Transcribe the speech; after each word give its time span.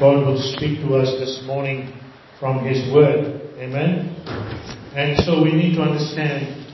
God 0.00 0.24
will 0.26 0.40
speak 0.56 0.80
to 0.80 0.96
us 0.96 1.12
this 1.20 1.44
morning 1.44 1.92
from 2.40 2.64
His 2.64 2.90
Word. 2.90 3.52
Amen? 3.58 4.16
And 4.96 5.22
so 5.26 5.42
we 5.42 5.52
need 5.52 5.76
to 5.76 5.82
understand 5.82 6.72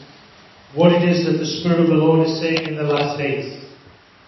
what 0.77 0.93
it 0.93 1.03
is 1.03 1.27
that 1.27 1.37
the 1.37 1.59
Spirit 1.59 1.81
of 1.81 1.89
the 1.89 1.95
Lord 1.95 2.25
is 2.25 2.39
saying 2.39 2.69
in 2.69 2.77
the 2.77 2.85
last 2.85 3.19
days. 3.19 3.67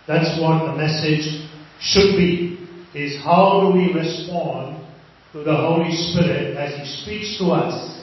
That's 0.09 0.41
what 0.43 0.67
the 0.67 0.77
message 0.77 1.47
should 1.79 2.17
be, 2.17 2.59
is 2.93 3.23
how 3.23 3.71
do 3.71 3.79
we 3.79 3.95
respond 3.95 4.85
to 5.31 5.45
the 5.45 5.55
Holy 5.55 5.95
Spirit 5.95 6.57
as 6.57 6.75
He 6.75 7.03
speaks 7.05 7.39
to 7.39 7.53
us 7.53 8.03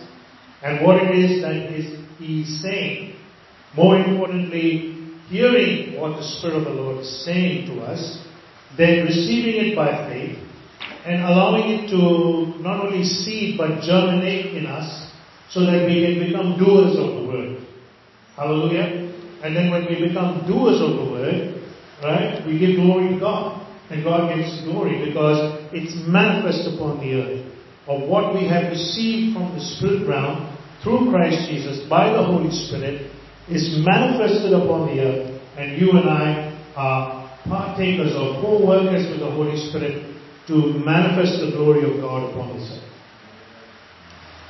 and 0.63 0.85
what 0.85 0.95
it 1.03 1.11
is 1.11 1.41
that 1.41 1.75
is, 1.75 1.99
He's 2.19 2.61
saying. 2.61 3.17
More 3.75 3.97
importantly, 3.97 5.11
hearing 5.27 5.99
what 5.99 6.15
the 6.15 6.23
Spirit 6.23 6.55
of 6.55 6.63
the 6.63 6.69
Lord 6.69 6.99
is 6.99 7.25
saying 7.25 7.67
to 7.67 7.81
us, 7.81 8.25
then 8.77 9.03
receiving 9.03 9.67
it 9.67 9.75
by 9.75 10.07
faith, 10.07 10.39
and 11.05 11.21
allowing 11.21 11.69
it 11.69 11.89
to 11.93 12.61
not 12.63 12.83
only 12.83 13.03
seed 13.03 13.57
but 13.57 13.81
germinate 13.81 14.57
in 14.57 14.65
us 14.65 15.11
so 15.51 15.61
that 15.61 15.85
we 15.85 16.01
can 16.01 16.27
become 16.27 16.57
doers 16.57 16.97
of 16.97 17.21
the 17.21 17.23
word. 17.29 17.61
Hallelujah. 18.35 19.13
And 19.43 19.55
then 19.55 19.69
when 19.69 19.85
we 19.85 20.07
become 20.07 20.47
doers 20.47 20.81
of 20.81 20.97
the 20.97 21.11
word, 21.11 21.61
right, 22.01 22.41
we 22.47 22.57
give 22.57 22.75
glory 22.75 23.13
to 23.13 23.19
God. 23.19 23.61
And 23.91 24.03
God 24.03 24.33
gets 24.33 24.63
glory 24.63 25.05
because 25.05 25.61
it's 25.71 25.93
manifest 26.09 26.65
upon 26.73 26.97
the 26.97 27.13
earth 27.21 27.45
of 27.87 28.09
what 28.09 28.33
we 28.33 28.47
have 28.49 28.71
received 28.71 29.37
from 29.37 29.53
the 29.53 29.61
spirit 29.61 30.09
realm 30.09 30.57
through 30.81 31.11
Christ 31.11 31.47
Jesus 31.47 31.87
by 31.87 32.09
the 32.09 32.23
Holy 32.23 32.49
Spirit 32.49 33.11
is 33.47 33.77
manifested 33.85 34.53
upon 34.53 34.89
the 34.89 35.03
earth 35.03 35.41
and 35.57 35.79
you 35.79 35.91
and 35.91 36.09
I 36.09 36.49
are 36.75 37.29
partakers 37.45 38.15
or 38.17 38.41
co-workers 38.41 39.05
with 39.11 39.19
the 39.19 39.29
Holy 39.29 39.69
Spirit 39.69 40.14
to 40.47 40.53
manifest 40.85 41.41
the 41.41 41.51
glory 41.55 41.83
of 41.89 42.01
God 42.01 42.29
upon 42.31 42.57
this 42.57 42.69
earth. 42.71 42.85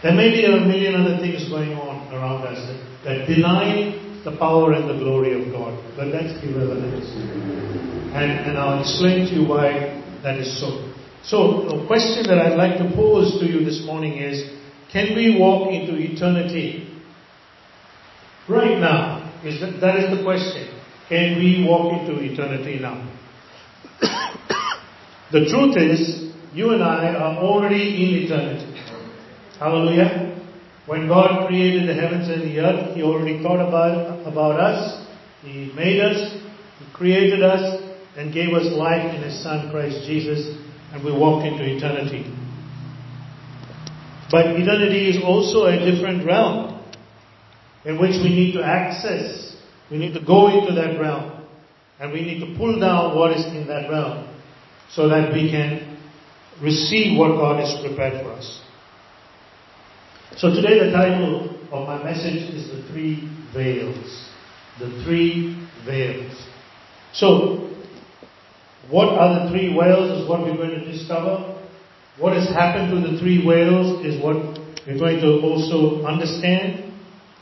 There 0.04 0.14
may 0.14 0.30
be 0.30 0.46
a 0.46 0.52
million 0.52 0.96
other 0.96 1.18
things 1.18 1.50
going 1.50 1.74
on 1.74 2.14
around 2.14 2.46
us 2.46 2.60
that, 3.04 3.04
that 3.06 3.28
deny 3.28 3.96
the 4.24 4.38
power 4.38 4.74
and 4.74 4.90
the 4.90 5.00
glory 5.02 5.34
of 5.34 5.52
God, 5.52 5.74
but 5.96 6.12
that's 6.12 6.44
irrelevant. 6.44 7.04
And, 8.14 8.50
and 8.50 8.58
I'll 8.58 8.82
explain 8.82 9.26
to 9.28 9.34
you 9.34 9.48
why 9.48 10.04
that 10.22 10.38
is 10.38 10.60
so. 10.60 10.94
So, 11.24 11.66
the 11.70 11.88
question 11.88 12.28
that 12.28 12.38
I'd 12.38 12.58
like 12.58 12.78
to 12.78 12.96
pose 12.96 13.40
to 13.40 13.46
you 13.46 13.66
this 13.66 13.84
morning 13.86 14.18
is, 14.18 14.52
can 14.92 15.16
we 15.16 15.40
walk 15.40 15.74
into 15.74 15.96
eternity 15.98 17.02
right 18.48 18.78
now? 18.80 19.42
Is 19.44 19.60
that, 19.62 19.80
that 19.82 19.96
is 19.98 20.18
the 20.18 20.24
question. 20.24 20.70
Can 21.10 21.40
we 21.40 21.66
walk 21.68 22.00
into 22.00 22.22
eternity 22.22 22.80
now? 22.80 23.10
The 25.32 25.46
truth 25.50 25.76
is, 25.78 26.32
you 26.54 26.72
and 26.72 26.84
I 26.84 27.14
are 27.14 27.38
already 27.38 27.82
in 27.82 28.26
eternity. 28.26 28.72
Hallelujah. 29.60 30.40
When 30.86 31.08
God 31.08 31.48
created 31.48 31.90
the 31.90 31.96
heavens 31.96 32.30
and 32.30 32.44
the 32.44 32.60
earth, 32.60 32.96
He 32.96 33.02
already 33.02 33.42
thought 33.42 33.60
about, 33.60 34.28
about 34.28 34.60
us. 34.60 35.08
He 35.42 35.72
made 35.76 36.00
us, 36.00 36.38
He 36.80 36.94
created 36.94 37.42
us, 37.42 37.82
and 38.16 38.34
gave 38.34 38.54
us 38.54 38.72
life 38.72 39.16
in 39.16 39.24
His 39.24 39.42
Son, 39.42 39.72
Christ 39.72 40.06
Jesus, 40.06 40.56
and 40.94 41.04
we 41.04 41.12
walk 41.12 41.44
into 41.44 41.64
eternity. 41.64 42.32
But 44.32 44.46
eternity 44.48 45.10
is 45.10 45.24
also 45.24 45.66
a 45.66 45.78
different 45.78 46.26
realm 46.26 46.84
in 47.84 48.00
which 48.00 48.12
we 48.24 48.30
need 48.30 48.54
to 48.54 48.64
access. 48.64 49.56
We 49.90 49.98
need 49.98 50.14
to 50.14 50.24
go 50.24 50.48
into 50.48 50.74
that 50.76 51.00
realm. 51.00 51.46
And 52.00 52.12
we 52.12 52.22
need 52.22 52.40
to 52.42 52.58
pull 52.58 52.80
down 52.80 53.16
what 53.16 53.32
is 53.32 53.46
in 53.46 53.68
that 53.68 53.90
realm 53.90 54.25
so 54.92 55.08
that 55.10 55.34
we 55.34 55.50
can 55.50 55.98
receive 56.62 57.18
what 57.18 57.38
God 57.38 57.60
has 57.60 57.80
prepared 57.86 58.24
for 58.24 58.32
us. 58.32 58.62
So 60.38 60.50
today 60.50 60.86
the 60.86 60.92
title 60.92 61.56
of 61.72 61.88
my 61.88 62.04
message 62.04 62.54
is 62.54 62.70
The 62.70 62.84
Three 62.92 63.30
Veils. 63.54 64.30
The 64.80 65.04
Three 65.04 65.68
Veils. 65.86 66.46
So, 67.14 67.72
what 68.90 69.10
are 69.10 69.46
the 69.46 69.50
three 69.50 69.74
veils 69.74 70.22
is 70.22 70.30
what 70.30 70.42
we're 70.42 70.58
going 70.58 70.78
to 70.78 70.92
discover. 70.92 71.64
What 72.20 72.34
has 72.34 72.48
happened 72.50 72.92
to 72.92 73.12
the 73.12 73.18
three 73.20 73.44
veils 73.46 74.06
is 74.06 74.22
what 74.22 74.36
we're 74.86 75.00
going 75.00 75.22
to 75.22 75.40
also 75.42 76.06
understand. 76.06 76.94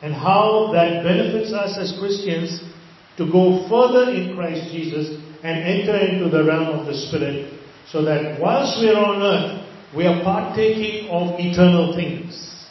And 0.01 0.13
how 0.13 0.71
that 0.73 1.03
benefits 1.03 1.51
us 1.51 1.77
as 1.79 1.97
Christians 1.99 2.61
to 3.17 3.31
go 3.31 3.67
further 3.67 4.11
in 4.11 4.35
Christ 4.35 4.71
Jesus 4.71 5.19
and 5.43 5.59
enter 5.63 5.97
into 5.97 6.29
the 6.29 6.43
realm 6.43 6.79
of 6.79 6.85
the 6.87 6.93
Spirit 6.93 7.59
so 7.91 8.03
that 8.03 8.39
whilst 8.39 8.79
we 8.81 8.89
are 8.89 9.05
on 9.05 9.21
earth, 9.21 9.69
we 9.95 10.05
are 10.07 10.23
partaking 10.23 11.09
of 11.09 11.37
eternal 11.37 11.93
things. 11.95 12.65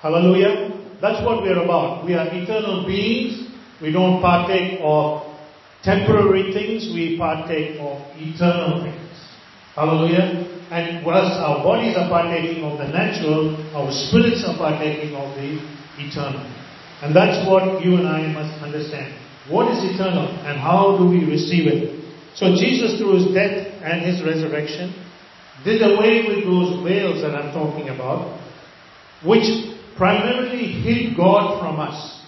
Hallelujah. 0.00 0.70
That's 1.00 1.24
what 1.24 1.42
we 1.42 1.48
are 1.48 1.64
about. 1.64 2.04
We 2.04 2.14
are 2.14 2.26
eternal 2.26 2.86
beings. 2.86 3.50
We 3.80 3.90
don't 3.90 4.20
partake 4.20 4.78
of 4.82 5.26
temporary 5.82 6.52
things. 6.52 6.92
We 6.94 7.16
partake 7.16 7.80
of 7.80 7.98
eternal 8.14 8.84
things. 8.84 9.10
Hallelujah. 9.74 10.46
And 10.70 11.06
whilst 11.06 11.40
our 11.40 11.64
bodies 11.64 11.96
are 11.96 12.08
partaking 12.10 12.62
of 12.62 12.78
the 12.78 12.86
natural, 12.86 13.56
our 13.74 13.90
spirits 13.90 14.44
are 14.46 14.58
partaking 14.58 15.16
of 15.16 15.34
the 15.34 15.56
eternal. 15.98 16.44
And 17.02 17.16
that's 17.16 17.48
what 17.48 17.82
you 17.82 17.96
and 17.96 18.06
I 18.06 18.26
must 18.28 18.62
understand. 18.62 19.14
What 19.48 19.72
is 19.72 19.94
eternal 19.94 20.28
and 20.44 20.60
how 20.60 20.96
do 20.98 21.08
we 21.08 21.24
receive 21.24 21.66
it? 21.66 21.98
So 22.36 22.54
Jesus 22.54 22.98
through 22.98 23.24
his 23.24 23.34
death 23.34 23.66
and 23.82 24.04
his 24.04 24.22
resurrection 24.22 24.94
did 25.64 25.82
away 25.82 26.24
with 26.28 26.44
those 26.44 26.84
veils 26.84 27.22
that 27.22 27.34
I'm 27.34 27.52
talking 27.52 27.88
about, 27.88 28.38
which 29.24 29.74
primarily 29.96 30.66
hid 30.66 31.16
God 31.16 31.58
from 31.60 31.80
us. 31.80 32.22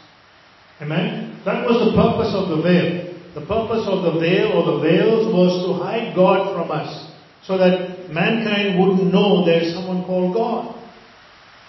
Amen? 0.81 1.41
That 1.45 1.65
was 1.69 1.79
the 1.79 1.95
purpose 1.95 2.33
of 2.35 2.49
the 2.49 2.63
veil. 2.63 3.07
The 3.35 3.47
purpose 3.47 3.87
of 3.87 4.03
the 4.03 4.19
veil 4.19 4.59
or 4.59 4.75
the 4.75 4.79
veils 4.83 5.33
was 5.33 5.67
to 5.69 5.85
hide 5.85 6.17
God 6.17 6.57
from 6.57 6.73
us 6.73 7.13
so 7.45 7.57
that 7.59 8.11
mankind 8.11 8.81
wouldn't 8.81 9.13
know 9.13 9.45
there 9.45 9.63
is 9.63 9.75
someone 9.75 10.05
called 10.05 10.35
God 10.35 10.75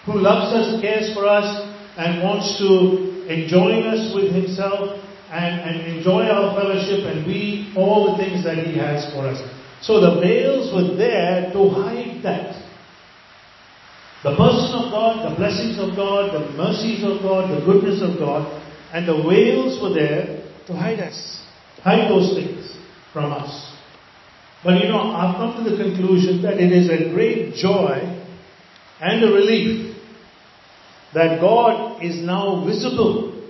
who 0.06 0.18
loves 0.18 0.52
us, 0.52 0.80
cares 0.80 1.14
for 1.14 1.28
us, 1.28 1.46
and 1.96 2.22
wants 2.22 2.58
to 2.58 3.30
enjoy 3.30 3.86
us 3.86 4.12
with 4.14 4.32
himself 4.34 4.98
and, 5.32 5.60
and 5.60 5.96
enjoy 5.96 6.24
our 6.24 6.54
fellowship 6.54 7.08
and 7.08 7.24
be 7.24 7.72
all 7.74 8.12
the 8.12 8.22
things 8.22 8.44
that 8.44 8.58
he 8.58 8.76
has 8.76 9.10
for 9.14 9.26
us. 9.26 9.40
So 9.80 9.98
the 9.98 10.20
veils 10.20 10.72
were 10.74 10.94
there 10.94 11.50
to 11.52 11.70
hide 11.70 12.20
that. 12.22 12.54
The 14.22 14.36
person 14.36 14.76
of 14.76 14.92
God, 14.92 15.32
the 15.32 15.34
blessings 15.36 15.78
of 15.78 15.96
God, 15.96 16.34
the 16.34 16.52
mercies 16.54 17.02
of 17.02 17.22
God, 17.22 17.50
the 17.50 17.64
goodness 17.64 18.02
of 18.02 18.18
God, 18.18 18.46
and 18.92 19.08
the 19.08 19.16
veils 19.26 19.82
were 19.82 19.94
there 19.94 20.44
to 20.66 20.72
hide 20.74 21.00
us, 21.00 21.44
hide 21.82 22.10
those 22.10 22.34
things 22.34 22.76
from 23.12 23.32
us. 23.32 23.74
But 24.62 24.84
you 24.84 24.88
know, 24.88 25.10
I've 25.10 25.34
come 25.36 25.64
to 25.64 25.70
the 25.70 25.82
conclusion 25.82 26.42
that 26.42 26.60
it 26.60 26.70
is 26.70 26.88
a 26.88 27.12
great 27.12 27.54
joy 27.54 27.98
and 29.00 29.24
a 29.24 29.32
relief 29.32 29.96
that 31.14 31.40
God 31.40 32.04
is 32.04 32.16
now 32.24 32.64
visible. 32.64 33.42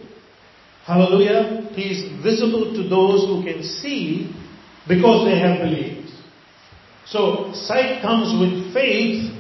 Hallelujah. 0.87 1.62
He 1.75 1.91
is 1.91 2.23
visible 2.23 2.75
to 2.75 2.89
those 2.89 3.27
who 3.27 3.43
can 3.45 3.63
see 3.63 4.35
because 4.89 5.25
they 5.25 5.39
have 5.39 5.59
believed. 5.59 6.11
So 7.07 7.53
sight 7.55 8.03
comes 8.03 8.33
with 8.39 8.73
faith 8.73 9.33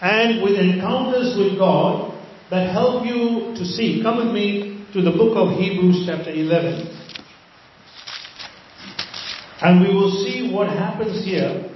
and 0.00 0.42
with 0.42 0.58
encounters 0.58 1.36
with 1.36 1.58
God 1.58 2.14
that 2.50 2.70
help 2.72 3.04
you 3.06 3.54
to 3.56 3.64
see. 3.64 4.00
Come 4.02 4.18
with 4.18 4.34
me 4.34 4.86
to 4.92 5.02
the 5.02 5.10
book 5.10 5.36
of 5.36 5.58
Hebrews 5.58 6.04
chapter 6.06 6.30
11. 6.30 6.96
And 9.60 9.80
we 9.80 9.92
will 9.92 10.10
see 10.24 10.50
what 10.52 10.68
happens 10.68 11.24
here 11.24 11.70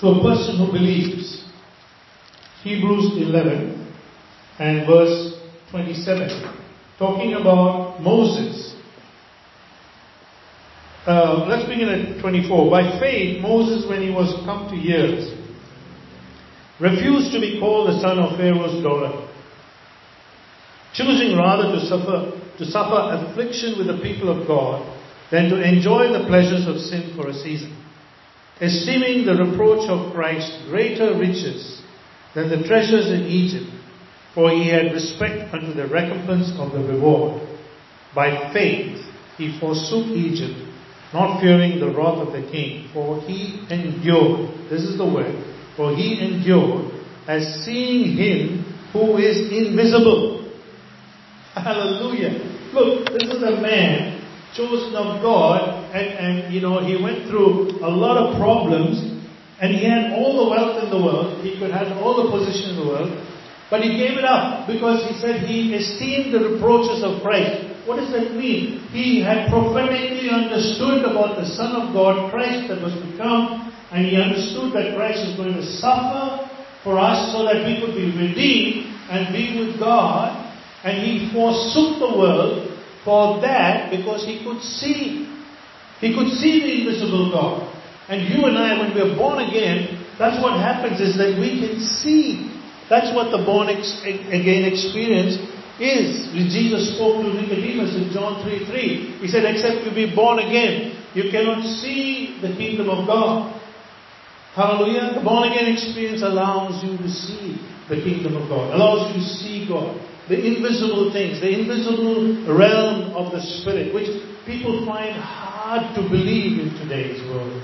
to 0.00 0.06
a 0.08 0.22
person 0.22 0.58
who 0.58 0.72
believes. 0.72 1.44
Hebrews 2.62 3.12
11 3.16 3.94
and 4.58 4.86
verse 4.86 5.34
27. 5.70 6.65
Talking 6.98 7.34
about 7.34 8.00
Moses. 8.00 8.74
Uh, 11.06 11.44
let's 11.46 11.68
begin 11.68 11.88
at 11.88 12.20
24. 12.22 12.70
By 12.70 12.98
faith, 12.98 13.42
Moses, 13.42 13.88
when 13.88 14.00
he 14.00 14.10
was 14.10 14.32
come 14.46 14.70
to 14.70 14.76
years, 14.76 15.28
refused 16.80 17.32
to 17.32 17.40
be 17.40 17.60
called 17.60 17.88
the 17.88 18.00
son 18.00 18.18
of 18.18 18.38
Pharaoh's 18.38 18.82
daughter, 18.82 19.28
choosing 20.94 21.36
rather 21.36 21.76
to 21.76 21.80
suffer, 21.84 22.32
to 22.58 22.64
suffer 22.64 23.28
affliction 23.28 23.76
with 23.76 23.88
the 23.88 24.00
people 24.02 24.32
of 24.32 24.48
God 24.48 24.80
than 25.30 25.50
to 25.50 25.60
enjoy 25.60 26.08
the 26.08 26.24
pleasures 26.26 26.66
of 26.66 26.80
sin 26.80 27.12
for 27.14 27.28
a 27.28 27.34
season, 27.34 27.76
esteeming 28.60 29.26
the 29.26 29.36
reproach 29.36 29.84
of 29.90 30.14
Christ 30.14 30.64
greater 30.70 31.12
riches 31.18 31.82
than 32.34 32.48
the 32.48 32.66
treasures 32.66 33.08
in 33.08 33.26
Egypt, 33.26 33.68
for 34.36 34.50
he 34.50 34.68
had 34.68 34.92
respect 34.92 35.54
unto 35.54 35.72
the 35.72 35.88
recompense 35.88 36.52
of 36.58 36.70
the 36.70 36.78
reward. 36.78 37.40
By 38.14 38.52
faith 38.52 39.00
he 39.38 39.58
forsook 39.58 40.08
Egypt, 40.08 40.60
not 41.14 41.40
fearing 41.40 41.80
the 41.80 41.88
wrath 41.88 42.20
of 42.20 42.34
the 42.34 42.46
king, 42.52 42.90
for 42.92 43.18
he 43.22 43.64
endured, 43.70 44.68
this 44.68 44.82
is 44.82 44.98
the 44.98 45.06
word, 45.06 45.42
for 45.74 45.96
he 45.96 46.20
endured 46.20 46.92
as 47.26 47.64
seeing 47.64 48.14
him 48.14 48.62
who 48.92 49.16
is 49.16 49.50
invisible. 49.50 50.52
Hallelujah. 51.54 52.36
Look, 52.74 53.08
this 53.08 53.32
is 53.32 53.42
a 53.42 53.62
man 53.62 54.22
chosen 54.54 54.94
of 54.96 55.22
God 55.22 55.94
and, 55.94 56.06
and 56.06 56.54
you 56.54 56.60
know, 56.60 56.84
he 56.84 57.02
went 57.02 57.26
through 57.30 57.80
a 57.80 57.88
lot 57.88 58.18
of 58.18 58.36
problems 58.36 59.00
and 59.62 59.74
he 59.74 59.82
had 59.88 60.12
all 60.12 60.44
the 60.44 60.50
wealth 60.50 60.84
in 60.84 60.90
the 60.90 61.02
world. 61.02 61.42
He 61.42 61.58
could 61.58 61.70
have 61.70 61.96
all 62.04 62.22
the 62.22 62.30
position 62.30 62.76
in 62.76 62.76
the 62.76 62.86
world. 62.86 63.32
But 63.70 63.82
he 63.82 63.98
gave 63.98 64.14
it 64.16 64.24
up 64.24 64.68
because 64.68 65.02
he 65.10 65.18
said 65.18 65.42
he 65.42 65.74
esteemed 65.74 66.32
the 66.32 66.54
reproaches 66.54 67.02
of 67.02 67.22
Christ. 67.22 67.66
What 67.86 67.96
does 67.96 68.10
that 68.12 68.34
mean? 68.34 68.86
He 68.90 69.22
had 69.22 69.50
prophetically 69.50 70.30
understood 70.30 71.02
about 71.02 71.38
the 71.38 71.46
Son 71.46 71.74
of 71.74 71.92
God, 71.92 72.30
Christ 72.30 72.68
that 72.68 72.82
was 72.82 72.94
to 72.94 73.08
come, 73.18 73.74
and 73.90 74.06
he 74.06 74.14
understood 74.20 74.72
that 74.74 74.94
Christ 74.94 75.26
was 75.26 75.34
going 75.36 75.54
to 75.54 75.66
suffer 75.82 76.46
for 76.82 76.98
us 76.98 77.32
so 77.34 77.42
that 77.42 77.66
we 77.66 77.82
could 77.82 77.94
be 77.94 78.10
redeemed 78.14 78.86
and 79.10 79.34
be 79.34 79.58
with 79.58 79.78
God. 79.78 80.34
And 80.84 81.02
he 81.02 81.30
forsook 81.34 81.98
the 81.98 82.18
world 82.18 82.70
for 83.04 83.40
that 83.42 83.90
because 83.90 84.26
he 84.26 84.42
could 84.42 84.62
see. 84.62 85.26
He 85.98 86.14
could 86.14 86.30
see 86.38 86.62
the 86.62 86.86
invisible 86.86 87.30
God. 87.30 87.66
And 88.08 88.30
you 88.30 88.46
and 88.46 88.58
I, 88.58 88.78
when 88.78 88.94
we 88.94 89.00
are 89.02 89.16
born 89.16 89.42
again, 89.42 90.06
that's 90.18 90.40
what 90.42 90.58
happens 90.58 91.00
is 91.00 91.18
that 91.18 91.38
we 91.38 91.58
can 91.58 91.80
see 91.80 92.55
that's 92.88 93.14
what 93.14 93.34
the 93.34 93.42
born 93.42 93.68
again 93.68 94.64
experience 94.64 95.34
is. 95.80 96.30
Jesus 96.52 96.94
spoke 96.94 97.22
to 97.22 97.28
Nicodemus 97.34 97.94
in 97.96 98.10
John 98.12 98.42
3 98.42 98.66
3. 98.66 99.18
He 99.20 99.28
said, 99.28 99.44
Except 99.44 99.84
you 99.84 99.90
be 99.90 100.14
born 100.14 100.38
again, 100.38 101.04
you 101.14 101.30
cannot 101.30 101.64
see 101.64 102.38
the 102.40 102.54
kingdom 102.54 102.88
of 102.88 103.06
God. 103.06 103.52
Hallelujah. 104.54 105.18
The 105.18 105.24
born 105.24 105.50
again 105.50 105.72
experience 105.72 106.22
allows 106.22 106.82
you 106.82 106.96
to 106.96 107.08
see 107.10 107.60
the 107.88 107.96
kingdom 107.96 108.36
of 108.36 108.48
God, 108.48 108.74
allows 108.74 109.14
you 109.14 109.20
to 109.20 109.26
see 109.26 109.68
God. 109.68 110.00
The 110.28 110.38
invisible 110.38 111.12
things, 111.12 111.40
the 111.40 111.50
invisible 111.50 112.50
realm 112.50 113.14
of 113.14 113.30
the 113.30 113.40
Spirit, 113.40 113.94
which 113.94 114.10
people 114.44 114.84
find 114.84 115.14
hard 115.14 115.94
to 115.94 116.02
believe 116.02 116.58
in 116.58 116.74
today's 116.82 117.22
world. 117.30 117.62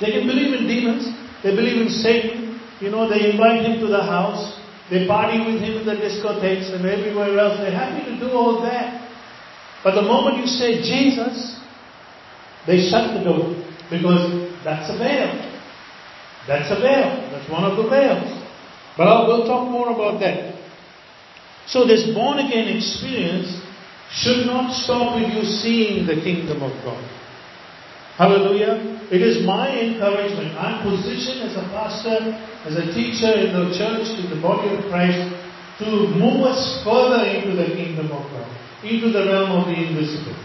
They 0.00 0.12
can 0.12 0.26
believe 0.26 0.54
in 0.54 0.66
demons, 0.66 1.04
they 1.42 1.54
believe 1.54 1.82
in 1.82 1.90
Satan, 1.90 2.49
you 2.80 2.90
know, 2.90 3.08
they 3.08 3.30
invite 3.30 3.64
him 3.64 3.80
to 3.80 3.86
the 3.86 4.02
house, 4.02 4.58
they 4.90 5.06
party 5.06 5.38
with 5.38 5.60
him 5.62 5.78
in 5.78 5.86
the 5.86 5.94
discotheques 5.94 6.74
and 6.74 6.84
everywhere 6.84 7.38
else. 7.38 7.58
They're 7.60 7.70
happy 7.70 8.10
to 8.10 8.18
do 8.18 8.32
all 8.32 8.60
that. 8.62 9.08
But 9.84 9.94
the 9.94 10.02
moment 10.02 10.38
you 10.38 10.46
say 10.46 10.82
Jesus, 10.82 11.60
they 12.66 12.88
shut 12.90 13.14
the 13.16 13.24
door 13.24 13.54
because 13.90 14.50
that's 14.64 14.90
a 14.90 14.98
veil. 14.98 15.30
That's 16.48 16.70
a 16.70 16.80
veil. 16.80 17.30
That's 17.30 17.48
one 17.50 17.64
of 17.64 17.76
the 17.76 17.88
veils. 17.88 18.40
But 18.96 19.06
I'll, 19.06 19.26
we'll 19.26 19.46
talk 19.46 19.70
more 19.70 19.90
about 19.90 20.20
that. 20.20 20.58
So 21.66 21.86
this 21.86 22.12
born 22.12 22.38
again 22.38 22.68
experience 22.76 23.62
should 24.10 24.46
not 24.46 24.72
stop 24.72 25.20
with 25.20 25.32
you 25.32 25.44
seeing 25.44 26.06
the 26.06 26.16
kingdom 26.16 26.62
of 26.62 26.72
God. 26.82 27.02
Hallelujah. 28.20 29.08
It 29.08 29.24
is 29.24 29.40
my 29.48 29.72
encouragement. 29.72 30.52
I'm 30.60 30.84
positioned 30.84 31.40
as 31.40 31.56
a 31.56 31.64
pastor, 31.72 32.20
as 32.68 32.76
a 32.76 32.92
teacher 32.92 33.32
in 33.32 33.48
the 33.56 33.72
church, 33.72 34.12
in 34.12 34.28
the 34.28 34.36
body 34.44 34.68
of 34.76 34.84
Christ, 34.92 35.24
to 35.80 35.88
move 36.20 36.44
us 36.44 36.60
further 36.84 37.24
into 37.24 37.56
the 37.56 37.72
kingdom 37.72 38.12
of 38.12 38.28
God, 38.28 38.44
into 38.84 39.08
the 39.08 39.24
realm 39.24 39.56
of 39.56 39.72
the 39.72 39.76
invisible. 39.88 40.36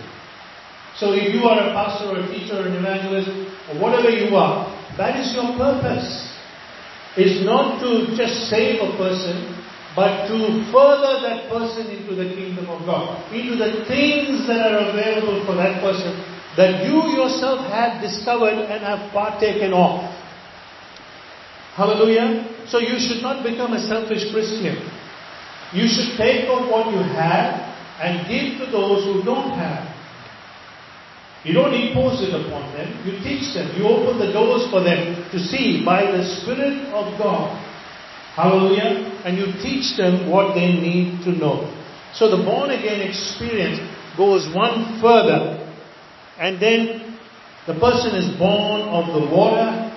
So 0.96 1.12
if 1.12 1.36
you 1.36 1.44
are 1.52 1.68
a 1.68 1.76
pastor 1.76 2.16
or 2.16 2.24
a 2.24 2.28
teacher 2.32 2.64
or 2.64 2.72
an 2.72 2.80
evangelist, 2.80 3.28
or 3.68 3.76
whatever 3.84 4.08
you 4.08 4.32
are, 4.40 4.72
that 4.96 5.20
is 5.20 5.36
your 5.36 5.52
purpose. 5.60 6.08
It's 7.20 7.44
not 7.44 7.84
to 7.84 8.16
just 8.16 8.48
save 8.48 8.80
a 8.80 8.96
person, 8.96 9.52
but 10.00 10.32
to 10.32 10.64
further 10.72 11.28
that 11.28 11.52
person 11.52 11.92
into 11.92 12.16
the 12.16 12.32
kingdom 12.40 12.72
of 12.72 12.88
God, 12.88 13.20
into 13.36 13.60
the 13.60 13.84
things 13.84 14.48
that 14.48 14.64
are 14.64 14.96
available 14.96 15.44
for 15.44 15.60
that 15.60 15.84
person 15.84 16.35
that 16.58 16.88
you 16.88 17.12
yourself 17.20 17.60
have 17.68 18.02
discovered 18.02 18.56
and 18.72 18.84
have 18.84 19.12
partaken 19.12 19.74
of. 19.74 20.00
Hallelujah. 21.76 22.48
So 22.68 22.80
you 22.80 22.96
should 22.98 23.22
not 23.22 23.44
become 23.44 23.74
a 23.74 23.80
selfish 23.80 24.32
Christian. 24.32 24.80
You 25.74 25.88
should 25.92 26.16
take 26.16 26.48
of 26.48 26.72
what 26.72 26.88
you 26.92 27.04
have 27.04 27.60
and 28.00 28.24
give 28.32 28.64
to 28.64 28.72
those 28.72 29.04
who 29.04 29.24
don't 29.24 29.52
have. 29.60 29.84
You 31.44 31.54
don't 31.54 31.74
impose 31.74 32.24
it 32.24 32.34
upon 32.34 32.74
them. 32.74 32.90
You 33.06 33.20
teach 33.20 33.54
them. 33.54 33.76
You 33.78 33.86
open 33.86 34.18
the 34.18 34.32
doors 34.32 34.72
for 34.72 34.82
them 34.82 35.30
to 35.32 35.38
see 35.38 35.84
by 35.86 36.10
the 36.10 36.24
Spirit 36.42 36.88
of 36.90 37.20
God. 37.20 37.54
Hallelujah. 38.36 39.22
And 39.26 39.38
you 39.38 39.52
teach 39.62 39.98
them 39.98 40.32
what 40.32 40.56
they 40.56 40.72
need 40.72 41.24
to 41.26 41.32
know. 41.32 41.70
So 42.14 42.32
the 42.32 42.44
born 42.44 42.72
again 42.72 43.02
experience 43.02 43.80
goes 44.18 44.48
one 44.56 45.02
further 45.02 45.65
and 46.40 46.62
then 46.62 47.18
the 47.68 47.74
person 47.80 48.16
is 48.16 48.38
born 48.38 48.82
of 48.82 49.08
the 49.14 49.26
water, 49.34 49.92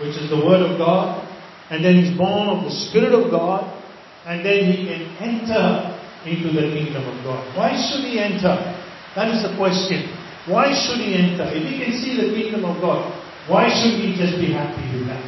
which 0.00 0.16
is 0.16 0.30
the 0.30 0.40
Word 0.40 0.62
of 0.62 0.78
God, 0.78 1.26
and 1.70 1.84
then 1.84 1.96
he's 1.96 2.16
born 2.16 2.48
of 2.48 2.64
the 2.64 2.70
Spirit 2.70 3.12
of 3.12 3.30
God, 3.30 3.66
and 4.26 4.44
then 4.44 4.70
he 4.70 4.86
can 4.86 5.02
enter 5.20 5.98
into 6.24 6.48
the 6.52 6.72
kingdom 6.72 7.04
of 7.04 7.24
God. 7.24 7.42
Why 7.56 7.76
should 7.76 8.04
he 8.04 8.18
enter? 8.18 8.56
That 9.14 9.34
is 9.34 9.42
the 9.42 9.56
question. 9.56 10.08
Why 10.46 10.72
should 10.72 11.00
he 11.00 11.14
enter? 11.14 11.44
If 11.52 11.64
he 11.64 11.76
can 11.76 11.92
see 12.00 12.16
the 12.16 12.32
kingdom 12.32 12.64
of 12.64 12.80
God, 12.80 13.04
why 13.48 13.68
should 13.68 14.00
he 14.00 14.16
just 14.16 14.36
be 14.40 14.52
happy 14.52 14.84
with 14.92 15.08
that? 15.08 15.24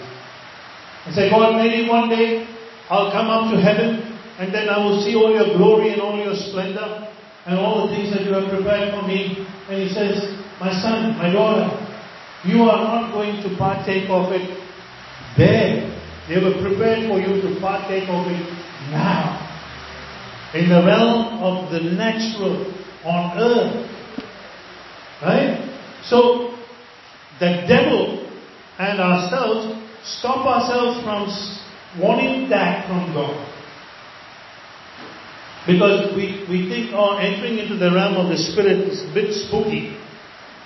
And 1.07 1.15
say, 1.15 1.31
God, 1.31 1.57
maybe 1.57 1.89
one 1.89 2.09
day 2.09 2.45
I'll 2.89 3.11
come 3.13 3.29
up 3.29 3.53
to 3.53 3.61
heaven 3.61 4.05
and 4.39 4.53
then 4.53 4.69
I 4.69 4.77
will 4.81 5.01
see 5.05 5.17
all 5.17 5.33
your 5.33 5.57
glory 5.57 5.93
and 5.93 6.01
all 6.01 6.17
your 6.17 6.37
splendor 6.37 7.09
and 7.47 7.59
all 7.59 7.89
the 7.89 7.97
things 7.97 8.13
that 8.13 8.25
you 8.25 8.33
have 8.33 8.49
prepared 8.49 8.93
for 8.93 9.07
me. 9.09 9.47
And 9.71 9.89
he 9.89 9.95
says, 9.95 10.37
My 10.59 10.73
son, 10.83 11.17
my 11.17 11.33
daughter, 11.33 11.71
you 12.45 12.63
are 12.63 12.83
not 12.83 13.13
going 13.13 13.41
to 13.43 13.57
partake 13.57 14.11
of 14.11 14.33
it 14.33 14.59
there. 15.37 15.87
They 16.29 16.43
were 16.43 16.61
prepared 16.61 17.07
for 17.09 17.21
you 17.21 17.41
to 17.41 17.61
partake 17.61 18.09
of 18.09 18.27
it 18.27 18.91
now. 18.91 19.47
In 20.55 20.69
the 20.69 20.83
realm 20.85 21.39
of 21.41 21.71
the 21.71 21.79
natural 21.79 22.67
on 23.05 23.39
earth. 23.39 23.91
Right? 25.23 25.63
So, 26.03 26.59
the 27.39 27.65
devil 27.69 28.29
and 28.77 28.99
ourselves 28.99 29.81
stop 30.03 30.47
ourselves 30.47 31.05
from 31.05 32.03
wanting 32.03 32.49
that 32.51 32.89
from 32.89 33.15
God. 33.15 33.50
Because 35.67 36.17
we, 36.17 36.47
we 36.49 36.69
think, 36.69 36.93
oh, 36.97 37.19
entering 37.21 37.59
into 37.59 37.77
the 37.77 37.93
realm 37.93 38.17
of 38.17 38.33
the 38.33 38.39
Spirit 38.39 38.89
is 38.89 39.05
a 39.05 39.13
bit 39.13 39.33
spooky. 39.35 39.97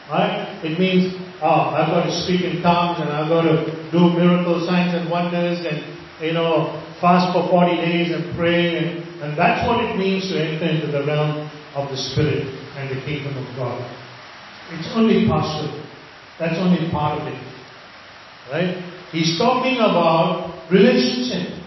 Right? 0.07 0.61
It 0.63 0.79
means, 0.79 1.15
oh, 1.43 1.75
I've 1.75 1.91
got 1.91 2.07
to 2.07 2.15
speak 2.23 2.43
in 2.43 2.63
tongues 2.63 3.01
and 3.01 3.11
I've 3.11 3.29
got 3.29 3.43
to 3.43 3.67
do 3.91 4.15
miracle 4.15 4.63
signs 4.67 4.95
and 4.95 5.11
wonders 5.11 5.67
and, 5.67 5.83
you 6.23 6.33
know, 6.33 6.79
fast 7.01 7.35
for 7.35 7.49
40 7.51 7.77
days 7.77 8.15
and 8.15 8.37
pray. 8.37 8.79
And, 8.79 8.89
and 9.23 9.31
that's 9.39 9.67
what 9.67 9.83
it 9.83 9.99
means 9.99 10.31
to 10.31 10.39
enter 10.39 10.69
into 10.71 10.93
the 10.93 11.03
realm 11.03 11.51
of 11.75 11.91
the 11.91 11.97
Spirit 11.97 12.47
and 12.79 12.87
the 12.87 13.01
kingdom 13.03 13.35
of 13.35 13.47
God. 13.57 13.83
It's 14.71 14.89
only 14.95 15.27
partial. 15.27 15.75
That's 16.39 16.57
only 16.59 16.91
part 16.91 17.21
of 17.21 17.27
it. 17.27 17.41
Right? 18.51 18.79
He's 19.11 19.39
talking 19.39 19.77
about 19.77 20.71
relationship. 20.71 21.59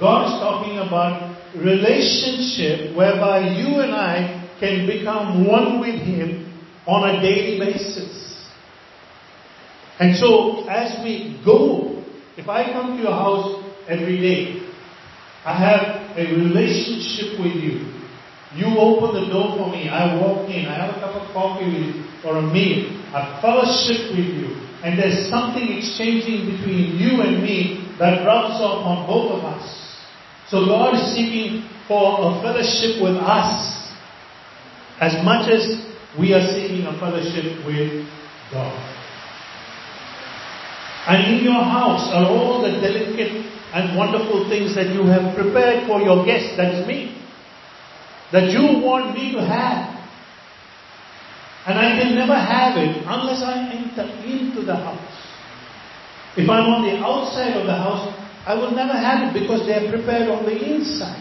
God 0.00 0.26
is 0.26 0.40
talking 0.40 0.78
about 0.78 1.33
relationship 1.56 2.96
whereby 2.96 3.40
you 3.40 3.80
and 3.80 3.94
I 3.94 4.48
can 4.60 4.86
become 4.86 5.46
one 5.46 5.80
with 5.80 6.00
Him 6.00 6.52
on 6.86 7.08
a 7.10 7.20
daily 7.22 7.58
basis. 7.58 8.48
And 9.98 10.16
so, 10.16 10.66
as 10.68 11.02
we 11.04 11.40
go, 11.44 12.02
if 12.36 12.48
I 12.48 12.72
come 12.72 12.96
to 12.96 13.02
your 13.02 13.12
house 13.12 13.62
every 13.88 14.18
day, 14.20 14.68
I 15.44 15.54
have 15.54 16.18
a 16.18 16.24
relationship 16.34 17.38
with 17.38 17.54
you. 17.62 17.94
You 18.56 18.78
open 18.78 19.14
the 19.14 19.30
door 19.30 19.56
for 19.58 19.70
me. 19.70 19.88
I 19.88 20.16
walk 20.20 20.48
in. 20.48 20.66
I 20.66 20.86
have 20.86 20.96
a 20.96 21.00
cup 21.00 21.14
of 21.14 21.32
coffee 21.32 21.66
with 21.66 21.94
you 21.94 22.04
or 22.24 22.38
a 22.38 22.42
meal. 22.42 22.86
I 23.12 23.40
fellowship 23.42 24.16
with 24.16 24.26
you. 24.26 24.56
And 24.82 24.98
there's 24.98 25.28
something 25.28 25.62
exchanging 25.78 26.56
between 26.56 26.96
you 26.96 27.22
and 27.22 27.42
me 27.42 27.94
that 27.98 28.24
rubs 28.24 28.60
off 28.60 28.84
on 28.86 29.06
both 29.06 29.38
of 29.38 29.44
us. 29.44 29.83
So 30.54 30.66
God 30.66 30.94
is 30.94 31.02
seeking 31.10 31.66
for 31.88 32.14
a 32.30 32.38
fellowship 32.38 33.02
with 33.02 33.18
us 33.18 33.90
as 35.00 35.18
much 35.26 35.50
as 35.50 35.66
we 36.14 36.32
are 36.32 36.46
seeking 36.54 36.86
a 36.86 36.94
fellowship 37.00 37.58
with 37.66 38.06
God. 38.54 38.70
And 41.10 41.34
in 41.34 41.42
your 41.42 41.58
house 41.58 42.06
are 42.14 42.30
all 42.30 42.62
the 42.62 42.70
delicate 42.70 43.34
and 43.74 43.98
wonderful 43.98 44.48
things 44.48 44.76
that 44.76 44.94
you 44.94 45.02
have 45.10 45.34
prepared 45.34 45.88
for 45.88 45.98
your 46.00 46.24
guest, 46.24 46.56
that 46.56 46.72
is 46.72 46.86
me, 46.86 47.18
that 48.30 48.48
you 48.52 48.78
want 48.78 49.12
me 49.12 49.32
to 49.32 49.42
have. 49.42 49.90
And 51.66 51.80
I 51.80 51.98
can 51.98 52.14
never 52.14 52.38
have 52.38 52.78
it 52.78 53.02
unless 53.02 53.42
I 53.42 53.74
enter 53.74 54.06
into 54.22 54.62
the 54.62 54.76
house. 54.76 55.18
If 56.36 56.48
I'm 56.48 56.70
on 56.70 56.86
the 56.86 57.02
outside 57.02 57.56
of 57.58 57.66
the 57.66 57.74
house, 57.74 58.13
I 58.46 58.54
will 58.54 58.72
never 58.72 58.92
have 58.92 59.28
it 59.34 59.40
because 59.40 59.66
they 59.66 59.72
are 59.72 59.90
prepared 59.90 60.28
on 60.28 60.44
the 60.44 60.52
inside. 60.52 61.20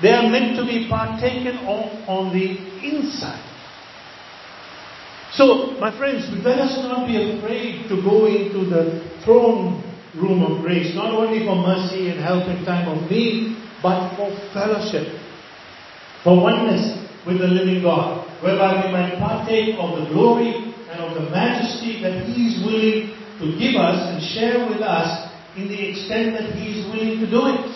They 0.00 0.12
are 0.12 0.28
meant 0.28 0.56
to 0.56 0.64
be 0.64 0.88
partaken 0.88 1.58
of 1.68 2.08
on 2.08 2.32
the 2.32 2.56
inside. 2.84 3.44
So, 5.32 5.76
my 5.80 5.96
friends, 5.98 6.24
let 6.44 6.58
us 6.58 6.76
not 6.84 7.06
be 7.06 7.16
afraid 7.16 7.88
to 7.88 8.00
go 8.02 8.24
into 8.24 8.64
the 8.64 9.04
throne 9.24 9.82
room 10.16 10.42
of 10.42 10.62
grace, 10.62 10.94
not 10.94 11.12
only 11.12 11.44
for 11.44 11.56
mercy 11.56 12.08
and 12.08 12.20
help 12.20 12.48
in 12.48 12.64
time 12.64 12.88
of 12.88 13.10
need, 13.10 13.56
but 13.82 14.16
for 14.16 14.32
fellowship, 14.54 15.12
for 16.24 16.40
oneness 16.40 17.04
with 17.26 17.38
the 17.38 17.48
living 17.48 17.82
God, 17.82 18.24
whereby 18.40 18.86
we 18.86 18.92
might 18.92 19.18
partake 19.18 19.76
of 19.78 20.00
the 20.00 20.14
glory 20.14 20.72
and 20.88 21.00
of 21.00 21.12
the 21.14 21.28
majesty 21.30 22.00
that 22.00 22.24
He 22.24 22.48
is 22.48 22.64
willing 22.64 23.12
to 23.40 23.58
give 23.58 23.76
us 23.76 24.08
and 24.08 24.22
share 24.22 24.66
with 24.68 24.80
us 24.80 25.25
in 25.56 25.68
the 25.68 25.90
extent 25.90 26.36
that 26.38 26.54
He 26.54 26.80
is 26.80 26.86
willing 26.92 27.20
to 27.20 27.26
do 27.30 27.46
it. 27.46 27.70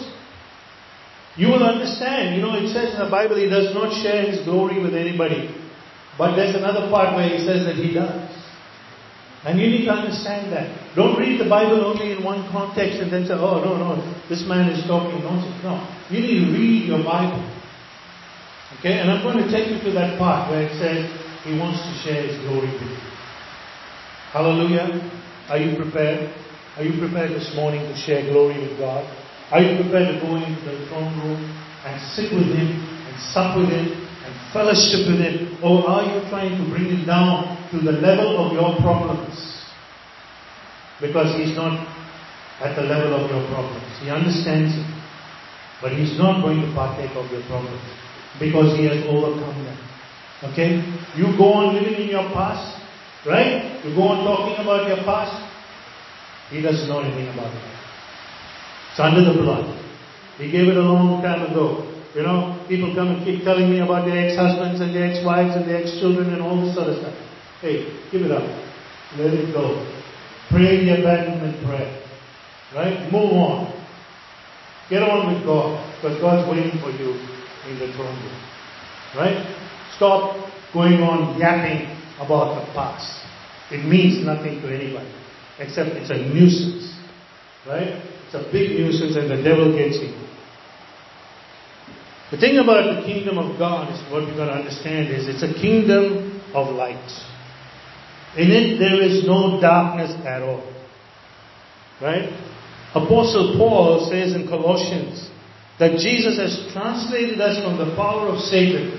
You 1.36 1.48
will 1.48 1.64
understand, 1.64 2.36
you 2.36 2.42
know, 2.42 2.54
it 2.54 2.68
says 2.68 2.94
in 2.94 3.00
the 3.00 3.10
Bible 3.10 3.36
He 3.36 3.48
does 3.48 3.72
not 3.74 3.92
share 4.02 4.30
His 4.30 4.44
glory 4.44 4.82
with 4.82 4.94
anybody. 4.94 5.48
But 6.18 6.36
there's 6.36 6.54
another 6.54 6.90
part 6.90 7.16
where 7.16 7.28
He 7.28 7.44
says 7.44 7.64
that 7.64 7.76
He 7.76 7.94
does. 7.94 8.28
And 9.44 9.58
you 9.58 9.68
need 9.72 9.86
to 9.86 9.92
understand 9.92 10.52
that. 10.52 10.68
Don't 10.94 11.16
read 11.16 11.40
the 11.40 11.48
Bible 11.48 11.80
only 11.80 12.12
in 12.12 12.22
one 12.22 12.44
context 12.52 13.00
and 13.00 13.10
then 13.10 13.24
say, 13.24 13.32
oh, 13.32 13.64
no, 13.64 13.72
no, 13.80 13.96
this 14.28 14.44
man 14.44 14.68
is 14.68 14.84
talking 14.86 15.24
nonsense. 15.24 15.56
No. 15.64 15.80
You 16.10 16.20
need 16.20 16.44
to 16.44 16.52
read 16.52 16.88
your 16.88 17.02
Bible. 17.02 17.40
Okay, 18.78 19.00
and 19.00 19.10
I'm 19.10 19.22
going 19.24 19.40
to 19.40 19.48
take 19.50 19.72
you 19.72 19.80
to 19.80 19.90
that 19.96 20.18
part 20.18 20.50
where 20.50 20.62
it 20.62 20.76
says 20.76 21.08
He 21.44 21.56
wants 21.58 21.80
to 21.80 21.92
share 22.04 22.20
His 22.20 22.36
glory 22.44 22.68
with 22.68 22.82
you. 22.84 22.96
Hallelujah. 24.36 25.00
Are 25.48 25.58
you 25.58 25.74
prepared? 25.76 26.36
Are 26.76 26.84
you 26.84 26.98
prepared 26.98 27.32
this 27.32 27.50
morning 27.54 27.82
to 27.82 27.94
share 27.96 28.22
glory 28.30 28.58
with 28.60 28.78
God? 28.78 29.02
Are 29.50 29.60
you 29.60 29.82
prepared 29.82 30.14
to 30.14 30.20
go 30.22 30.36
into 30.36 30.60
the 30.62 30.86
throne 30.88 31.14
room 31.20 31.42
and 31.84 31.94
sit 32.14 32.30
with 32.30 32.46
Him 32.46 32.70
and 33.06 33.14
sup 33.34 33.56
with 33.58 33.68
Him 33.68 33.90
and 34.24 34.32
fellowship 34.52 35.10
with 35.10 35.18
Him? 35.18 35.58
Or 35.62 35.88
are 35.88 36.06
you 36.06 36.22
trying 36.30 36.54
to 36.56 36.64
bring 36.70 36.86
Him 36.86 37.06
down 37.06 37.58
to 37.72 37.78
the 37.78 37.92
level 37.92 38.38
of 38.46 38.52
your 38.52 38.76
problems? 38.78 39.34
Because 41.00 41.34
He's 41.36 41.56
not 41.56 41.74
at 42.62 42.76
the 42.76 42.82
level 42.82 43.18
of 43.18 43.30
your 43.30 43.42
problems. 43.50 43.90
He 44.00 44.10
understands 44.10 44.74
it. 44.76 44.86
But 45.82 45.92
He's 45.92 46.16
not 46.18 46.42
going 46.42 46.62
to 46.62 46.70
partake 46.74 47.10
of 47.16 47.30
your 47.32 47.42
problems 47.50 47.82
because 48.38 48.76
he 48.76 48.84
has 48.86 49.04
overcome 49.08 49.64
them. 49.64 49.78
Okay? 50.44 50.80
You 51.16 51.36
go 51.36 51.52
on 51.60 51.74
living 51.74 52.00
in 52.00 52.08
your 52.08 52.28
past, 52.32 52.80
right? 53.26 53.84
You 53.84 53.94
go 53.94 54.08
on 54.14 54.24
talking 54.24 54.56
about 54.62 54.86
your 54.86 55.02
past. 55.04 55.49
He 56.50 56.60
doesn't 56.60 56.88
know 56.88 57.00
anything 57.00 57.28
about 57.32 57.54
it. 57.54 57.62
It's 58.90 59.00
under 59.00 59.22
the 59.22 59.38
blood. 59.38 59.64
He 60.38 60.50
gave 60.50 60.68
it 60.68 60.76
a 60.76 60.82
long 60.82 61.22
time 61.22 61.50
ago. 61.50 61.86
You 62.14 62.22
know, 62.22 62.58
people 62.66 62.92
come 62.94 63.14
and 63.14 63.24
keep 63.24 63.44
telling 63.44 63.70
me 63.70 63.78
about 63.78 64.04
their 64.04 64.18
ex-husbands 64.18 64.80
and 64.80 64.94
their 64.94 65.06
ex-wives 65.14 65.54
and 65.54 65.68
their 65.68 65.78
ex-children 65.82 66.34
and 66.34 66.42
all 66.42 66.60
this 66.60 66.76
other 66.76 66.98
stuff. 66.98 67.14
Hey, 67.60 67.86
give 68.10 68.22
it 68.22 68.32
up. 68.32 68.42
Let 69.16 69.32
it 69.32 69.52
go. 69.54 69.78
Pray 70.50 70.84
the 70.84 70.98
abandonment 70.98 71.64
prayer. 71.64 72.02
Right? 72.74 73.12
Move 73.12 73.30
on. 73.30 73.70
Get 74.88 75.02
on 75.02 75.32
with 75.32 75.44
God. 75.46 75.78
Because 75.96 76.20
God's 76.20 76.50
waiting 76.50 76.80
for 76.82 76.90
you 76.90 77.14
in 77.70 77.78
the 77.78 77.94
throne 77.94 78.18
room. 78.18 78.40
Right? 79.14 79.38
Stop 79.94 80.50
going 80.72 81.02
on 81.02 81.38
yapping 81.38 81.94
about 82.18 82.58
the 82.58 82.72
past. 82.72 83.22
It 83.70 83.84
means 83.86 84.24
nothing 84.26 84.60
to 84.62 84.66
anybody. 84.66 85.10
Except 85.60 85.90
it's 85.90 86.10
a 86.10 86.16
nuisance. 86.16 86.96
Right? 87.66 88.00
It's 88.26 88.34
a 88.34 88.50
big 88.50 88.80
nuisance 88.80 89.16
and 89.16 89.30
the 89.30 89.42
devil 89.42 89.76
gets 89.76 89.96
in. 89.96 90.16
The 92.30 92.38
thing 92.38 92.58
about 92.58 92.96
the 92.96 93.02
kingdom 93.04 93.38
of 93.38 93.58
God 93.58 93.92
is 93.92 94.00
what 94.10 94.24
we've 94.24 94.36
got 94.36 94.46
to 94.46 94.56
understand 94.62 95.08
is 95.08 95.28
it's 95.28 95.42
a 95.42 95.52
kingdom 95.60 96.40
of 96.54 96.74
light. 96.74 97.10
In 98.38 98.50
it 98.50 98.78
there 98.78 99.02
is 99.02 99.26
no 99.26 99.60
darkness 99.60 100.14
at 100.24 100.40
all. 100.42 100.62
Right? 102.00 102.30
Apostle 102.94 103.58
Paul 103.58 104.08
says 104.10 104.34
in 104.34 104.48
Colossians 104.48 105.28
that 105.78 105.98
Jesus 105.98 106.38
has 106.38 106.72
translated 106.72 107.40
us 107.40 107.62
from 107.62 107.78
the 107.78 107.94
power 107.96 108.28
of 108.28 108.40
Satan. 108.40 108.96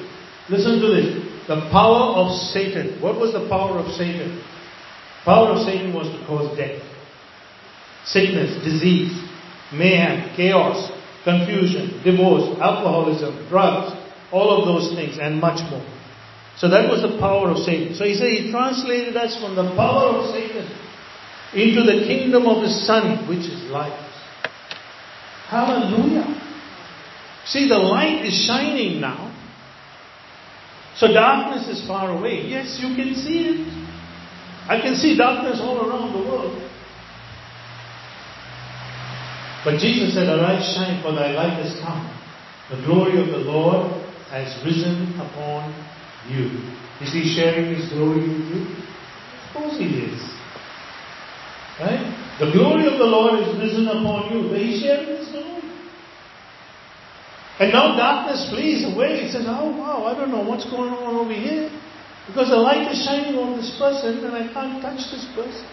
Listen 0.50 0.80
to 0.82 0.88
this. 0.88 1.48
The 1.48 1.70
power 1.72 2.20
of 2.20 2.36
Satan. 2.52 3.02
What 3.02 3.16
was 3.16 3.34
the 3.34 3.48
power 3.50 3.80
of 3.80 3.92
Satan? 3.96 4.44
Power 5.26 5.54
of 5.54 5.66
Satan 5.66 5.94
was 5.94 6.08
to 6.08 6.26
cause 6.26 6.58
death. 6.58 6.82
Sickness, 8.06 8.64
disease, 8.64 9.14
mayhem, 9.72 10.36
chaos, 10.36 10.92
confusion, 11.24 12.02
divorce, 12.04 12.58
alcoholism, 12.60 13.48
drugs, 13.48 13.94
all 14.32 14.58
of 14.58 14.66
those 14.66 14.96
things 14.96 15.18
and 15.22 15.40
much 15.40 15.62
more. 15.70 15.86
So 16.58 16.70
that 16.70 16.90
was 16.90 17.02
the 17.02 17.18
power 17.20 17.50
of 17.50 17.58
Satan. 17.58 17.96
So 17.96 18.06
he 18.06 18.16
said 18.16 18.30
he 18.30 18.52
translated 18.52 19.16
us 19.16 19.40
from 19.40 19.56
the 19.56 19.76
power 19.76 20.18
of 20.18 20.34
Satan 20.34 20.66
into 21.54 21.84
the 21.84 22.06
kingdom 22.08 22.46
of 22.48 22.64
his 22.64 22.86
son, 22.86 23.28
which 23.28 23.46
is 23.46 23.70
light. 23.70 23.98
Hallelujah. 25.48 26.26
See, 27.46 27.68
the 27.68 27.78
light 27.78 28.26
is 28.26 28.46
shining 28.46 29.02
now. 29.02 29.28
So 30.96 31.08
darkness 31.12 31.68
is 31.68 31.88
far 31.88 32.12
away. 32.12 32.46
Yes, 32.48 32.80
you 32.82 32.96
can 32.96 33.16
see 33.16 33.48
it. 33.50 33.81
I 34.68 34.80
can 34.82 34.96
see 34.96 35.18
darkness 35.18 35.60
all 35.62 35.78
around 35.78 36.14
the 36.14 36.30
world. 36.30 36.54
But 39.64 39.80
Jesus 39.80 40.14
said, 40.14 40.28
Arise, 40.28 40.74
shine, 40.74 41.02
for 41.02 41.14
thy 41.14 41.32
light 41.32 41.62
has 41.62 41.78
come. 41.82 42.02
The 42.70 42.82
glory 42.86 43.20
of 43.22 43.28
the 43.28 43.46
Lord 43.46 43.92
has 44.32 44.48
risen 44.66 45.14
upon 45.20 45.70
you. 46.30 46.50
Is 47.02 47.14
he 47.14 47.36
sharing 47.36 47.76
his 47.76 47.90
glory 47.90 48.22
with 48.22 48.48
you? 48.48 48.62
Of 48.64 49.54
course 49.54 49.78
he 49.78 49.86
is. 49.86 50.22
Right? 51.80 52.06
The 52.40 52.52
glory 52.54 52.86
of 52.88 52.98
the 52.98 53.06
Lord 53.06 53.42
is 53.42 53.58
risen 53.60 53.88
upon 53.88 54.34
you. 54.34 54.50
But 54.50 54.62
he's 54.62 54.82
sharing 54.82 55.18
his 55.18 55.30
glory. 55.30 55.62
And 57.60 57.74
now 57.74 57.96
darkness 57.98 58.50
flees 58.50 58.86
away. 58.86 59.26
He 59.26 59.32
says, 59.32 59.46
Oh 59.48 59.70
wow, 59.78 60.06
I 60.06 60.18
don't 60.18 60.32
know 60.32 60.42
what's 60.44 60.66
going 60.66 60.94
on 60.94 61.16
over 61.16 61.34
here. 61.34 61.70
Because 62.28 62.50
the 62.50 62.58
light 62.58 62.92
is 62.92 63.04
shining 63.04 63.36
on 63.36 63.58
this 63.58 63.76
person 63.78 64.24
and 64.24 64.36
I 64.36 64.52
can't 64.54 64.82
touch 64.82 65.00
this 65.12 65.26
person. 65.36 65.66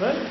Right? 0.00 0.22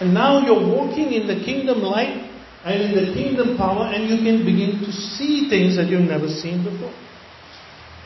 And 0.00 0.14
now 0.14 0.44
you're 0.44 0.66
walking 0.66 1.12
in 1.12 1.26
the 1.26 1.44
kingdom 1.44 1.80
light 1.80 2.30
and 2.64 2.82
in 2.82 2.92
the 2.96 3.12
kingdom 3.12 3.56
power 3.56 3.92
and 3.92 4.08
you 4.08 4.16
can 4.24 4.44
begin 4.44 4.80
to 4.80 4.90
see 4.90 5.48
things 5.50 5.76
that 5.76 5.86
you've 5.86 6.08
never 6.08 6.28
seen 6.28 6.64
before. 6.64 6.94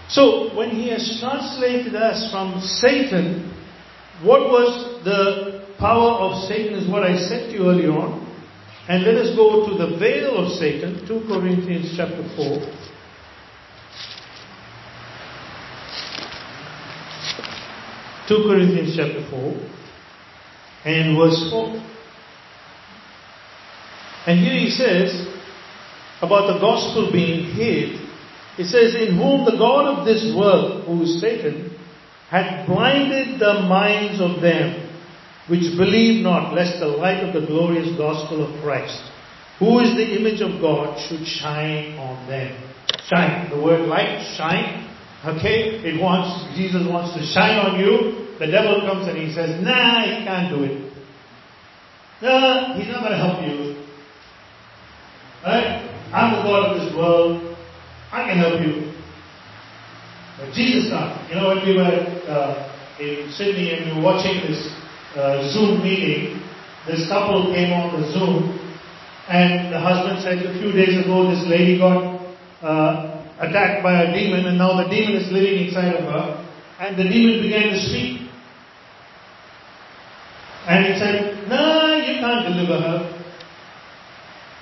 So 0.09 0.57
when 0.57 0.71
he 0.71 0.89
has 0.91 1.19
translated 1.21 1.95
us 1.95 2.31
from 2.33 2.61
Satan, 2.61 3.55
what 4.23 4.41
was 4.51 5.05
the 5.05 5.69
power 5.79 6.27
of 6.27 6.49
Satan 6.49 6.75
is 6.75 6.91
what 6.91 7.05
I 7.05 7.17
said 7.17 7.51
to 7.51 7.53
you 7.53 7.71
earlier 7.71 7.93
on. 7.93 8.27
And 8.89 9.05
let 9.05 9.15
us 9.15 9.37
go 9.37 9.69
to 9.69 9.77
the 9.77 9.99
veil 9.99 10.37
of 10.45 10.53
Satan, 10.53 11.07
2 11.07 11.29
Corinthians 11.29 11.95
chapter 11.97 12.25
4. 12.37 12.98
Two 18.29 18.45
Corinthians 18.47 18.95
chapter 18.95 19.27
4 19.31 19.41
and 20.85 21.17
verse 21.17 21.49
4. 21.51 21.83
And 24.27 24.39
here 24.39 24.59
he 24.61 24.69
says 24.69 25.27
about 26.21 26.53
the 26.53 26.61
gospel 26.61 27.11
being 27.11 27.55
hid. 27.55 27.99
He 28.59 28.65
says, 28.65 28.95
In 28.95 29.17
whom 29.17 29.47
the 29.47 29.57
God 29.57 29.99
of 29.99 30.05
this 30.05 30.35
world, 30.37 30.85
who 30.85 31.05
is 31.05 31.21
Satan, 31.23 31.75
had 32.29 32.67
blinded 32.67 33.41
the 33.41 33.65
minds 33.67 34.21
of 34.21 34.43
them 34.43 34.85
which 35.49 35.63
believe 35.79 36.23
not, 36.23 36.53
lest 36.53 36.79
the 36.81 36.87
light 36.87 37.25
of 37.25 37.33
the 37.33 37.47
glorious 37.47 37.97
gospel 37.97 38.45
of 38.45 38.63
Christ, 38.63 39.01
who 39.59 39.81
is 39.81 39.95
the 39.97 40.21
image 40.21 40.43
of 40.43 40.61
God, 40.61 41.01
should 41.09 41.27
shine 41.27 41.97
on 41.97 42.29
them. 42.29 42.53
Shine. 43.07 43.49
The 43.49 43.63
word 43.63 43.89
light, 43.89 44.35
shine. 44.37 44.88
Okay? 45.25 45.83
It 45.83 46.01
wants, 46.01 46.47
Jesus 46.57 46.87
wants 46.87 47.15
to 47.19 47.23
shine 47.27 47.59
on 47.59 47.81
you. 47.81 48.29
The 48.39 48.47
devil 48.47 48.87
comes 48.87 49.09
and 49.09 49.19
he 49.19 49.35
says, 49.35 49.59
nah, 49.65 50.03
he 50.03 50.23
can't 50.23 50.55
do 50.55 50.63
it. 50.63 50.89
No, 52.23 52.75
he's 52.79 52.87
not 52.87 53.03
going 53.03 53.15
to 53.15 53.19
help 53.19 53.43
you. 53.43 53.83
Right? 55.43 55.87
I'm 56.13 56.37
the 56.37 56.43
God 56.43 56.71
of 56.71 56.83
this 56.83 56.95
world. 56.95 57.57
I 58.11 58.31
can 58.31 58.39
help 58.39 58.61
you. 58.63 58.95
But 60.39 60.55
Jesus 60.55 60.91
can't. 60.91 61.19
You 61.29 61.35
know, 61.37 61.49
when 61.51 61.67
we 61.67 61.75
were 61.77 61.99
uh, 62.31 62.99
in 63.01 63.31
Sydney 63.35 63.75
and 63.75 63.91
we 63.91 63.99
were 63.99 64.07
watching 64.07 64.39
this 64.47 64.71
uh, 65.19 65.51
Zoom 65.51 65.83
meeting, 65.83 66.43
this 66.87 67.09
couple 67.09 67.53
came 67.53 67.73
on 67.73 68.01
the 68.01 68.07
Zoom 68.13 68.55
and 69.29 69.75
the 69.75 69.79
husband 69.79 70.23
said 70.23 70.39
a 70.39 70.59
few 70.59 70.73
days 70.73 70.97
ago 71.05 71.29
this 71.29 71.45
lady 71.47 71.77
got 71.77 72.17
uh, 72.63 73.18
attacked 73.38 73.83
by 73.83 74.02
a 74.02 74.12
demon 74.12 74.47
and 74.47 74.59
now 74.59 74.76
the 74.83 74.88
demon 74.90 75.16
is 75.16 75.30
living 75.30 75.66
inside 75.66 75.95
of 75.95 76.04
her 76.04 76.49
and 76.80 76.99
the 76.99 77.04
demon 77.07 77.42
began 77.42 77.71
to 77.75 77.78
speak. 77.78 78.30
And 80.66 80.85
he 80.87 80.95
said, 80.99 81.49
No, 81.49 81.97
you 81.97 82.21
can't 82.21 82.45
deliver 82.47 82.78
her. 82.78 82.99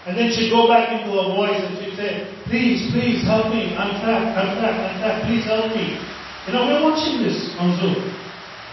And 0.07 0.17
then 0.17 0.31
she'd 0.31 0.55
go 0.55 0.69
back 0.69 0.93
into 0.95 1.11
her 1.19 1.35
voice 1.35 1.59
and 1.59 1.77
she'd 1.83 1.97
say, 1.97 2.31
Please, 2.47 2.93
please 2.93 3.27
help 3.27 3.51
me. 3.51 3.75
I'm 3.75 3.97
trapped, 4.01 4.39
I'm 4.39 4.61
trapped, 4.61 4.81
I'm 4.81 4.97
trapped. 5.03 5.21
Please 5.27 5.45
help 5.45 5.73
me. 5.75 5.99
You 6.47 6.53
know, 6.55 6.69
we're 6.69 6.85
watching 6.85 7.27
this 7.27 7.37
on 7.59 7.75
Zoom. 7.81 7.99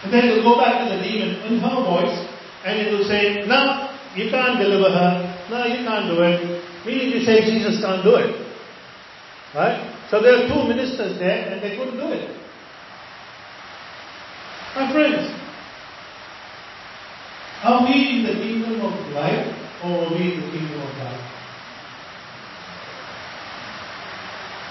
And 0.03 0.13
then 0.13 0.29
it'll 0.29 0.45
go 0.45 0.62
back 0.62 0.83
to 0.83 0.93
the 0.93 1.01
demon 1.01 1.41
in 1.48 1.57
her 1.63 1.79
voice 1.81 2.13
and 2.63 2.79
it 2.79 2.91
will 2.91 3.07
say, 3.07 3.48
No, 3.48 3.89
you 4.15 4.29
can't 4.29 4.60
deliver 4.60 4.93
her. 4.93 5.48
No, 5.50 5.65
you 5.65 5.81
can't 5.88 6.05
do 6.12 6.22
it. 6.22 6.62
Meaning 6.86 7.17
to 7.17 7.25
say 7.25 7.41
Jesus 7.50 7.81
can't 7.81 8.03
do 8.03 8.15
it. 8.19 8.43
Right? 9.55 10.07
So 10.10 10.22
there 10.22 10.33
are 10.33 10.48
two 10.48 10.67
ministers 10.67 11.19
there 11.19 11.53
and 11.53 11.62
they 11.62 11.77
couldn't 11.77 11.98
do 11.98 12.12
it. 12.12 12.29
My 14.75 14.91
friends, 14.91 15.29
are 17.63 17.86
we 17.86 17.93
in 17.93 18.24
the 18.25 18.33
kingdom 18.33 18.81
of 18.81 18.93
light 19.13 19.45
or 19.83 20.05
are 20.05 20.12
we 20.12 20.33
in 20.33 20.41
the 20.41 20.51
kingdom 20.51 20.81
of 20.81 20.98
God? 20.98 21.29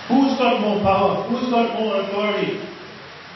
Who's 0.08 0.36
got 0.36 0.60
more 0.60 0.82
power? 0.82 1.28
Who's 1.28 1.48
got 1.48 1.78
more 1.78 2.02
authority? 2.02 2.58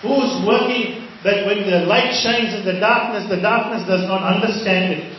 Who's 0.03 0.45
working 0.47 1.09
that 1.23 1.47
when 1.47 1.71
the 1.71 1.87
light 1.87 2.13
shines 2.13 2.55
in 2.55 2.65
the 2.65 2.81
darkness, 2.81 3.31
the 3.31 3.41
darkness 3.41 3.87
does 3.87 4.07
not 4.09 4.23
understand 4.23 4.93
it? 4.93 5.13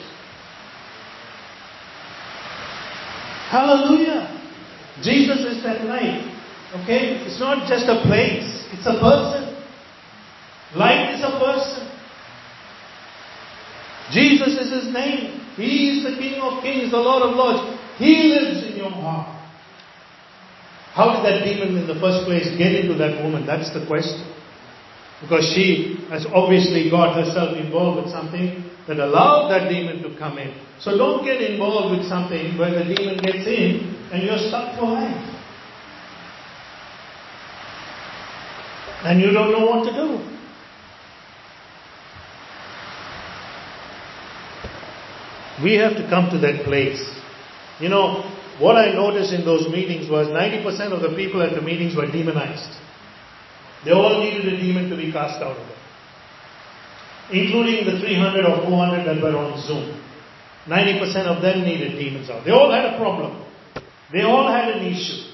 Hallelujah. 3.50 4.37
Jesus 5.04 5.39
is 5.46 5.63
that 5.63 5.86
light. 5.86 6.25
Okay? 6.84 7.24
It's 7.25 7.39
not 7.39 7.68
just 7.68 7.86
a 7.86 8.01
place, 8.08 8.68
it's 8.74 8.86
a 8.86 9.00
person. 9.00 9.56
Light 10.75 11.16
is 11.16 11.22
a 11.24 11.39
person. 11.39 11.88
Jesus 14.12 14.56
is 14.60 14.72
his 14.72 14.94
name. 14.94 15.42
He 15.56 15.98
is 15.98 16.04
the 16.04 16.18
King 16.20 16.39
of 16.42 16.62
Kings, 16.63 16.92
the 16.92 16.98
Lord 16.98 17.24
of 17.24 17.36
Lords. 17.36 17.80
He 17.98 18.24
lives 18.30 18.63
in 18.63 18.77
your 18.77 18.92
heart. 18.92 19.36
How 20.94 21.16
did 21.16 21.25
that 21.25 21.46
demon 21.46 21.77
in 21.77 21.88
the 21.88 22.00
first 22.00 22.25
place 22.25 22.48
get 22.58 22.74
into 22.74 22.96
that 22.96 23.22
woman? 23.24 23.46
That's 23.46 23.72
the 23.74 23.86
question. 23.86 24.37
Because 25.22 25.52
she 25.56 25.98
has 26.10 26.26
obviously 26.32 26.90
got 26.90 27.16
herself 27.16 27.58
involved 27.58 28.04
with 28.04 28.14
something 28.14 28.64
that 28.88 29.00
allowed 29.00 29.50
that 29.50 29.70
demon 29.70 30.02
to 30.04 30.18
come 30.18 30.38
in. 30.38 30.54
So 30.80 30.96
don't 30.96 31.26
get 31.26 31.42
involved 31.42 31.98
with 31.98 32.08
something 32.08 32.58
where 32.58 32.72
the 32.72 32.86
demon 32.96 33.18
gets 33.18 33.48
in 33.48 33.96
and 34.12 34.24
you're 34.24 34.38
stuck 34.38 34.78
for 34.80 34.86
life. 34.86 35.34
And 39.04 39.22
you 39.22 39.32
don't 39.32 39.52
know 39.52 39.66
what 39.66 39.86
to 39.86 39.92
do. 39.92 40.34
We 45.64 45.76
have 45.76 45.96
to 45.98 46.08
come 46.10 46.30
to 46.30 46.38
that 46.40 46.66
place. 46.66 47.02
You 47.80 47.90
know, 47.90 48.24
what 48.60 48.76
I 48.76 48.94
noticed 48.94 49.34
in 49.34 49.46
those 49.46 49.68
meetings 49.70 50.10
was 50.10 50.28
90% 50.28 50.92
of 50.92 51.02
the 51.02 51.16
people 51.16 51.42
at 51.42 51.54
the 51.56 51.62
meetings 51.62 51.96
were 51.96 52.06
demonized. 52.06 52.78
They 53.86 53.91
all 53.91 54.19
needed 54.24 54.53
a 54.53 54.57
demon 54.57 54.89
to 54.89 54.98
be 54.98 55.12
cast 55.12 55.41
out 55.41 55.57
of 55.57 55.67
them. 55.67 55.77
Including 57.31 57.86
the 57.86 58.00
300 58.00 58.46
or 58.46 58.65
400 58.65 59.03
that 59.05 59.22
were 59.22 59.38
on 59.38 59.60
Zoom. 59.67 60.01
90% 60.67 61.27
of 61.27 61.41
them 61.41 61.62
needed 61.63 61.98
demons 61.98 62.29
out. 62.29 62.43
They 62.46 62.51
all 62.51 62.72
had 62.72 62.86
a 62.86 62.98
problem. 62.98 63.46
They 64.12 64.22
all 64.22 64.51
had 64.51 64.69
an 64.69 64.86
issue. 64.86 65.27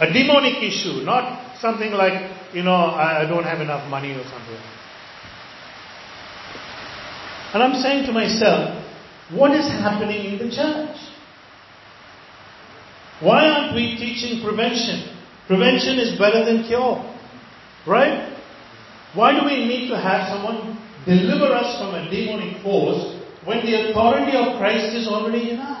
A 0.00 0.12
demonic 0.12 0.62
issue, 0.62 1.02
not 1.04 1.58
something 1.60 1.92
like, 1.92 2.30
you 2.54 2.62
know, 2.62 2.74
I 2.74 3.26
don't 3.28 3.44
have 3.44 3.60
enough 3.60 3.88
money 3.90 4.12
or 4.12 4.24
something 4.24 4.56
And 7.52 7.62
I'm 7.62 7.74
saying 7.82 8.06
to 8.06 8.12
myself, 8.12 8.82
what 9.30 9.52
is 9.52 9.68
happening 9.68 10.24
in 10.24 10.38
the 10.38 10.54
church? 10.54 10.96
Why 13.20 13.48
aren't 13.48 13.74
we 13.74 13.96
teaching 13.96 14.42
prevention? 14.42 15.19
Prevention 15.46 15.98
is 15.98 16.18
better 16.18 16.44
than 16.44 16.64
cure. 16.64 16.98
Right? 17.86 18.36
Why 19.14 19.38
do 19.38 19.44
we 19.44 19.66
need 19.66 19.88
to 19.88 19.96
have 19.98 20.28
someone 20.28 20.78
deliver 21.04 21.52
us 21.52 21.78
from 21.78 21.94
a 21.94 22.10
demonic 22.10 22.62
force 22.62 23.18
when 23.44 23.64
the 23.64 23.90
authority 23.90 24.36
of 24.36 24.58
Christ 24.58 24.94
is 24.94 25.08
already 25.08 25.50
in 25.50 25.58
us? 25.58 25.80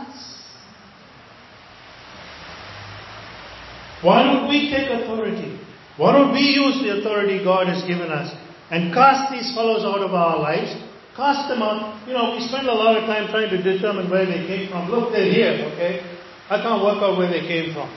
Why 4.02 4.22
don't 4.24 4.48
we 4.48 4.70
take 4.70 4.88
authority? 4.88 5.60
Why 5.96 6.12
don't 6.12 6.32
we 6.32 6.40
use 6.40 6.80
the 6.82 6.98
authority 6.98 7.44
God 7.44 7.68
has 7.68 7.84
given 7.84 8.10
us 8.10 8.34
and 8.70 8.94
cast 8.94 9.30
these 9.30 9.54
fellows 9.54 9.84
out 9.84 10.00
of 10.00 10.14
our 10.14 10.38
lives? 10.40 10.72
Cast 11.14 11.48
them 11.48 11.60
out. 11.60 12.08
You 12.08 12.14
know, 12.14 12.32
we 12.32 12.40
spend 12.40 12.66
a 12.66 12.72
lot 12.72 12.96
of 12.96 13.04
time 13.04 13.28
trying 13.28 13.50
to 13.50 13.60
determine 13.60 14.08
where 14.08 14.24
they 14.24 14.46
came 14.46 14.70
from. 14.70 14.88
Look, 14.90 15.12
they're 15.12 15.30
here, 15.30 15.68
okay? 15.74 16.00
I 16.48 16.62
can't 16.62 16.82
work 16.82 17.02
out 17.02 17.18
where 17.18 17.28
they 17.28 17.46
came 17.46 17.74
from. 17.74 17.92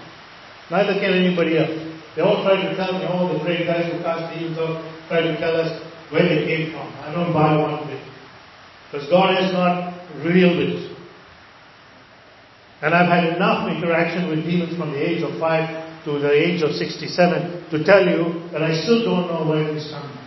Neither 0.71 0.93
can 0.99 1.13
anybody 1.13 1.57
else. 1.57 1.75
They 2.15 2.21
all 2.21 2.43
try 2.43 2.61
to 2.61 2.75
tell 2.75 2.93
me, 2.93 3.05
all 3.05 3.27
oh, 3.27 3.37
the 3.37 3.43
great 3.43 3.65
guys 3.65 3.91
who 3.91 3.99
cast 4.03 4.33
demons 4.33 4.57
out 4.59 4.83
try 5.07 5.21
to 5.21 5.37
tell 5.39 5.55
us 5.57 5.81
where 6.11 6.23
they 6.23 6.45
came 6.45 6.71
from. 6.71 6.87
I 7.01 7.11
don't 7.11 7.33
buy 7.33 7.57
one 7.57 7.87
bit. 7.87 8.01
Because 8.91 9.09
God 9.09 9.35
has 9.35 9.51
not 9.51 9.93
revealed 10.23 10.59
it. 10.61 10.95
And 12.81 12.93
I've 12.93 13.09
had 13.09 13.35
enough 13.35 13.69
interaction 13.71 14.29
with 14.29 14.45
demons 14.45 14.77
from 14.77 14.91
the 14.91 15.01
age 15.01 15.23
of 15.23 15.39
5 15.39 16.05
to 16.05 16.19
the 16.19 16.31
age 16.31 16.61
of 16.61 16.71
67 16.71 17.69
to 17.71 17.83
tell 17.83 18.05
you 18.05 18.49
that 18.51 18.61
I 18.61 18.75
still 18.83 19.03
don't 19.03 19.27
know 19.27 19.47
where 19.47 19.67
it 19.67 19.77
is 19.77 19.89
coming. 19.89 20.17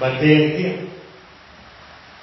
But 0.00 0.20
they 0.20 0.32
are 0.32 0.58
here. 0.58 0.92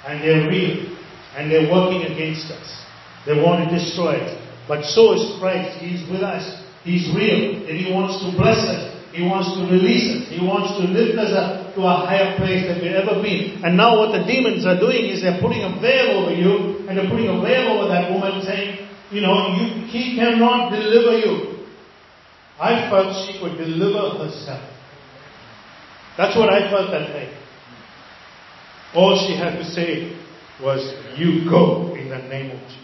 And 0.06 0.20
they're 0.20 0.48
real. 0.48 0.98
And 1.36 1.50
they're 1.50 1.70
working 1.70 2.02
against 2.12 2.50
us. 2.50 2.84
They 3.24 3.40
want 3.40 3.68
to 3.68 3.74
destroy 3.74 4.20
us. 4.20 4.43
But 4.66 4.84
so 4.84 5.12
is 5.14 5.38
Christ. 5.38 5.78
He's 5.80 6.08
with 6.08 6.22
us. 6.22 6.44
He's 6.84 7.08
real. 7.14 7.68
And 7.68 7.76
He 7.76 7.92
wants 7.92 8.20
to 8.24 8.32
bless 8.36 8.58
us. 8.64 8.94
He 9.14 9.22
wants 9.22 9.54
to 9.54 9.62
release 9.70 10.10
us. 10.10 10.28
He 10.28 10.42
wants 10.42 10.74
to 10.74 10.90
lift 10.90 11.14
us 11.18 11.30
up 11.30 11.74
to 11.76 11.80
a 11.86 11.94
higher 12.02 12.34
place 12.36 12.66
than 12.66 12.82
we've 12.82 12.98
ever 12.98 13.22
been. 13.22 13.62
And 13.62 13.76
now 13.76 13.94
what 13.98 14.10
the 14.10 14.26
demons 14.26 14.66
are 14.66 14.78
doing 14.78 15.06
is 15.06 15.22
they're 15.22 15.40
putting 15.40 15.62
a 15.62 15.78
veil 15.78 16.24
over 16.24 16.34
you 16.34 16.82
and 16.88 16.98
they're 16.98 17.08
putting 17.08 17.30
a 17.30 17.38
veil 17.38 17.78
over 17.78 17.88
that 17.94 18.10
woman 18.10 18.42
saying, 18.42 18.88
you 19.14 19.20
know, 19.20 19.54
you, 19.54 19.86
he 19.86 20.16
cannot 20.16 20.70
deliver 20.70 21.18
you. 21.18 21.66
I 22.58 22.90
felt 22.90 23.14
she 23.26 23.38
could 23.38 23.56
deliver 23.56 24.18
herself. 24.18 24.66
That's 26.16 26.36
what 26.36 26.50
I 26.50 26.70
felt 26.70 26.90
that 26.90 27.06
day. 27.14 27.30
All 28.94 29.14
she 29.26 29.36
had 29.36 29.58
to 29.58 29.64
say 29.64 30.16
was, 30.62 30.82
you 31.18 31.48
go 31.48 31.94
in 31.94 32.08
the 32.08 32.18
name 32.18 32.50
of 32.50 32.60
Jesus. 32.66 32.83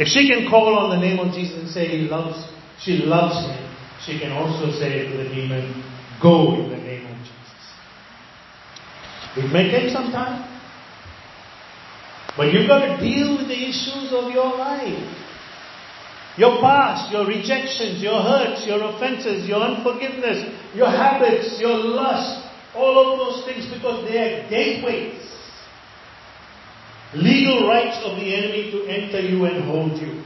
If 0.00 0.08
she 0.08 0.32
can 0.32 0.48
call 0.48 0.78
on 0.80 0.88
the 0.88 0.96
name 0.96 1.20
of 1.20 1.28
Jesus 1.34 1.60
and 1.60 1.68
say 1.68 1.86
he 1.86 2.08
loves, 2.08 2.40
she 2.80 3.04
loves 3.04 3.36
him, 3.44 3.60
she 4.00 4.18
can 4.18 4.32
also 4.32 4.72
say 4.72 5.04
to 5.04 5.12
the 5.12 5.28
demon, 5.28 5.76
go 6.22 6.56
in 6.56 6.70
the 6.70 6.80
name 6.80 7.04
of 7.04 7.18
Jesus. 7.20 7.60
It 9.36 9.52
may 9.52 9.68
take 9.68 9.92
some 9.92 10.10
time. 10.10 10.40
But 12.34 12.48
you've 12.48 12.66
got 12.66 12.80
to 12.80 12.96
deal 12.96 13.36
with 13.36 13.48
the 13.48 13.60
issues 13.60 14.08
of 14.16 14.32
your 14.32 14.56
life. 14.56 15.04
Your 16.38 16.62
past, 16.62 17.12
your 17.12 17.26
rejections, 17.26 18.00
your 18.00 18.22
hurts, 18.22 18.64
your 18.66 18.80
offenses, 18.80 19.46
your 19.46 19.60
unforgiveness, 19.60 20.48
your 20.74 20.88
habits, 20.88 21.60
your 21.60 21.76
lust, 21.76 22.48
all 22.74 22.96
of 22.96 23.18
those 23.18 23.44
things 23.44 23.68
because 23.70 24.08
they 24.08 24.16
are 24.16 24.48
gateways 24.48 25.30
legal 27.14 27.66
rights 27.66 27.98
of 28.04 28.16
the 28.16 28.34
enemy 28.34 28.70
to 28.70 28.86
enter 28.86 29.20
you 29.20 29.44
and 29.44 29.64
hold 29.64 30.00
you. 30.00 30.22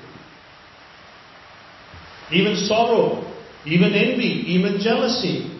Even 2.32 2.56
sorrow, 2.56 3.32
even 3.66 3.92
envy, 3.92 4.44
even 4.48 4.78
jealousy. 4.80 5.50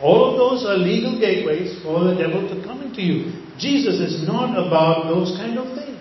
All 0.00 0.30
of 0.30 0.36
those 0.38 0.64
are 0.64 0.76
legal 0.76 1.18
gateways 1.18 1.82
for 1.82 2.04
the 2.04 2.14
devil 2.14 2.48
to 2.48 2.62
come 2.64 2.82
into 2.82 3.02
you. 3.02 3.32
Jesus 3.58 3.98
is 3.98 4.26
not 4.26 4.54
about 4.54 5.08
those 5.08 5.36
kind 5.36 5.58
of 5.58 5.76
things. 5.76 5.98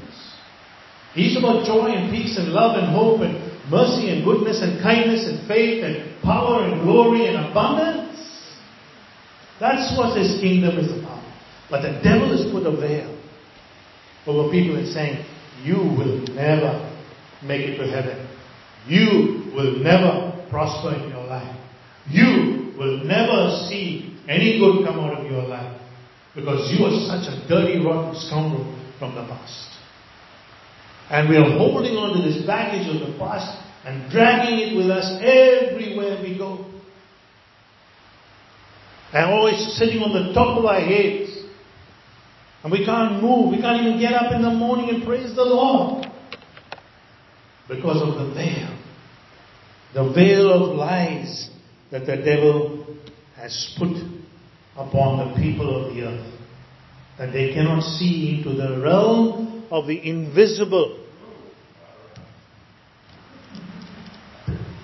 He's 1.13 1.35
about 1.35 1.65
joy 1.65 1.89
and 1.89 2.11
peace 2.11 2.37
and 2.37 2.49
love 2.49 2.77
and 2.77 2.93
hope 2.93 3.21
and 3.21 3.33
mercy 3.71 4.09
and 4.09 4.23
goodness 4.23 4.61
and 4.61 4.81
kindness 4.81 5.27
and 5.27 5.47
faith 5.47 5.83
and 5.83 6.21
power 6.21 6.63
and 6.63 6.83
glory 6.83 7.25
and 7.25 7.37
abundance. 7.49 8.05
That's 9.59 9.97
what 9.97 10.15
his 10.15 10.39
kingdom 10.39 10.77
is 10.77 10.91
about. 10.91 11.23
But 11.69 11.81
the 11.81 11.99
devil 12.03 12.29
has 12.29 12.51
put 12.51 12.67
a 12.67 12.75
veil 12.75 13.16
over 14.27 14.51
people 14.51 14.75
and 14.75 14.87
saying, 14.87 15.25
You 15.63 15.75
will 15.77 16.21
never 16.35 16.93
make 17.43 17.61
it 17.61 17.77
to 17.77 17.87
heaven. 17.87 18.27
You 18.87 19.51
will 19.55 19.79
never 19.79 20.45
prosper 20.49 20.95
in 20.95 21.09
your 21.09 21.25
life. 21.25 21.55
You 22.09 22.73
will 22.77 23.03
never 23.03 23.67
see 23.69 24.17
any 24.27 24.59
good 24.59 24.85
come 24.85 24.99
out 24.99 25.19
of 25.19 25.31
your 25.31 25.43
life 25.43 25.81
because 26.35 26.71
you 26.71 26.85
are 26.85 26.93
such 27.07 27.33
a 27.33 27.47
dirty, 27.47 27.83
rotten 27.83 28.15
scoundrel 28.15 28.63
from 28.99 29.15
the 29.15 29.23
past. 29.23 29.67
And 31.09 31.29
we 31.29 31.37
are 31.37 31.57
holding 31.57 31.95
on 31.95 32.17
to 32.17 32.29
this 32.29 32.45
baggage 32.45 32.87
of 32.87 33.07
the 33.07 33.17
past 33.17 33.63
and 33.85 34.11
dragging 34.11 34.59
it 34.59 34.75
with 34.75 34.91
us 34.91 35.07
everywhere 35.23 36.21
we 36.21 36.37
go. 36.37 36.65
And 39.13 39.31
always 39.31 39.55
sitting 39.77 40.01
on 40.03 40.11
the 40.11 40.33
top 40.33 40.59
of 40.59 40.65
our 40.65 40.81
heads. 40.81 41.31
And 42.63 42.71
we 42.71 42.85
can't 42.85 43.21
move. 43.21 43.51
We 43.51 43.61
can't 43.61 43.85
even 43.85 43.99
get 43.99 44.13
up 44.13 44.31
in 44.33 44.41
the 44.41 44.49
morning 44.51 44.89
and 44.89 45.03
praise 45.03 45.35
the 45.35 45.43
Lord. 45.43 46.05
Because 47.67 48.01
of 48.01 48.15
the 48.15 48.33
veil. 48.33 48.77
The 49.93 50.13
veil 50.13 50.51
of 50.51 50.75
lies 50.75 51.49
that 51.91 52.05
the 52.05 52.17
devil 52.17 52.97
has 53.35 53.75
put 53.77 53.95
upon 54.75 55.29
the 55.29 55.41
people 55.41 55.85
of 55.85 55.95
the 55.95 56.01
earth. 56.03 56.33
That 57.17 57.31
they 57.31 57.53
cannot 57.53 57.81
see 57.81 58.37
into 58.37 58.53
the 58.53 58.81
realm 58.81 59.65
of 59.71 59.87
the 59.87 60.07
invisible. 60.07 61.03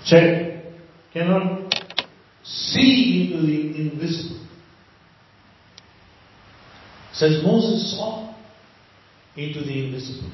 Check. 0.06 0.64
Cannot 1.14 1.74
see 2.44 3.34
into 3.34 3.46
the 3.46 3.82
invisible. 3.82 4.43
Says 7.24 7.42
Moses 7.42 7.96
saw 7.96 8.36
into 9.38 9.62
the 9.62 9.86
invisible. 9.86 10.30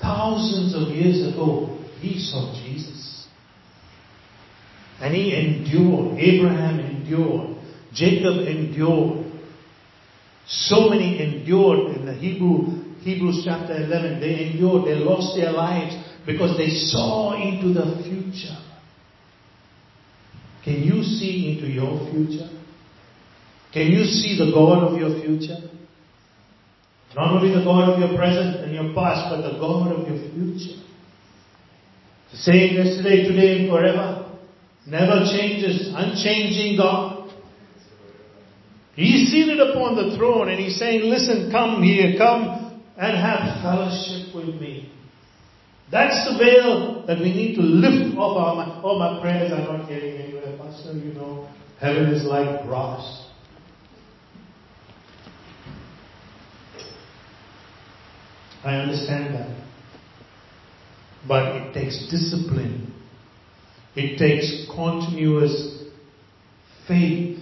Thousands 0.00 0.72
of 0.72 0.94
years 0.94 1.26
ago, 1.26 1.76
he 1.98 2.20
saw 2.20 2.54
Jesus. 2.62 3.26
And 5.00 5.12
he 5.12 5.34
endured. 5.34 6.16
Abraham 6.20 6.78
endured. 6.78 7.56
Jacob 7.92 8.46
endured. 8.46 9.26
So 10.46 10.88
many 10.88 11.20
endured 11.20 11.96
in 11.96 12.06
the 12.06 12.14
Hebrew, 12.14 12.94
Hebrews 13.00 13.42
chapter 13.44 13.74
11. 13.74 14.20
They 14.20 14.52
endured. 14.52 14.86
They 14.86 14.94
lost 14.94 15.36
their 15.36 15.50
lives 15.50 15.96
because 16.24 16.56
they 16.56 16.68
saw 16.68 17.32
into 17.32 17.74
the 17.74 18.04
future. 18.04 18.56
Can 20.62 20.80
you 20.84 21.02
see 21.02 21.58
into 21.58 21.66
your 21.66 22.08
future? 22.12 22.50
Can 23.72 23.88
you 23.88 24.04
see 24.04 24.38
the 24.38 24.52
God 24.54 24.84
of 24.84 24.96
your 24.96 25.20
future? 25.20 25.70
Not 27.14 27.30
only 27.30 27.54
the 27.54 27.64
God 27.64 27.90
of 27.90 27.98
your 27.98 28.16
present 28.16 28.64
and 28.64 28.74
your 28.74 28.92
past, 28.94 29.30
but 29.30 29.42
the 29.42 29.58
God 29.58 29.92
of 29.92 30.08
your 30.08 30.18
future. 30.30 30.82
The 32.32 32.36
same 32.36 32.74
yesterday, 32.74 33.28
today, 33.28 33.60
and 33.60 33.70
forever. 33.70 34.36
Never 34.86 35.24
changes. 35.30 35.92
Unchanging 35.94 36.76
God. 36.76 37.32
He's 38.96 39.30
seated 39.30 39.60
upon 39.60 39.96
the 39.96 40.16
throne 40.16 40.48
and 40.48 40.60
he's 40.60 40.78
saying, 40.78 41.02
listen, 41.02 41.50
come 41.50 41.82
here, 41.82 42.16
come 42.16 42.82
and 42.96 43.16
have 43.16 43.62
fellowship 43.62 44.34
with 44.34 44.60
me. 44.60 44.92
That's 45.90 46.30
the 46.30 46.38
veil 46.38 47.04
that 47.06 47.18
we 47.18 47.32
need 47.32 47.56
to 47.56 47.62
lift 47.62 48.16
off 48.16 48.36
our 48.36 48.54
mind. 48.54 48.82
Oh, 48.84 48.98
my 48.98 49.20
prayers 49.20 49.52
are 49.52 49.60
not 49.60 49.88
getting 49.88 50.16
anywhere. 50.16 50.56
Pastor, 50.58 50.92
you 50.94 51.12
know, 51.12 51.48
heaven 51.80 52.12
is 52.14 52.24
like 52.24 52.66
grass. 52.66 53.23
I 58.64 58.76
understand 58.76 59.34
that. 59.34 59.64
But 61.28 61.56
it 61.56 61.74
takes 61.74 62.08
discipline. 62.10 62.94
It 63.94 64.18
takes 64.18 64.66
continuous 64.74 65.84
faith 66.88 67.38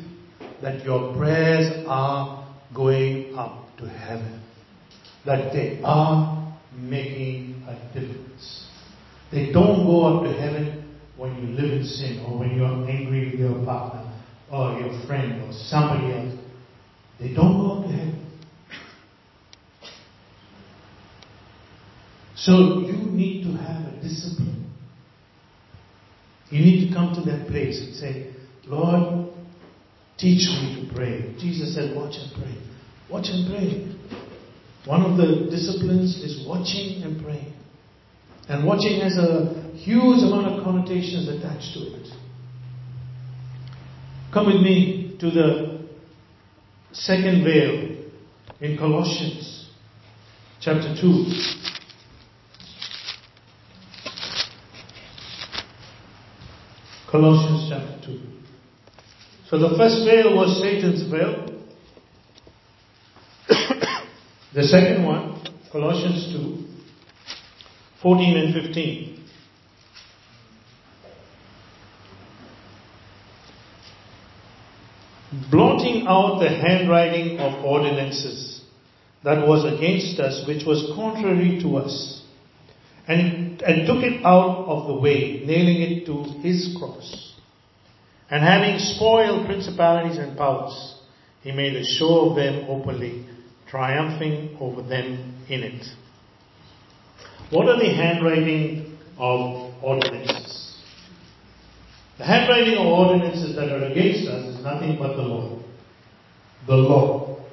that 0.63 0.85
your 0.85 1.17
prayers 1.17 1.85
are 1.89 2.55
going 2.75 3.35
up 3.37 3.77
to 3.79 3.89
heaven. 3.89 4.43
That 5.25 5.53
they 5.53 5.81
are 5.85 6.55
making 6.77 7.65
a 7.69 7.75
difference. 7.95 8.67
They 9.31 9.53
don't 9.53 9.87
go 9.87 10.05
up 10.05 10.25
to 10.25 10.33
heaven 10.33 10.99
when 11.17 11.37
you 11.37 11.55
live 11.55 11.73
in 11.73 11.85
sin 11.85 12.25
or 12.27 12.39
when 12.39 12.57
you're 12.57 12.67
angry 12.67 13.31
with 13.31 13.41
your 13.41 13.65
partner 13.65 14.13
or 14.51 14.79
your 14.81 15.07
friend 15.07 15.43
or 15.43 15.53
somebody 15.53 16.13
else. 16.13 16.35
They 17.19 17.33
don't 17.33 17.61
go 17.61 17.79
up 17.79 17.87
to 17.87 17.93
heaven. 17.93 18.22
So 22.43 22.81
you 22.81 22.97
need 23.13 23.45
to 23.45 23.53
have 23.53 23.87
a 23.87 24.03
discipline. 24.03 24.69
You 26.51 26.59
need 26.59 26.89
to 26.89 26.93
come 26.93 27.15
to 27.15 27.21
that 27.31 27.47
place 27.47 27.79
and 27.81 27.95
say, 27.95 28.35
Lord, 28.67 29.33
teach 30.19 30.43
me 30.49 30.83
to 30.83 30.93
pray. 30.93 31.37
Jesus 31.39 31.73
said, 31.73 31.95
watch 31.95 32.15
and 32.17 32.33
pray. 32.35 32.59
Watch 33.09 33.27
and 33.29 33.49
pray. 33.49 33.97
One 34.87 35.03
of 35.03 35.17
the 35.17 35.51
disciplines 35.53 36.17
is 36.17 36.45
watching 36.45 37.05
and 37.05 37.23
praying. 37.23 37.55
And 38.49 38.67
watching 38.67 39.01
has 39.01 39.17
a 39.17 39.71
huge 39.77 40.25
amount 40.25 40.49
of 40.49 40.65
connotations 40.65 41.29
attached 41.29 41.75
to 41.75 41.95
it. 41.95 42.09
Come 44.35 44.47
with 44.47 44.63
me 44.63 45.17
to 45.21 45.31
the 45.31 45.87
second 46.93 47.45
veil 47.45 48.05
in 48.61 48.77
Colossians 48.77 49.71
chapter 50.61 50.93
2. 51.01 51.72
Colossians 57.13 57.69
chapter 57.69 58.07
2. 58.07 58.21
So 59.51 59.59
the 59.59 59.77
first 59.77 60.07
veil 60.07 60.35
was 60.35 60.59
Satan's 60.63 61.03
veil. 61.11 61.47
the 64.55 64.63
second 64.63 65.05
one, 65.05 65.45
Colossians 65.71 66.33
2, 66.33 66.65
14 68.01 68.37
and 68.39 68.55
15. 68.55 69.29
Blotting 75.51 76.07
out 76.09 76.39
the 76.41 76.49
handwriting 76.49 77.39
of 77.41 77.63
ordinances 77.63 78.63
that 79.23 79.47
was 79.47 79.71
against 79.71 80.19
us, 80.19 80.47
which 80.49 80.65
was 80.65 80.91
contrary 80.97 81.61
to 81.61 81.77
us, 81.77 82.22
and 83.09 83.61
and 83.63 83.87
took 83.87 84.03
it 84.03 84.25
out 84.25 84.65
of 84.67 84.87
the 84.87 84.95
way, 84.95 85.43
nailing 85.45 85.83
it 85.83 86.07
to 86.07 86.25
his 86.41 86.77
cross. 86.79 87.35
And 88.31 88.43
having 88.43 88.79
spoiled 88.79 89.47
principalities 89.47 90.19
and 90.19 90.37
powers, 90.37 90.95
he 91.43 91.53
made 91.53 91.77
a 91.77 91.85
show 91.85 92.31
of 92.31 92.37
them 92.37 92.67
openly, 92.69 93.27
triumphing 93.69 94.57
over 94.61 94.83
them 94.83 95.45
in 95.49 95.63
it. 95.63 95.85
What 97.51 97.69
are 97.69 97.79
the 97.79 97.95
handwriting 97.95 98.97
of 99.19 99.75
ordinances? 99.83 100.77
The 102.19 102.25
handwriting 102.25 102.79
of 102.79 102.87
ordinances 102.87 103.55
that 103.57 103.69
are 103.69 103.85
against 103.85 104.29
us 104.29 104.55
is 104.55 104.65
nothing 104.65 104.97
but 104.99 105.17
the 105.17 105.23
law. 105.23 105.59
The 106.67 106.77
law. 106.77 107.45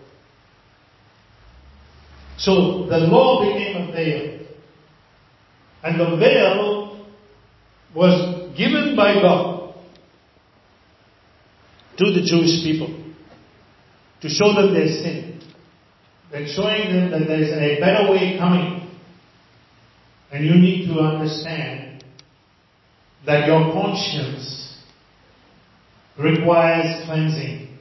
So 2.38 2.86
the 2.88 3.00
law 3.00 3.44
became 3.46 3.90
a 3.90 3.92
veil. 3.92 4.39
And 5.84 6.00
the 6.00 6.18
veil 6.18 7.08
was 7.96 8.58
given 8.58 8.96
by 8.96 9.16
God 9.16 9.74
to 11.98 12.06
the 12.14 12.22
Jewish 12.22 12.64
people 12.64 12.96
to 14.22 14.30
show 14.30 14.54
them 14.54 14.74
their 14.74 14.88
sin. 14.88 15.42
And 16.32 16.48
showing 16.48 16.94
them 16.94 17.12
that 17.12 17.28
there 17.28 17.42
is 17.42 17.52
a 17.52 17.80
better 17.80 18.12
way 18.12 18.38
coming. 18.38 18.88
And 20.32 20.46
you 20.46 20.56
need 20.56 20.88
to 20.88 21.00
understand 21.00 22.04
that 23.26 23.48
your 23.48 23.74
conscience 23.74 24.78
requires 26.20 27.06
cleansing 27.06 27.78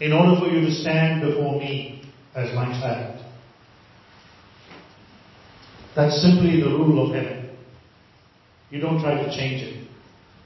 in 0.00 0.12
order 0.12 0.40
for 0.40 0.46
you 0.46 0.66
to 0.66 0.72
stand 0.72 1.22
before 1.22 1.58
me 1.58 2.08
as 2.34 2.54
my 2.54 2.66
child. 2.80 3.24
That's 5.98 6.22
simply 6.22 6.60
the 6.60 6.68
rule 6.68 7.08
of 7.08 7.12
heaven. 7.12 7.50
You 8.70 8.80
don't 8.80 9.02
try 9.02 9.20
to 9.20 9.36
change 9.36 9.62
it. 9.62 9.88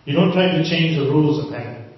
You 0.07 0.15
don't 0.15 0.33
try 0.33 0.47
to 0.47 0.65
change 0.65 0.97
the 0.97 1.05
rules 1.05 1.45
of 1.45 1.53
heaven. 1.53 1.93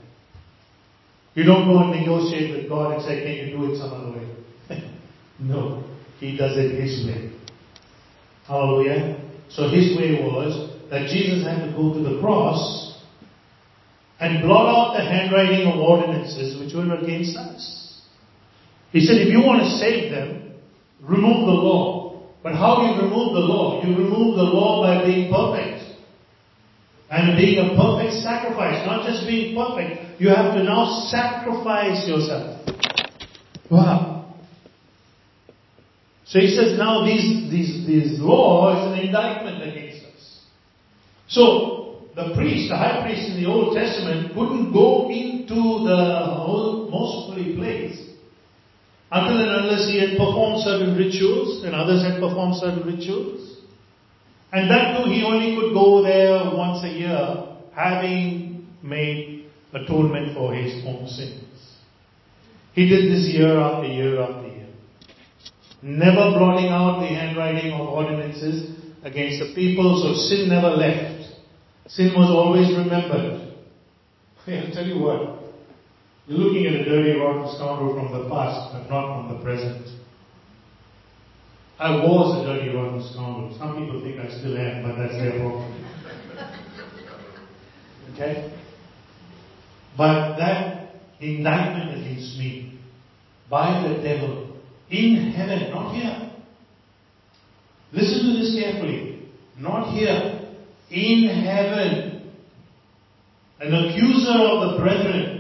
You 1.35 1.45
don't 1.45 1.69
go 1.69 1.79
and 1.79 2.01
negotiate 2.01 2.51
with 2.51 2.69
God 2.69 2.95
and 2.95 3.03
say, 3.03 3.23
can 3.23 3.49
you 3.49 3.57
do 3.57 3.73
it 3.73 3.79
some 3.79 3.93
other 3.93 4.19
way? 4.19 4.91
no. 5.39 5.85
He 6.19 6.37
does 6.37 6.59
it 6.59 6.81
His 6.83 7.07
way. 7.07 7.31
Hallelujah. 8.49 9.23
So 9.51 9.69
His 9.69 9.97
way 9.97 10.21
was 10.21 10.77
that 10.91 11.07
Jesus 11.07 11.47
had 11.47 11.65
to 11.65 11.73
go 11.77 11.95
to 11.95 12.01
the 12.01 12.21
cross 12.21 12.99
and 14.19 14.43
blot 14.43 14.67
out 14.67 14.97
the 14.99 15.05
handwriting 15.05 15.69
of 15.69 15.79
ordinances 15.79 16.59
which 16.59 16.75
were 16.75 16.93
against 16.93 17.37
us. 17.37 18.03
He 18.91 19.07
said, 19.07 19.19
if 19.19 19.29
you 19.29 19.39
want 19.39 19.63
to 19.63 19.71
save 19.79 20.11
them, 20.11 20.55
remove 21.01 21.47
the 21.47 21.53
law. 21.53 21.94
But 22.45 22.57
how 22.57 22.77
do 22.77 22.93
you 22.93 23.09
remove 23.09 23.33
the 23.33 23.41
law? 23.41 23.83
You 23.83 23.97
remove 23.97 24.37
the 24.37 24.43
law 24.43 24.83
by 24.85 25.03
being 25.07 25.33
perfect. 25.33 25.81
And 27.11 27.39
being 27.39 27.57
a 27.59 27.75
perfect 27.75 28.21
sacrifice, 28.23 28.85
not 28.85 29.07
just 29.07 29.27
being 29.27 29.57
perfect. 29.57 30.21
You 30.21 30.29
have 30.29 30.53
to 30.53 30.63
now 30.63 31.09
sacrifice 31.09 32.07
yourself. 32.07 32.61
Wow. 33.71 34.37
So 36.27 36.39
he 36.39 36.49
says 36.49 36.79
now 36.79 37.07
these, 37.07 37.51
these, 37.51 37.87
these 37.87 38.21
law 38.21 38.77
is 38.77 38.93
an 38.93 39.07
indictment 39.07 39.63
against 39.63 40.05
us. 40.05 40.41
So, 41.29 42.09
the 42.15 42.35
priest, 42.35 42.69
the 42.69 42.77
high 42.77 43.07
priest 43.07 43.31
in 43.31 43.43
the 43.43 43.49
Old 43.49 43.75
Testament, 43.75 44.35
couldn't 44.35 44.73
go 44.73 45.09
into 45.09 45.89
the 45.89 46.91
most 46.91 47.31
holy 47.31 47.57
place 47.57 48.14
until 49.11 49.39
and 49.39 49.65
unless 49.65 49.89
he 49.89 50.01
had 50.01 50.19
performed 50.19 50.63
certain 50.63 50.97
rituals 50.97 51.65
and 51.65 51.75
others 51.75 52.03
had 52.03 52.21
performed 52.21 52.57
certain 52.57 52.85
rituals. 52.87 53.59
And 54.53 54.71
that 54.71 54.97
too, 54.97 55.11
he 55.11 55.25
only 55.25 55.57
could 55.57 55.75
go 55.75 56.03
there 56.03 56.55
once 56.57 56.85
a 56.85 56.89
year, 56.89 57.57
having 57.75 58.67
made 58.83 59.47
atonement 59.73 60.35
for 60.35 60.55
his 60.55 60.85
own 60.87 61.07
sins. 61.09 61.43
He 62.73 62.89
did 62.89 63.11
this 63.11 63.27
year 63.35 63.59
after 63.59 63.89
year 63.89 64.21
after 64.21 64.49
year. 64.49 64.69
Never 65.83 66.39
blotting 66.39 66.69
out 66.71 67.01
the 67.01 67.07
handwriting 67.09 67.73
of 67.73 67.89
ordinances 67.89 68.71
against 69.03 69.41
the 69.41 69.55
people, 69.55 70.01
so 70.03 70.15
sin 70.29 70.49
never 70.49 70.71
left. 70.71 71.35
Sin 71.89 72.13
was 72.17 72.31
always 72.31 72.71
remembered. 72.71 73.53
I'll 74.47 74.73
tell 74.73 74.87
you 74.87 74.99
what, 74.99 75.34
you're 76.27 76.39
looking 76.39 76.67
at 76.67 76.75
a 76.75 76.85
dirty, 76.85 77.19
rotten 77.19 77.55
scoundrel 77.55 77.95
from 77.95 78.19
the 78.19 78.29
past, 78.31 78.73
but 78.73 78.89
not 78.89 79.29
from 79.29 79.37
the 79.37 79.45
present. 79.45 79.87
I 81.79 81.91
was 81.97 82.41
a 82.41 82.47
dirty, 82.47 82.75
rotten 82.75 83.03
scoundrel. 83.03 83.55
Some 83.59 83.77
people 83.77 84.01
think 84.01 84.19
I 84.19 84.29
still 84.39 84.57
am, 84.57 84.83
but 84.83 84.97
that's 84.97 85.15
their 85.15 85.39
problem. 85.39 85.87
okay? 88.15 88.57
But 89.99 90.37
that 90.39 90.95
indictment 91.21 92.01
against 92.01 92.39
me 92.39 92.79
by 93.51 93.87
the 93.87 94.03
devil 94.03 94.57
in 94.91 95.33
heaven, 95.33 95.71
not 95.71 95.95
here. 95.95 96.31
Listen 97.93 98.33
to 98.33 98.39
this 98.41 98.59
carefully. 98.59 99.29
Not 99.59 99.93
here. 99.93 100.41
In 100.91 101.29
heaven. 101.29 102.33
An 103.61 103.75
accuser 103.75 104.39
of 104.39 104.73
the 104.73 104.83
brethren 104.83 105.34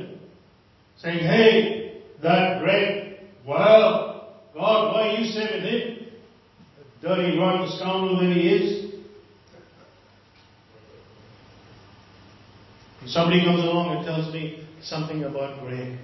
saying, 1.04 1.18
Hey, 1.18 2.02
that 2.22 2.62
Greg, 2.62 3.18
well, 3.46 4.40
God, 4.54 4.94
why 4.94 5.08
are 5.08 5.18
you 5.18 5.26
saving 5.26 5.62
him? 5.62 6.06
The 7.02 7.08
dirty, 7.08 7.38
rotten 7.38 7.70
scoundrel 7.76 8.18
that 8.20 8.34
he 8.34 8.48
is. 8.48 8.94
And 13.02 13.10
somebody 13.10 13.44
comes 13.44 13.60
along 13.60 13.96
and 13.96 14.06
tells 14.06 14.32
me 14.32 14.66
something 14.82 15.22
about 15.24 15.60
Greg. 15.60 15.98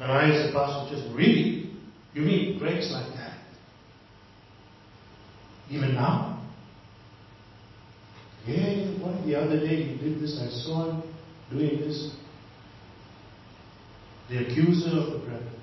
And 0.00 0.12
I, 0.12 0.30
as 0.30 0.50
a 0.50 0.52
pastor, 0.52 0.94
just 0.94 1.16
really, 1.16 1.70
you 2.12 2.22
mean 2.22 2.58
Greg's 2.58 2.92
like 2.92 3.14
that? 3.14 3.38
Even 5.70 5.94
now? 5.94 6.37
Yeah, 8.48 9.04
what 9.04 9.26
the 9.26 9.34
other 9.34 9.60
day 9.60 9.82
he 9.82 9.98
did 9.98 10.22
this, 10.22 10.40
I 10.40 10.48
saw 10.64 10.90
him 10.90 11.02
doing 11.50 11.80
this. 11.80 12.16
The 14.30 14.38
accuser 14.38 14.98
of 14.98 15.12
the 15.12 15.18
brethren. 15.18 15.54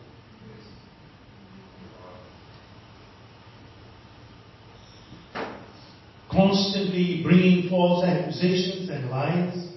Constantly 6.31 7.23
bringing 7.23 7.69
false 7.69 8.05
accusations 8.05 8.87
and 8.89 9.09
lies. 9.09 9.67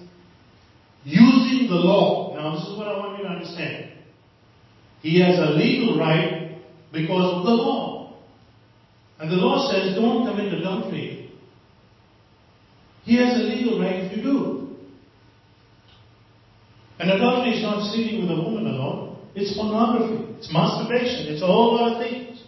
Using 1.04 1.68
the 1.68 1.76
law. 1.76 2.36
Now, 2.36 2.56
this 2.56 2.68
is 2.68 2.76
what 2.76 2.88
I 2.88 2.98
want 2.98 3.16
you 3.16 3.24
to 3.24 3.30
understand. 3.30 3.92
He 5.00 5.18
has 5.20 5.38
a 5.38 5.52
legal 5.52 5.98
right 5.98 6.58
because 6.92 7.36
of 7.36 7.44
the 7.44 7.52
law. 7.52 8.18
And 9.18 9.30
the 9.30 9.36
law 9.36 9.72
says 9.72 9.94
don't 9.94 10.26
commit 10.26 10.52
adultery. 10.52 11.17
He 13.08 13.16
has 13.16 13.40
a 13.40 13.42
legal 13.42 13.80
right 13.80 14.14
you 14.14 14.22
do. 14.22 14.76
And 17.00 17.10
adultery 17.10 17.56
is 17.56 17.62
not 17.62 17.90
sleeping 17.90 18.20
with 18.20 18.30
a 18.30 18.34
woman 18.34 18.66
alone. 18.66 19.16
It's 19.34 19.56
pornography. 19.56 20.34
It's 20.36 20.52
masturbation. 20.52 21.32
It's 21.32 21.40
a 21.40 21.46
whole 21.46 21.74
lot 21.74 21.94
of 21.94 22.02
things. 22.02 22.42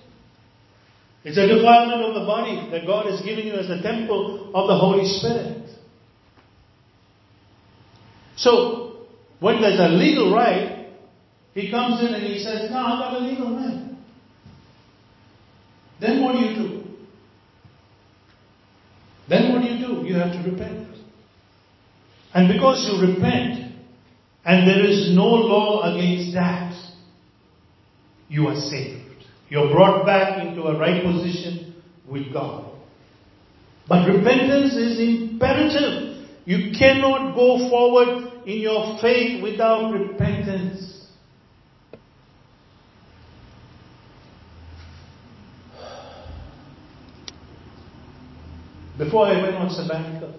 It's 1.24 1.38
a 1.38 1.46
defilement 1.46 2.02
of 2.02 2.12
the 2.12 2.26
body 2.26 2.68
that 2.72 2.86
God 2.86 3.06
has 3.06 3.22
given 3.22 3.46
you 3.46 3.54
as 3.54 3.68
the 3.68 3.80
temple 3.80 4.50
of 4.54 4.68
the 4.68 4.76
Holy 4.76 5.06
Spirit. 5.06 5.66
So, 8.36 9.06
when 9.38 9.62
there's 9.62 9.80
a 9.80 9.88
legal 9.88 10.34
right, 10.34 10.88
he 11.54 11.70
comes 11.70 12.02
in 12.02 12.12
and 12.12 12.22
he 12.22 12.38
says, 12.38 12.70
No, 12.70 12.76
I've 12.80 12.98
got 12.98 13.14
a 13.14 13.24
legal 13.24 13.56
right. 13.56 13.96
Then 16.00 16.22
what 16.22 16.32
do 16.32 16.38
you 16.40 16.54
do? 16.54 16.79
Then 19.30 19.52
what 19.52 19.62
do 19.62 19.68
you 19.68 19.86
do? 19.86 20.08
You 20.08 20.16
have 20.16 20.32
to 20.32 20.50
repent. 20.50 20.88
And 22.34 22.52
because 22.52 22.84
you 22.90 23.00
repent, 23.00 23.72
and 24.44 24.68
there 24.68 24.84
is 24.84 25.14
no 25.14 25.22
law 25.22 25.82
against 25.94 26.34
that, 26.34 26.74
you 28.28 28.48
are 28.48 28.56
saved. 28.56 29.24
You're 29.48 29.72
brought 29.72 30.04
back 30.04 30.44
into 30.44 30.62
a 30.62 30.76
right 30.76 31.02
position 31.02 31.80
with 32.08 32.32
God. 32.32 32.72
But 33.88 34.06
repentance 34.06 34.74
is 34.74 34.98
imperative. 34.98 36.26
You 36.44 36.72
cannot 36.76 37.34
go 37.36 37.68
forward 37.70 38.46
in 38.46 38.58
your 38.58 38.98
faith 39.00 39.42
without 39.42 39.92
repentance. 39.92 40.89
Before 49.00 49.24
I 49.24 49.40
went 49.40 49.56
on 49.56 49.70
sabbatical, 49.70 50.34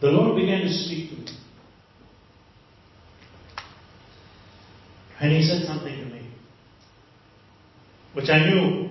the 0.00 0.06
Lord 0.06 0.40
began 0.40 0.62
to 0.62 0.72
speak 0.72 1.10
to 1.10 1.16
me. 1.16 1.26
And 5.20 5.32
He 5.32 5.42
said 5.42 5.66
something 5.66 5.94
to 5.94 6.04
me, 6.06 6.30
which 8.14 8.30
I 8.30 8.38
knew 8.48 8.88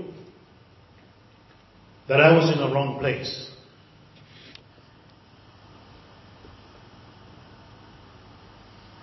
that 2.08 2.22
I 2.22 2.38
was 2.38 2.54
in 2.54 2.60
the 2.60 2.72
wrong 2.72 3.00
place. 3.00 3.50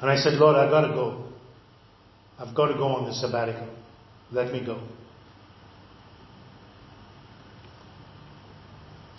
And 0.00 0.08
I 0.08 0.14
said, 0.14 0.34
Lord, 0.34 0.54
I've 0.54 0.70
got 0.70 0.82
to 0.82 0.94
go. 0.94 1.24
I've 2.38 2.54
got 2.54 2.68
to 2.68 2.74
go 2.74 2.86
on 2.94 3.06
the 3.06 3.12
sabbatical. 3.12 3.68
Let 4.30 4.52
me 4.52 4.64
go. 4.64 4.80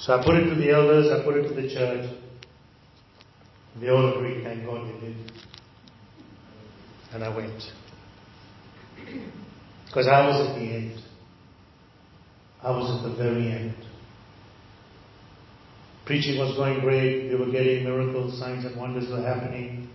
So 0.03 0.19
I 0.19 0.21
put 0.21 0.35
it 0.35 0.49
to 0.49 0.55
the 0.55 0.69
elders, 0.69 1.09
I 1.09 1.23
put 1.23 1.37
it 1.37 1.47
to 1.47 1.53
the 1.53 1.73
church. 1.73 2.09
They 3.79 3.87
all 3.89 4.17
agreed, 4.17 4.43
thank 4.43 4.65
God 4.65 4.85
they 4.85 4.99
did. 4.99 5.31
And 7.13 7.23
I 7.23 7.33
went. 7.33 7.63
Because 9.85 10.07
I 10.07 10.27
was 10.27 10.49
at 10.49 10.55
the 10.59 10.65
end. 10.65 11.01
I 12.61 12.71
was 12.71 12.99
at 12.99 13.09
the 13.09 13.15
very 13.15 13.49
end. 13.49 13.75
Preaching 16.05 16.37
was 16.37 16.57
going 16.57 16.81
great. 16.81 17.29
They 17.29 17.35
were 17.35 17.49
getting 17.49 17.85
miracles, 17.85 18.37
signs 18.37 18.65
and 18.65 18.75
wonders 18.75 19.09
were 19.09 19.21
happening. 19.21 19.87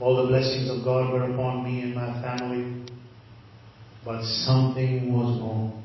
All 0.00 0.22
the 0.22 0.28
blessings 0.28 0.70
of 0.70 0.82
God 0.82 1.12
were 1.12 1.22
upon 1.22 1.64
me 1.64 1.82
and 1.82 1.94
my 1.94 2.22
family. 2.22 2.86
But 4.06 4.22
something 4.22 5.12
was 5.12 5.38
wrong. 5.38 5.83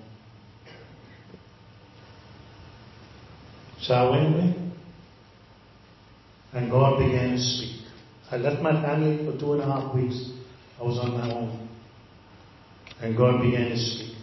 So 3.89 3.95
I 3.95 4.07
went 4.07 4.35
away. 4.35 4.55
And 6.53 6.69
God 6.69 6.99
began 6.99 7.31
to 7.31 7.39
speak. 7.39 7.81
I 8.29 8.37
left 8.37 8.61
my 8.61 8.79
family 8.83 9.25
for 9.25 9.35
two 9.39 9.53
and 9.53 9.63
a 9.63 9.65
half 9.65 9.95
weeks. 9.95 10.29
I 10.79 10.83
was 10.83 10.99
on 10.99 11.13
my 11.13 11.33
own. 11.33 11.67
And 13.01 13.17
God 13.17 13.41
began 13.41 13.69
to 13.71 13.77
speak. 13.79 14.15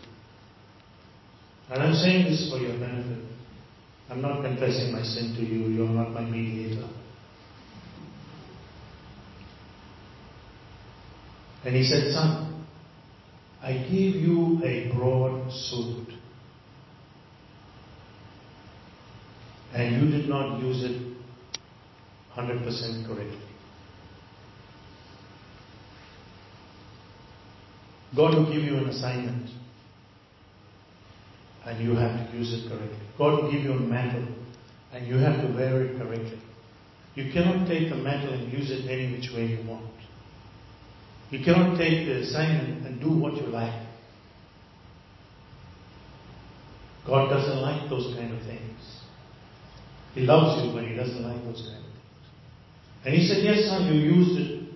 And 1.68 1.82
I'm 1.82 1.94
saying 1.94 2.26
this 2.26 2.48
for 2.48 2.58
your 2.58 2.78
benefit. 2.78 3.24
I'm 4.08 4.22
not 4.22 4.42
confessing 4.42 4.92
my 4.92 5.02
sin 5.02 5.34
to 5.34 5.42
you. 5.42 5.66
You're 5.66 5.88
not 5.88 6.12
my 6.12 6.20
mediator. 6.20 6.88
And 11.64 11.74
he 11.74 11.82
said, 11.82 12.12
Son, 12.12 12.64
I 13.60 13.72
give 13.72 14.14
you 14.14 14.60
a 14.62 14.92
broad 14.94 15.50
sword. 15.50 16.15
And 19.76 19.94
you 19.94 20.10
did 20.10 20.26
not 20.26 20.58
use 20.62 20.82
it 20.84 21.02
100% 22.34 23.06
correctly. 23.06 23.38
God 28.16 28.34
will 28.34 28.50
give 28.50 28.62
you 28.62 28.78
an 28.78 28.88
assignment 28.88 29.50
and 31.66 31.84
you 31.84 31.94
have 31.94 32.30
to 32.30 32.36
use 32.38 32.54
it 32.54 32.70
correctly. 32.70 33.06
God 33.18 33.42
will 33.42 33.52
give 33.52 33.64
you 33.64 33.72
a 33.72 33.78
mantle 33.80 34.26
and 34.94 35.06
you 35.06 35.16
have 35.16 35.42
to 35.42 35.54
wear 35.54 35.82
it 35.82 35.98
correctly. 35.98 36.40
You 37.14 37.30
cannot 37.30 37.68
take 37.68 37.90
the 37.90 37.96
mantle 37.96 38.32
and 38.32 38.50
use 38.50 38.70
it 38.70 38.88
any 38.90 39.12
which 39.12 39.30
way 39.34 39.44
you 39.44 39.68
want. 39.68 39.92
You 41.30 41.44
cannot 41.44 41.76
take 41.76 42.06
the 42.06 42.22
assignment 42.22 42.86
and 42.86 42.98
do 42.98 43.10
what 43.10 43.34
you 43.34 43.48
like. 43.48 43.86
God 47.06 47.28
doesn't 47.28 47.60
like 47.60 47.90
those 47.90 48.14
kind 48.14 48.32
of 48.32 48.40
things. 48.46 49.05
He 50.16 50.22
loves 50.22 50.64
you, 50.64 50.72
but 50.72 50.82
He 50.88 50.96
doesn't 50.96 51.22
like 51.22 51.44
those 51.44 51.60
kind 51.60 51.76
of 51.76 51.92
things. 51.92 53.04
And 53.04 53.14
He 53.14 53.26
said, 53.28 53.44
Yes, 53.44 53.68
son, 53.68 53.84
you 53.86 54.00
used 54.00 54.40
it 54.40 54.72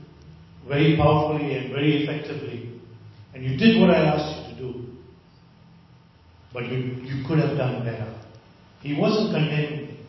very 0.69 0.99
powerfully 0.99 1.57
and 1.57 1.71
very 1.71 2.05
effectively. 2.05 2.79
And 3.33 3.43
you 3.43 3.57
did 3.57 3.81
what 3.81 3.89
I 3.89 4.05
asked 4.05 4.51
you 4.51 4.55
to 4.55 4.61
do. 4.61 4.85
But 6.53 6.65
you, 6.65 6.77
you 6.77 7.27
could 7.27 7.39
have 7.39 7.57
done 7.57 7.85
better. 7.87 8.23
He 8.83 8.95
wasn't 9.01 9.33
condemning 9.33 9.87
me. 9.87 10.01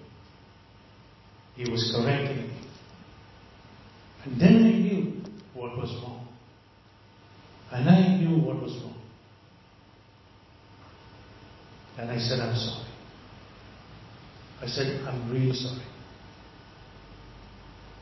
He 1.56 1.72
was 1.72 1.94
correcting 1.96 2.50
me. 2.50 2.62
And 4.26 4.42
then 4.42 4.56
I 4.66 4.72
knew 4.80 5.24
what 5.54 5.78
was 5.78 5.90
wrong. 6.04 6.28
And 7.72 7.90
I 7.90 8.18
knew 8.18 8.38
what 8.44 8.62
was 8.62 8.74
wrong. 8.84 9.02
And 11.98 12.12
I 12.12 12.18
said, 12.18 12.40
I'm 12.40 12.56
sorry. 12.58 12.91
I 14.62 14.68
said, 14.68 15.02
I'm 15.08 15.32
really 15.32 15.54
sorry. 15.54 15.82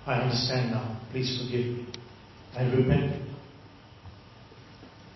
I 0.06 0.22
understand 0.22 0.72
now. 0.72 1.00
Please 1.12 1.42
forgive 1.42 1.66
me. 1.66 1.86
I 2.56 2.64
repent. 2.64 3.22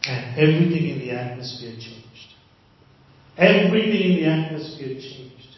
And 0.05 0.39
everything 0.39 0.89
in 0.89 0.99
the 0.99 1.11
atmosphere 1.11 1.71
changed. 1.71 2.33
Everything 3.37 4.11
in 4.11 4.23
the 4.23 4.25
atmosphere 4.25 4.95
changed. 4.95 5.57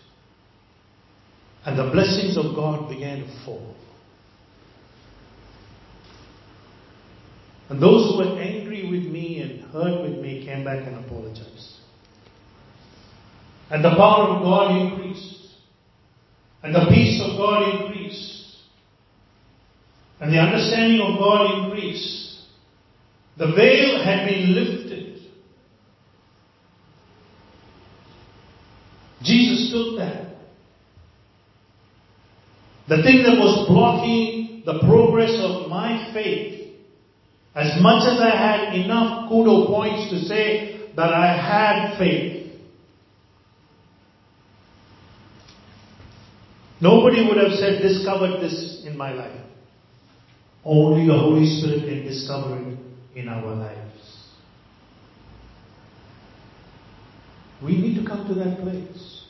And 1.65 1.77
the 1.77 1.91
blessings 1.91 2.37
of 2.37 2.55
God 2.55 2.89
began 2.89 3.21
to 3.21 3.45
fall. 3.45 3.75
And 7.69 7.81
those 7.81 8.11
who 8.11 8.17
were 8.19 8.39
angry 8.39 8.89
with 8.89 9.11
me 9.11 9.41
and 9.41 9.61
hurt 9.71 10.01
with 10.03 10.19
me 10.19 10.45
came 10.45 10.63
back 10.63 10.85
and 10.87 11.03
apologized. 11.03 11.79
And 13.71 13.83
the 13.83 13.89
power 13.89 14.35
of 14.35 14.43
God 14.43 14.71
increased. 14.79 15.34
And 16.65 16.73
the 16.73 16.89
peace 16.89 17.21
of 17.21 17.37
God 17.37 17.61
increased. 17.75 18.55
And 20.19 20.33
the 20.33 20.39
understanding 20.39 20.99
of 20.99 21.19
God 21.19 21.59
increased. 21.59 22.39
The 23.37 23.53
veil 23.55 24.03
had 24.03 24.27
been 24.27 24.55
lifted. 24.55 25.19
Jesus 29.21 29.71
took 29.71 29.99
that. 29.99 30.37
The 32.89 33.03
thing 33.03 33.21
that 33.21 33.37
was 33.37 33.67
blocking 33.67 34.63
the 34.65 34.79
progress 34.87 35.37
of 35.43 35.69
my 35.69 36.11
faith, 36.15 36.73
as 37.53 37.79
much 37.79 38.07
as 38.11 38.19
I 38.19 38.31
had 38.31 38.73
enough 38.73 39.29
kudo 39.29 39.67
points 39.67 40.09
to 40.09 40.17
say 40.25 40.89
that 40.95 41.13
I 41.13 41.27
had 41.37 41.99
faith, 41.99 42.34
nobody 46.89 47.25
would 47.27 47.37
have 47.37 47.53
said, 47.61 47.81
discovered 47.81 48.35
this 48.41 48.83
in 48.85 48.95
my 48.97 49.11
life. 49.13 49.41
Only 50.63 51.07
the 51.07 51.17
Holy 51.25 51.47
Spirit 51.55 51.81
can 51.89 52.05
discover 52.05 52.57
it 52.57 52.77
in 53.19 53.29
our 53.29 53.53
lives. 53.55 54.03
We 57.63 57.77
need 57.77 57.95
to 58.01 58.05
come 58.07 58.27
to 58.27 58.33
that 58.35 58.61
place. 58.61 59.23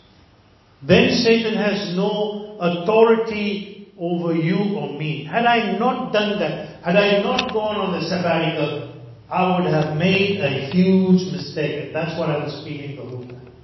Then 0.81 1.09
Satan 1.25 1.55
has 1.55 1.95
no 1.95 2.57
authority 2.59 3.93
over 3.97 4.33
you 4.33 4.57
or 4.77 4.97
me. 4.97 5.25
Had 5.25 5.45
I 5.45 5.77
not 5.77 6.11
done 6.11 6.39
that, 6.39 6.83
had 6.83 6.95
I 6.95 7.21
not 7.23 7.53
gone 7.53 7.77
on 7.77 7.99
the 7.99 8.07
sabbatical, 8.07 8.93
I 9.29 9.57
would 9.57 9.71
have 9.71 9.97
made 9.97 10.39
a 10.41 10.69
huge 10.71 11.31
mistake. 11.31 11.85
And 11.85 11.95
that's 11.95 12.19
what 12.19 12.29
I 12.29 12.37
was 12.43 12.63
feeling 12.65 12.95
the 12.97 13.03
whole 13.03 13.25
time. 13.25 13.54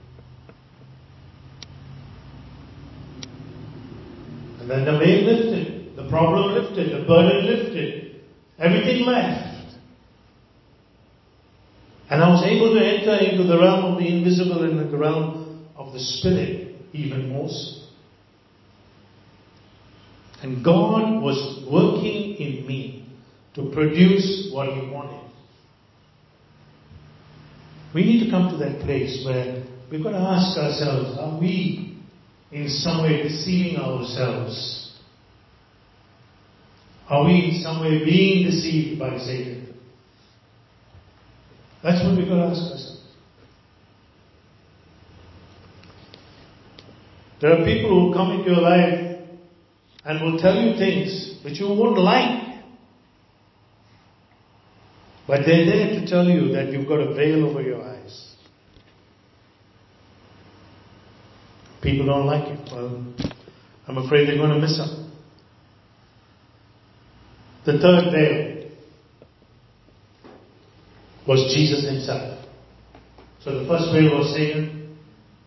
And 4.62 4.70
then 4.70 4.86
the 4.86 5.00
veil 5.00 5.24
lifted, 5.26 5.96
the 5.96 6.08
problem 6.08 6.54
lifted, 6.54 6.92
the 6.92 7.08
burden 7.08 7.48
lifted, 7.48 8.22
everything 8.60 9.08
left. 9.08 9.76
And 12.12 12.22
I 12.22 12.30
was 12.30 12.44
able 12.46 12.76
to 12.76 12.86
enter 12.86 13.16
into 13.26 13.44
the 13.44 13.58
realm 13.58 13.86
of 13.86 13.98
the 13.98 14.08
invisible 14.08 14.64
and 14.64 14.92
the 14.92 14.98
realm 14.98 15.66
of 15.76 15.94
the 15.94 16.00
spirit 16.00 16.76
even 16.94 17.30
more 17.30 17.50
so. 17.50 17.88
And 20.44 20.64
God 20.64 21.24
was 21.24 21.66
working 21.68 22.36
in 22.36 22.68
me 22.68 23.10
to 23.56 23.72
produce 23.72 24.52
what 24.54 24.70
He 24.70 24.92
wanted. 24.92 25.28
We 27.96 28.04
need 28.04 28.26
to 28.26 28.30
come 28.30 28.52
to 28.52 28.58
that 28.58 28.82
place 28.82 29.24
where 29.26 29.64
we've 29.90 30.04
got 30.04 30.12
to 30.12 30.18
ask 30.18 30.56
ourselves, 30.58 31.18
are 31.18 31.40
we 31.40 31.91
in 32.52 32.68
some 32.68 33.04
way 33.04 33.24
deceiving 33.24 33.78
ourselves? 33.78 35.00
Are 37.08 37.26
we 37.26 37.50
in 37.50 37.62
some 37.62 37.82
way 37.82 38.04
being 38.04 38.46
deceived 38.46 39.00
by 39.00 39.18
Satan? 39.18 39.74
That's 41.84 42.04
what 42.06 42.18
we've 42.18 42.28
got 42.28 42.36
to 42.36 42.44
ask 42.44 42.62
ourselves. 42.62 43.02
There 47.42 47.52
are 47.52 47.66
people 47.66 47.90
who 47.90 48.14
come 48.14 48.32
into 48.32 48.52
your 48.52 48.62
life 48.62 49.20
and 50.06 50.22
will 50.22 50.40
tell 50.40 50.56
you 50.56 50.78
things 50.78 51.40
which 51.44 51.60
you 51.60 51.68
won't 51.68 51.98
like. 51.98 52.62
But 55.28 55.42
they're 55.46 55.66
there 55.66 56.00
to 56.00 56.08
tell 56.08 56.26
you 56.26 56.54
that 56.54 56.72
you've 56.72 56.88
got 56.88 57.00
a 57.00 57.14
veil 57.16 57.50
over 57.50 57.62
your 57.62 57.82
eyes. 57.82 58.31
People 61.82 62.06
don't 62.06 62.28
like 62.28 62.48
it. 62.48 62.70
Well, 62.72 63.04
I'm 63.88 63.98
afraid 63.98 64.28
they're 64.28 64.38
going 64.38 64.52
to 64.52 64.60
miss 64.60 64.80
out. 64.80 65.02
The 67.66 67.80
third 67.80 68.12
veil 68.12 68.72
was 71.28 71.54
Jesus 71.54 71.88
himself. 71.88 72.46
So 73.44 73.64
the 73.64 73.68
first 73.68 73.92
veil 73.92 74.18
was 74.18 74.34
Satan. 74.36 74.98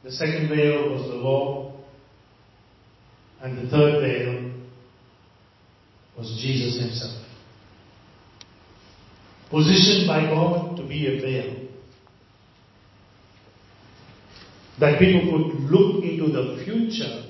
The 0.03 0.11
second 0.11 0.49
veil 0.49 0.91
was 0.91 1.09
the 1.09 1.17
law. 1.17 1.73
And 3.41 3.59
the 3.59 3.71
third 3.71 4.01
veil 4.01 4.53
was 6.17 6.39
Jesus 6.43 6.81
himself. 6.81 7.25
Positioned 9.51 10.09
by 10.09 10.23
God 10.27 10.77
to 10.77 10.87
be 10.87 11.07
a 11.07 11.21
veil. 11.21 11.64
That 14.81 14.99
people 14.99 15.21
could 15.31 15.61
look 15.71 16.05
into 16.05 16.33
the 16.33 16.65
future 16.65 17.25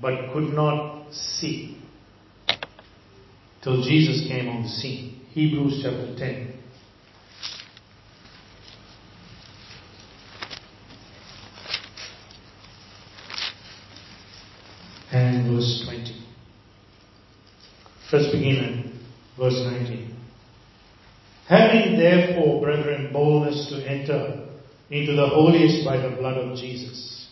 but 0.00 0.32
could 0.32 0.52
not 0.52 1.12
see. 1.12 1.78
Till 3.62 3.82
Jesus 3.82 4.26
came 4.26 4.48
on 4.48 4.64
the 4.64 4.68
scene. 4.68 5.20
Hebrews 5.30 5.80
chapter 5.82 6.16
10. 6.18 6.58
and 15.12 15.54
verse 15.54 15.82
20. 15.84 16.24
Let's 18.12 18.34
begin 18.34 18.56
at 18.56 19.38
verse 19.38 19.60
19. 19.62 20.16
Having 21.48 21.98
therefore, 21.98 22.62
brethren, 22.62 23.12
boldness 23.12 23.68
to 23.68 23.86
enter 23.86 24.41
into 24.92 25.16
the 25.16 25.26
holiest 25.26 25.86
by 25.86 25.96
the 25.96 26.14
blood 26.16 26.36
of 26.36 26.54
Jesus, 26.58 27.28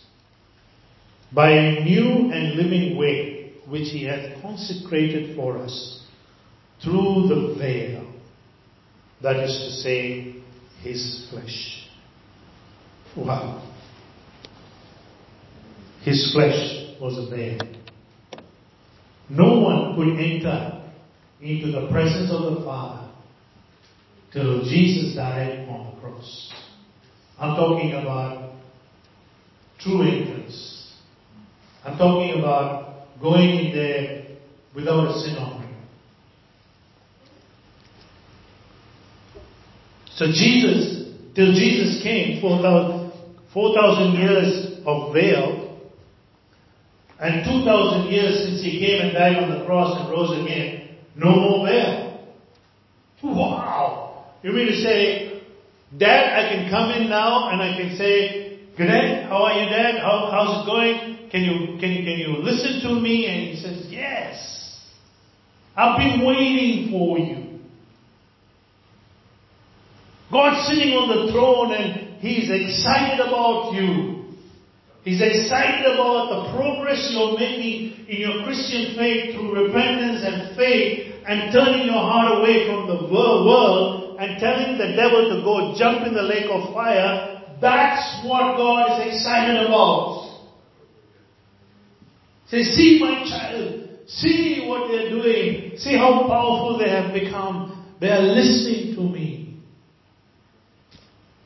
by 1.31 1.51
a 1.51 1.83
new 1.83 2.31
and 2.31 2.55
living 2.55 2.97
way 2.97 3.53
which 3.69 3.89
he 3.89 4.03
hath 4.03 4.41
consecrated 4.41 5.35
for 5.35 5.59
us 5.59 6.03
through 6.83 7.27
the 7.27 7.55
veil, 7.59 8.11
that 9.21 9.35
is 9.35 9.51
to 9.51 9.71
say, 9.83 10.35
his 10.81 11.27
flesh. 11.29 11.87
Wow. 13.15 13.71
His 16.01 16.33
flesh 16.33 16.95
was 16.99 17.15
a 17.19 17.29
veil. 17.29 17.59
No 19.29 19.59
one 19.59 19.95
could 19.95 20.19
enter 20.19 20.83
into 21.39 21.71
the 21.71 21.87
presence 21.91 22.31
of 22.31 22.55
the 22.55 22.65
Father 22.65 23.11
till 24.33 24.63
Jesus 24.63 25.15
died 25.15 25.69
on 25.69 25.93
the 25.93 26.01
cross. 26.01 26.51
I'm 27.41 27.55
talking 27.55 27.93
about 27.93 28.53
true 29.79 30.03
entrance. 30.03 30.93
I'm 31.83 31.97
talking 31.97 32.37
about 32.37 33.07
going 33.19 33.65
in 33.65 33.75
there 33.75 34.27
without 34.75 35.07
a 35.07 35.19
sin 35.19 35.37
offering. 35.37 35.75
So 40.13 40.27
Jesus, 40.27 41.07
till 41.33 41.51
Jesus 41.53 42.03
came, 42.03 42.41
4,000 42.41 44.13
years 44.19 44.79
of 44.85 45.11
veil, 45.11 45.79
and 47.19 47.43
2,000 47.43 48.11
years 48.11 48.45
since 48.45 48.61
he 48.61 48.79
came 48.79 49.01
and 49.01 49.13
died 49.13 49.37
on 49.37 49.49
the 49.57 49.65
cross 49.65 49.99
and 49.99 50.11
rose 50.11 50.31
again, 50.43 50.89
no 51.15 51.35
more 51.35 51.65
veil. 51.65 52.19
Wow! 53.23 54.25
You 54.43 54.51
mean 54.51 54.67
to 54.67 54.75
say, 54.75 55.20
Dad, 55.97 56.33
I 56.33 56.53
can 56.53 56.69
come 56.69 56.91
in 56.91 57.09
now 57.09 57.49
and 57.49 57.61
I 57.61 57.75
can 57.77 57.97
say, 57.97 58.59
Dad, 58.77 59.27
how 59.29 59.43
are 59.43 59.59
you, 59.59 59.69
Dad? 59.69 59.99
How, 60.01 60.29
how's 60.31 60.63
it 60.63 60.65
going? 60.65 61.29
Can 61.29 61.43
you, 61.43 61.79
can, 61.79 62.03
can 62.03 62.17
you 62.17 62.37
listen 62.39 62.81
to 62.89 62.99
me? 62.99 63.27
And 63.27 63.55
he 63.55 63.61
says, 63.61 63.87
Yes. 63.89 64.47
I've 65.75 65.97
been 65.97 66.25
waiting 66.25 66.91
for 66.91 67.17
you. 67.17 67.59
God's 70.31 70.67
sitting 70.67 70.93
on 70.93 71.07
the 71.11 71.31
throne 71.31 71.73
and 71.75 72.19
He's 72.19 72.49
excited 72.49 73.19
about 73.19 73.73
you. 73.73 74.37
He's 75.03 75.19
excited 75.19 75.85
about 75.91 76.29
the 76.29 76.55
progress 76.55 77.09
you're 77.11 77.33
making 77.33 78.05
in 78.07 78.17
your 78.21 78.43
Christian 78.45 78.95
faith 78.95 79.33
through 79.33 79.65
repentance 79.65 80.21
and 80.23 80.55
faith 80.55 81.15
and 81.25 81.51
turning 81.51 81.87
your 81.87 81.99
heart 81.99 82.37
away 82.37 82.67
from 82.67 82.87
the 82.87 83.11
world 83.11 84.00
and 84.21 84.39
telling 84.39 84.77
the 84.77 84.93
devil 84.95 85.33
to 85.33 85.41
go 85.41 85.73
jump 85.75 86.05
in 86.05 86.13
the 86.13 86.21
lake 86.21 86.45
of 86.45 86.73
fire. 86.75 87.41
That's 87.59 88.23
what 88.23 88.55
God 88.55 89.01
is 89.01 89.15
excited 89.15 89.65
about. 89.65 90.45
Say, 92.49 92.61
see 92.61 92.99
my 93.01 93.25
child. 93.25 93.89
See 94.05 94.65
what 94.67 94.91
they're 94.91 95.09
doing. 95.09 95.77
See 95.77 95.97
how 95.97 96.27
powerful 96.27 96.77
they 96.77 96.89
have 96.89 97.13
become. 97.13 97.95
They 97.99 98.09
are 98.09 98.21
listening 98.21 98.93
to 98.95 99.01
me. 99.01 99.57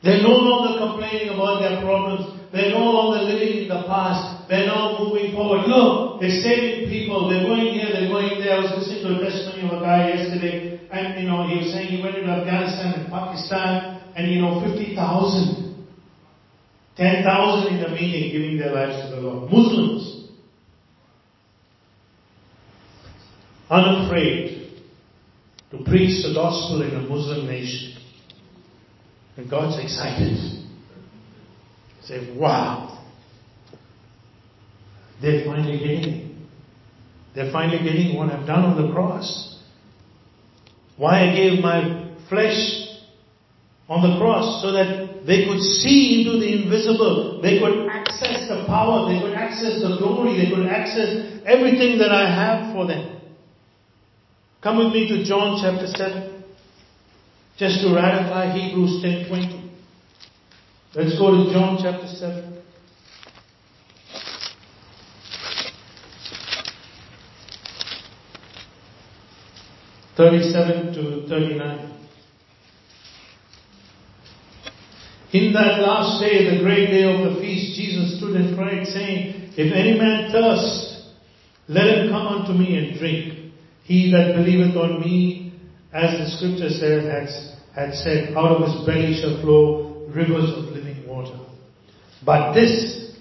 They're 0.02 0.22
no 0.22 0.36
longer 0.36 0.78
complaining 0.78 1.30
about 1.30 1.60
their 1.60 1.80
problems. 1.80 2.36
They're 2.52 2.72
no 2.72 2.84
longer 2.84 3.24
living 3.24 3.62
in 3.64 3.68
the 3.68 3.84
past. 3.86 4.48
They're 4.48 4.66
now 4.66 4.98
moving 4.98 5.32
forward. 5.32 5.66
Look, 5.66 6.20
they're 6.20 6.42
saving 6.42 6.90
people. 6.90 7.28
They're 7.28 7.46
going 7.46 7.72
here, 7.72 7.88
they're 7.92 8.08
going 8.08 8.38
there. 8.38 8.56
I 8.56 8.60
was 8.60 8.72
listening 8.78 9.02
to 9.02 9.20
a 9.20 9.30
testimony 9.30 9.66
of 9.66 9.78
a 9.78 9.80
guy 9.80 10.08
yesterday, 10.08 10.75
and 10.90 11.20
you 11.22 11.28
know, 11.28 11.46
he 11.48 11.58
was 11.58 11.72
saying 11.72 11.88
he 11.88 12.02
went 12.02 12.16
into 12.16 12.30
Afghanistan 12.30 13.00
and 13.00 13.10
Pakistan, 13.10 14.12
and 14.16 14.30
you 14.30 14.40
know, 14.40 14.60
50,000. 14.60 15.66
10,000 16.96 17.74
in 17.74 17.82
the 17.82 17.88
meeting 17.90 18.32
giving 18.32 18.58
their 18.58 18.72
lives 18.72 19.04
to 19.04 19.16
the 19.16 19.20
Lord. 19.20 19.50
Muslims. 19.50 20.30
Unafraid 23.68 24.80
to 25.70 25.84
preach 25.84 26.24
the 26.24 26.32
gospel 26.32 26.82
in 26.82 26.94
a 26.94 27.00
Muslim 27.00 27.46
nation. 27.46 27.98
And 29.36 29.50
God's 29.50 29.82
excited. 29.82 30.64
Say, 32.02 32.34
wow. 32.38 33.04
They're 35.20 35.44
finally 35.44 35.78
getting. 35.78 36.46
They're 37.34 37.52
finally 37.52 37.78
getting 37.78 38.16
what 38.16 38.30
I've 38.30 38.46
done 38.46 38.64
on 38.64 38.86
the 38.86 38.92
cross. 38.92 39.55
Why 40.96 41.30
I 41.30 41.36
gave 41.36 41.60
my 41.60 42.14
flesh 42.28 42.56
on 43.88 44.02
the 44.02 44.18
cross 44.18 44.62
so 44.62 44.72
that 44.72 45.26
they 45.26 45.44
could 45.46 45.60
see 45.60 46.22
into 46.22 46.38
the 46.38 46.62
invisible. 46.62 47.40
They 47.42 47.58
could 47.58 47.88
access 47.88 48.48
the 48.48 48.64
power. 48.66 49.12
They 49.12 49.20
could 49.20 49.34
access 49.34 49.82
the 49.82 49.96
glory. 49.98 50.36
They 50.38 50.50
could 50.50 50.66
access 50.66 51.42
everything 51.44 51.98
that 51.98 52.10
I 52.10 52.26
have 52.28 52.74
for 52.74 52.86
them. 52.86 53.20
Come 54.62 54.78
with 54.78 54.92
me 54.92 55.08
to 55.08 55.24
John 55.24 55.60
chapter 55.62 55.86
7. 55.86 56.44
Just 57.58 57.80
to 57.82 57.94
ratify 57.94 58.52
Hebrews 58.52 59.02
10:20. 59.02 59.70
Let's 60.94 61.18
go 61.18 61.30
to 61.30 61.52
John 61.52 61.78
chapter 61.80 62.08
7. 62.08 62.55
Thirty-seven 70.16 70.94
to 70.94 71.28
thirty-nine. 71.28 71.92
In 75.32 75.52
that 75.52 75.80
last 75.80 76.20
day, 76.20 76.56
the 76.56 76.62
great 76.62 76.86
day 76.86 77.02
of 77.02 77.34
the 77.34 77.40
feast, 77.40 77.76
Jesus 77.76 78.16
stood 78.16 78.36
and 78.36 78.56
cried, 78.56 78.86
saying, 78.86 79.52
If 79.56 79.74
any 79.74 79.98
man 79.98 80.32
thirst, 80.32 81.12
let 81.68 81.98
him 81.98 82.10
come 82.10 82.26
unto 82.28 82.52
me 82.52 82.78
and 82.78 82.98
drink. 82.98 83.52
He 83.84 84.10
that 84.12 84.34
believeth 84.36 84.76
on 84.76 85.00
me, 85.00 85.52
as 85.92 86.18
the 86.18 86.36
scripture 86.36 86.70
said, 86.70 87.04
had, 87.04 87.28
had 87.74 87.94
said, 87.94 88.34
out 88.36 88.56
of 88.56 88.62
his 88.62 88.86
belly 88.86 89.20
shall 89.20 89.40
flow 89.42 90.06
rivers 90.08 90.50
of 90.56 90.72
living 90.74 91.06
water. 91.06 91.38
But 92.24 92.54
this 92.54 93.14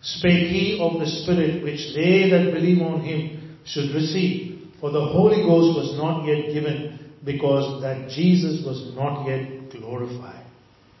spake 0.00 0.48
he 0.48 0.78
of 0.80 1.00
the 1.00 1.06
Spirit 1.06 1.64
which 1.64 1.94
they 1.94 2.30
that 2.30 2.52
believe 2.52 2.80
on 2.82 3.00
him 3.00 3.58
should 3.64 3.94
receive. 3.94 4.49
For 4.80 4.90
the 4.90 5.04
Holy 5.04 5.42
Ghost 5.42 5.76
was 5.76 5.96
not 5.98 6.24
yet 6.24 6.52
given 6.52 7.12
because 7.24 7.82
that 7.82 8.08
Jesus 8.10 8.64
was 8.64 8.94
not 8.94 9.26
yet 9.26 9.70
glorified. 9.70 10.46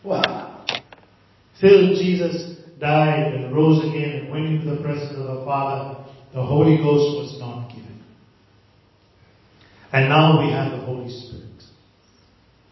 Wow. 0.04 0.66
Till 1.60 1.94
Jesus 1.94 2.58
died 2.78 3.34
and 3.34 3.54
rose 3.54 3.82
again 3.88 4.10
and 4.10 4.30
went 4.30 4.46
into 4.46 4.74
the 4.74 4.82
presence 4.82 5.12
of 5.12 5.26
the 5.26 5.44
Father, 5.44 6.04
the 6.34 6.42
Holy 6.42 6.76
Ghost 6.76 7.18
was 7.18 7.36
not 7.40 7.68
given. 7.68 8.02
And 9.92 10.08
now 10.08 10.40
we 10.40 10.50
have 10.52 10.72
the 10.72 10.84
Holy 10.84 11.10
Spirit 11.10 11.62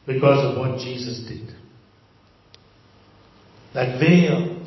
because 0.06 0.52
of 0.52 0.58
what 0.58 0.78
Jesus 0.78 1.26
did. 1.28 1.54
That 3.74 4.00
veil 4.00 4.66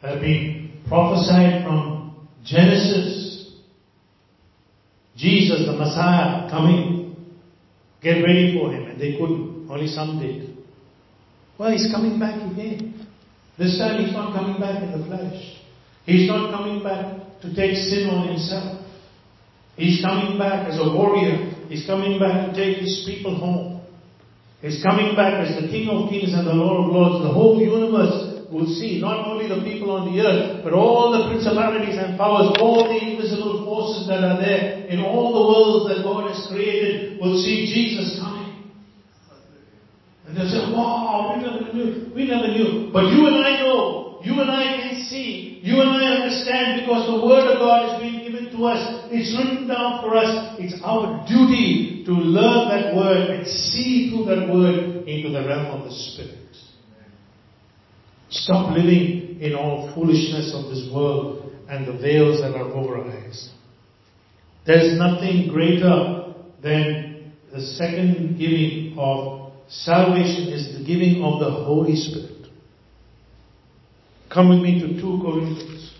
had 0.00 0.20
been 0.20 0.80
prophesied 0.88 1.64
from 1.64 2.26
Genesis. 2.44 3.15
Jesus, 5.16 5.66
the 5.66 5.72
Messiah, 5.72 6.48
coming. 6.50 7.16
Get 8.02 8.22
ready 8.22 8.58
for 8.58 8.72
him. 8.72 8.90
And 8.90 9.00
they 9.00 9.16
couldn't. 9.18 9.66
Only 9.70 9.88
some 9.88 10.20
did. 10.20 10.56
Well, 11.58 11.72
he's 11.72 11.90
coming 11.90 12.20
back 12.20 12.36
again. 12.52 13.06
This 13.58 13.78
time 13.78 14.04
he's 14.04 14.12
not 14.12 14.34
coming 14.34 14.60
back 14.60 14.82
in 14.82 14.92
the 14.92 15.06
flesh. 15.06 15.56
He's 16.04 16.28
not 16.28 16.52
coming 16.52 16.82
back 16.82 17.40
to 17.40 17.54
take 17.54 17.76
sin 17.76 18.08
on 18.10 18.28
himself. 18.28 18.84
He's 19.76 20.02
coming 20.04 20.38
back 20.38 20.68
as 20.68 20.78
a 20.78 20.84
warrior. 20.84 21.52
He's 21.68 21.86
coming 21.86 22.18
back 22.18 22.48
to 22.48 22.54
take 22.54 22.78
his 22.78 23.04
people 23.06 23.36
home. 23.36 23.82
He's 24.60 24.82
coming 24.82 25.16
back 25.16 25.46
as 25.46 25.60
the 25.60 25.68
King 25.68 25.88
of 25.88 26.08
Kings 26.08 26.32
and 26.32 26.46
the 26.46 26.52
Lord 26.52 26.86
of 26.86 26.92
Lords. 26.92 27.24
The 27.24 27.32
whole 27.32 27.60
universe 27.60 28.35
will 28.50 28.66
see, 28.66 29.00
not 29.00 29.26
only 29.26 29.48
the 29.48 29.62
people 29.62 29.90
on 29.90 30.12
the 30.12 30.20
earth, 30.22 30.62
but 30.62 30.72
all 30.72 31.12
the 31.12 31.28
principalities 31.28 31.96
and 31.98 32.16
powers, 32.18 32.56
all 32.60 32.88
the 32.88 32.98
invisible 32.98 33.64
forces 33.64 34.06
that 34.08 34.22
are 34.22 34.38
there 34.38 34.86
in 34.86 35.00
all 35.00 35.34
the 35.34 35.44
worlds 35.46 35.84
that 35.90 36.02
God 36.04 36.30
has 36.30 36.46
created 36.48 37.20
will 37.20 37.40
see 37.42 37.66
Jesus 37.66 38.20
coming. 38.20 38.70
And 40.26 40.36
they'll 40.36 40.50
say, 40.50 40.72
wow, 40.72 41.34
we 41.34 41.42
never 41.42 41.72
knew. 41.72 42.14
We 42.14 42.26
never 42.26 42.48
knew. 42.48 42.90
But 42.92 43.12
you 43.14 43.26
and 43.26 43.36
I 43.36 43.62
know. 43.62 44.20
You 44.24 44.40
and 44.40 44.50
I 44.50 44.64
can 44.82 45.06
see. 45.06 45.60
You 45.62 45.80
and 45.80 45.90
I 45.90 46.22
understand 46.22 46.80
because 46.82 47.06
the 47.06 47.26
Word 47.26 47.46
of 47.46 47.58
God 47.58 47.94
is 47.94 48.02
being 48.02 48.24
given 48.26 48.50
to 48.56 48.66
us. 48.66 49.06
It's 49.10 49.36
written 49.38 49.68
down 49.68 50.02
for 50.02 50.16
us. 50.16 50.58
It's 50.58 50.82
our 50.82 51.26
duty 51.28 52.02
to 52.06 52.12
learn 52.12 52.68
that 52.70 52.94
word 52.94 53.30
and 53.30 53.46
see 53.46 54.10
through 54.10 54.26
that 54.26 54.48
word 54.52 55.06
into 55.06 55.30
the 55.30 55.46
realm 55.46 55.66
of 55.78 55.84
the 55.84 55.94
Spirit. 55.94 56.45
Stop 58.42 58.76
living 58.76 59.40
in 59.40 59.54
all 59.54 59.92
foolishness 59.94 60.52
of 60.54 60.70
this 60.70 60.88
world 60.92 61.52
and 61.68 61.86
the 61.86 61.92
veils 61.92 62.40
that 62.40 62.54
are 62.54 62.70
over 62.72 62.98
our 62.98 63.10
eyes. 63.10 63.50
There 64.66 64.78
is 64.78 64.98
nothing 64.98 65.48
greater 65.48 66.34
than 66.62 67.32
the 67.52 67.60
second 67.60 68.38
giving 68.38 68.96
of 68.98 69.52
salvation 69.68 70.52
is 70.52 70.78
the 70.78 70.84
giving 70.84 71.22
of 71.22 71.40
the 71.40 71.50
Holy 71.50 71.96
Spirit. 71.96 72.48
Come 74.32 74.50
with 74.50 74.58
me 74.58 74.80
to 74.80 75.00
2 75.00 75.22
Corinthians 75.22 75.94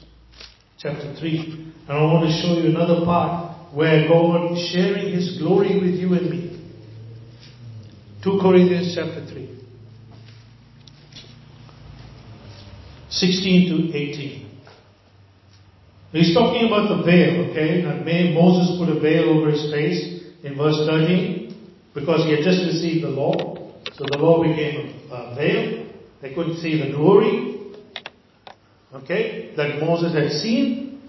chapter 0.78 1.14
3. 1.18 1.72
And 1.88 1.96
I 1.96 2.02
want 2.02 2.26
to 2.26 2.42
show 2.42 2.60
you 2.60 2.68
another 2.68 3.04
part 3.04 3.74
where 3.74 4.08
God 4.08 4.52
is 4.52 4.70
sharing 4.72 5.12
His 5.12 5.38
glory 5.38 5.80
with 5.80 5.94
you 5.94 6.12
and 6.14 6.30
me. 6.30 6.60
2 8.22 8.38
Corinthians 8.42 8.94
chapter 8.94 9.24
3. 9.32 9.55
16 13.18 13.90
to 13.90 13.96
18. 13.96 14.46
He's 16.12 16.34
talking 16.34 16.66
about 16.66 16.96
the 16.96 17.02
veil, 17.02 17.50
okay? 17.50 17.82
That 17.82 18.04
Moses 18.32 18.78
put 18.78 18.88
a 18.88 19.00
veil 19.00 19.30
over 19.30 19.50
his 19.50 19.70
face 19.72 20.22
in 20.44 20.56
verse 20.56 20.76
13 20.86 21.46
because 21.94 22.24
he 22.24 22.32
had 22.32 22.44
just 22.44 22.64
received 22.64 23.04
the 23.04 23.10
law. 23.10 23.72
So 23.94 24.04
the 24.04 24.18
law 24.18 24.42
became 24.42 25.00
a 25.10 25.34
veil. 25.34 25.86
They 26.22 26.34
couldn't 26.34 26.58
see 26.58 26.80
the 26.80 26.96
glory, 26.96 27.72
okay, 28.94 29.52
that 29.56 29.80
Moses 29.80 30.14
had 30.14 30.30
seen. 30.32 31.00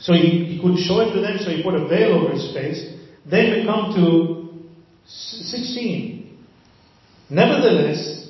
So 0.00 0.12
he, 0.12 0.44
he 0.44 0.60
could 0.60 0.78
show 0.78 1.00
it 1.00 1.14
to 1.14 1.20
them, 1.20 1.38
so 1.38 1.50
he 1.50 1.62
put 1.62 1.74
a 1.74 1.86
veil 1.86 2.14
over 2.14 2.32
his 2.32 2.52
face. 2.54 2.94
Then 3.30 3.52
we 3.52 3.64
come 3.66 3.94
to 3.94 4.40
16. 5.06 6.44
Nevertheless, 7.28 8.29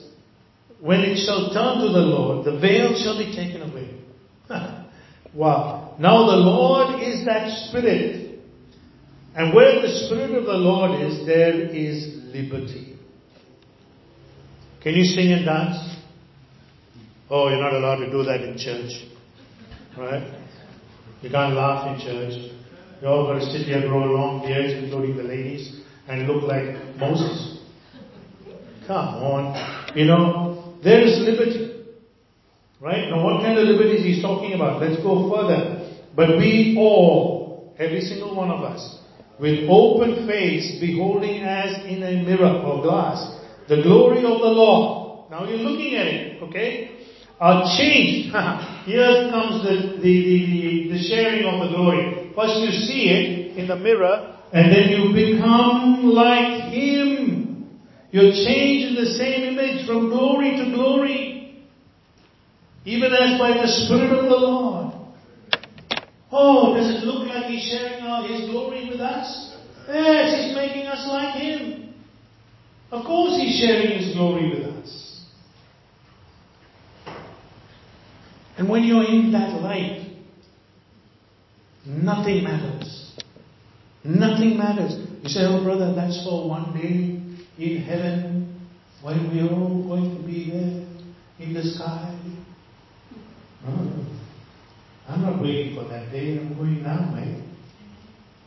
when 0.81 1.01
it 1.01 1.16
shall 1.24 1.51
turn 1.53 1.85
to 1.85 1.93
the 1.93 2.01
Lord, 2.01 2.45
the 2.45 2.59
veil 2.59 2.95
shall 2.97 3.18
be 3.18 3.35
taken 3.35 3.62
away. 3.62 4.01
wow. 5.35 5.95
Now 5.99 6.26
the 6.26 6.37
Lord 6.37 7.03
is 7.03 7.24
that 7.26 7.68
Spirit. 7.68 8.41
And 9.35 9.55
where 9.55 9.83
the 9.83 10.07
Spirit 10.07 10.31
of 10.33 10.45
the 10.45 10.53
Lord 10.55 11.01
is, 11.03 11.26
there 11.26 11.55
is 11.68 12.20
liberty. 12.35 12.99
Can 14.83 14.95
you 14.95 15.05
sing 15.05 15.33
and 15.33 15.45
dance? 15.45 15.97
Oh, 17.28 17.49
you're 17.49 17.61
not 17.61 17.74
allowed 17.74 17.97
to 17.97 18.11
do 18.11 18.22
that 18.24 18.41
in 18.41 18.57
church. 18.57 18.91
Right? 19.97 20.33
You 21.22 21.31
can't 21.31 21.55
laugh 21.55 21.95
in 21.95 22.05
church. 22.05 22.53
You're 23.01 23.11
all 23.11 23.24
going 23.24 23.41
to 23.41 23.47
sit 23.47 23.66
here, 23.66 23.87
grow 23.87 24.05
long 24.05 24.41
beards, 24.41 24.72
including 24.83 25.16
the 25.16 25.22
ladies, 25.22 25.81
and 26.09 26.26
look 26.26 26.43
like 26.43 26.97
Moses. 26.97 27.59
Come 28.87 28.99
on. 28.99 29.97
You 29.97 30.07
know, 30.07 30.49
there 30.83 31.01
is 31.01 31.18
liberty. 31.20 31.85
Right? 32.81 33.11
Now 33.11 33.22
what 33.22 33.43
kind 33.43 33.59
of 33.59 33.66
liberties 33.66 34.03
he's 34.03 34.22
talking 34.22 34.55
about? 34.55 34.81
Let's 34.81 35.03
go 35.03 35.31
further. 35.31 35.99
But 36.16 36.39
we 36.39 36.76
all, 36.78 37.74
every 37.78 38.01
single 38.01 38.35
one 38.35 38.51
of 38.51 38.62
us, 38.62 38.99
with 39.39 39.68
open 39.68 40.26
face, 40.26 40.78
beholding 40.81 41.43
as 41.43 41.85
in 41.87 42.03
a 42.03 42.22
mirror 42.22 42.62
or 42.62 42.83
glass, 42.83 43.41
the 43.68 43.83
glory 43.83 44.18
of 44.18 44.41
the 44.41 44.53
Lord. 44.53 45.31
Now 45.31 45.49
you're 45.49 45.59
looking 45.59 45.95
at 45.95 46.07
it, 46.07 46.43
okay? 46.43 46.97
Are 47.39 47.64
changed. 47.78 48.35
Here 48.85 49.31
comes 49.31 49.62
the, 49.62 49.97
the, 49.97 50.03
the, 50.03 50.89
the 50.93 50.99
sharing 51.09 51.45
of 51.45 51.68
the 51.68 51.76
glory. 51.76 52.33
First 52.35 52.61
you 52.61 52.70
see 52.70 53.09
it 53.09 53.57
in 53.57 53.66
the 53.66 53.76
mirror, 53.76 54.37
and 54.53 54.72
then 54.72 54.91
you 54.91 55.14
become 55.14 56.11
like 56.11 56.72
Him. 56.72 57.39
You're 58.12 58.32
changed 58.32 58.88
in 58.88 58.94
the 58.96 59.11
same 59.12 59.54
image 59.54 59.86
from 59.86 60.11
glory 60.11 60.56
to 60.56 60.72
glory. 60.74 61.64
Even 62.84 63.12
as 63.12 63.38
by 63.38 63.52
the 63.52 63.68
Spirit 63.68 64.18
of 64.18 64.24
the 64.24 64.36
Lord. 64.36 64.94
Oh, 66.32 66.74
does 66.74 66.90
it 66.90 67.04
look 67.04 67.28
like 67.28 67.46
He's 67.46 67.62
sharing 67.70 68.00
His 68.26 68.50
glory 68.50 68.88
with 68.90 69.00
us? 69.00 69.56
Yes, 69.88 70.44
He's 70.44 70.54
making 70.54 70.86
us 70.86 71.06
like 71.06 71.34
Him. 71.36 71.94
Of 72.90 73.04
course 73.04 73.40
He's 73.40 73.61
sharing 73.61 73.98
His 73.98 74.14
glory 74.14 74.50
with 74.50 74.64
us. 74.66 75.24
And 78.58 78.68
when 78.68 78.84
you're 78.84 79.04
in 79.04 79.32
that 79.32 79.61
light, 79.61 80.11
nothing 81.86 82.44
matters. 82.44 83.18
Nothing 84.02 84.56
matters. 84.56 84.94
You 85.22 85.28
say, 85.28 85.40
oh 85.44 85.62
brother, 85.62 85.94
that's 85.94 86.24
for 86.24 86.48
one 86.48 86.74
day 86.74 87.20
in 87.61 87.82
heaven 87.82 88.68
when 89.02 89.28
we're 89.28 89.52
all 89.52 89.84
going 89.86 90.16
to 90.16 90.26
be 90.26 90.50
there 90.50 91.46
in 91.46 91.54
the 91.54 91.62
sky. 91.62 92.18
No, 93.66 94.06
I'm 95.06 95.22
not 95.22 95.42
waiting 95.42 95.74
for 95.74 95.86
that 95.88 96.11
day. 96.11 96.38
I'm 96.38 96.56
going 96.56 96.82
now, 96.82 97.12
mate. 97.14 97.44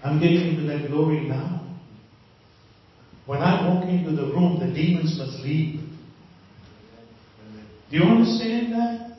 I'm 0.03 0.20
getting 0.20 0.47
into 0.47 0.64
that 0.64 0.89
glory 0.89 1.28
now. 1.28 1.76
When 3.28 3.41
I 3.41 3.68
walk 3.68 3.88
into 3.88 4.11
the 4.11 4.34
room, 4.34 4.59
the 4.59 4.74
demons 4.74 5.16
must 5.18 5.43
leave. 5.43 5.80
Do 7.91 7.97
you 7.97 8.03
understand 8.03 8.74
that? 8.74 9.18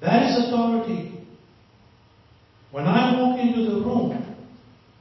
That 0.00 0.30
is 0.30 0.46
authority. 0.46 1.26
When 2.70 2.86
I 2.86 3.20
walk 3.20 3.38
into 3.38 3.70
the 3.70 3.80
room, 3.84 4.36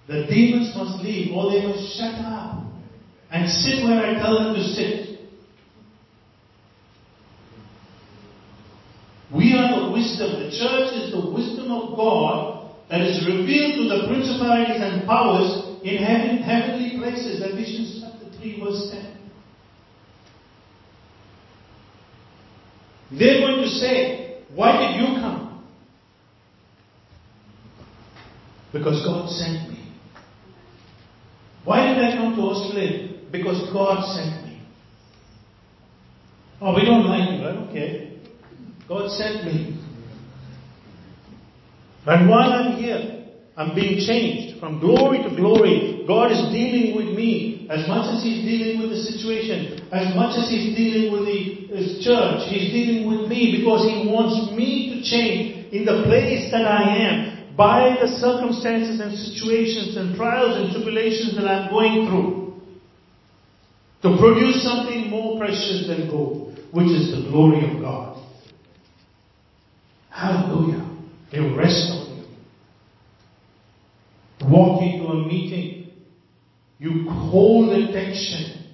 the 0.07 0.25
demons 0.27 0.73
must 0.75 1.01
leave 1.01 1.33
or 1.33 1.51
they 1.51 1.65
must 1.65 1.97
shut 1.97 2.15
up 2.25 2.66
and 3.31 3.49
sit 3.49 3.83
where 3.83 4.05
I 4.05 4.13
tell 4.21 4.43
them 4.43 4.55
to 4.55 4.63
sit. 4.63 5.19
We 9.33 9.53
are 9.53 9.81
the 9.81 9.91
wisdom. 9.91 10.43
The 10.43 10.51
church 10.51 10.93
is 10.95 11.11
the 11.11 11.29
wisdom 11.29 11.71
of 11.71 11.97
God 11.97 12.71
that 12.89 13.01
is 13.01 13.27
revealed 13.27 13.75
to 13.75 13.83
the 13.89 14.07
principalities 14.07 14.81
and 14.81 15.05
powers 15.05 15.79
in 15.83 15.97
heaven, 15.97 16.37
heavenly 16.37 16.97
places. 16.97 17.41
Ephesians 17.43 18.01
chapter 18.01 18.37
3 18.37 18.59
verse 18.63 18.89
10. 18.91 19.13
They're 23.19 23.39
going 23.39 23.61
to 23.61 23.69
say, 23.69 24.43
why 24.53 24.77
did 24.77 25.01
you 25.01 25.19
come? 25.19 25.65
Because 28.71 29.05
God 29.05 29.29
sent 29.29 29.69
me. 29.69 29.93
Why 31.63 31.93
did 31.93 31.97
I 32.03 32.15
come 32.15 32.35
to 32.35 32.41
Australia? 32.41 33.16
Because 33.31 33.71
God 33.73 34.03
sent 34.15 34.45
me. 34.45 34.61
Oh, 36.61 36.75
we 36.75 36.85
don't 36.85 37.05
like 37.05 37.39
you. 37.39 37.47
I 37.47 37.53
don't. 37.53 37.67
God 38.87 39.11
sent 39.11 39.45
me. 39.45 39.77
And 42.05 42.29
while 42.29 42.51
I'm 42.53 42.77
here, 42.77 43.25
I'm 43.57 43.75
being 43.75 43.99
changed 44.07 44.59
from 44.59 44.79
glory 44.79 45.23
to 45.23 45.35
glory. 45.35 46.05
God 46.07 46.31
is 46.31 46.39
dealing 46.53 46.95
with 46.95 47.13
me 47.15 47.67
as 47.69 47.87
much 47.87 48.15
as 48.15 48.23
He's 48.23 48.45
dealing 48.45 48.79
with 48.79 48.91
the 48.91 49.01
situation, 49.03 49.89
as 49.91 50.15
much 50.15 50.37
as 50.37 50.49
He's 50.49 50.75
dealing 50.75 51.11
with 51.11 51.25
the 51.25 51.67
His 51.75 52.05
church. 52.05 52.47
He's 52.47 52.71
dealing 52.71 53.09
with 53.09 53.29
me 53.29 53.59
because 53.59 53.83
He 53.83 54.07
wants 54.07 54.55
me 54.55 54.95
to 54.95 55.03
change 55.03 55.73
in 55.73 55.83
the 55.85 56.03
place 56.07 56.49
that 56.51 56.65
I 56.65 56.95
am 56.95 57.55
by 57.57 57.97
the 57.99 58.07
circumstances 58.07 59.01
and 59.01 59.11
situations 59.17 59.97
and 59.97 60.15
trials 60.15 60.55
and 60.55 60.71
tribulations 60.71 61.35
that 61.35 61.45
I'm 61.45 61.69
going 61.69 62.07
through. 62.07 62.46
To 64.03 64.15
produce 64.17 64.63
something 64.63 65.09
more 65.09 65.37
precious 65.39 65.87
than 65.87 66.09
gold, 66.09 66.57
which 66.71 66.87
is 66.87 67.11
the 67.11 67.29
glory 67.29 67.69
of 67.69 67.81
God. 67.81 68.23
Hallelujah. 70.09 70.83
Will 71.33 71.57
rest 71.57 71.91
on 71.91 72.17
you. 72.17 72.23
Walk 74.49 74.81
into 74.81 75.07
a 75.07 75.27
meeting. 75.27 75.91
You 76.79 77.09
hold 77.09 77.69
attention 77.69 78.65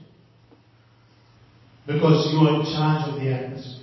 because 1.88 2.34
you 2.34 2.40
are 2.40 2.60
in 2.60 2.66
charge 2.66 3.08
of 3.10 3.16
the 3.22 3.34
atmosphere. 3.34 3.80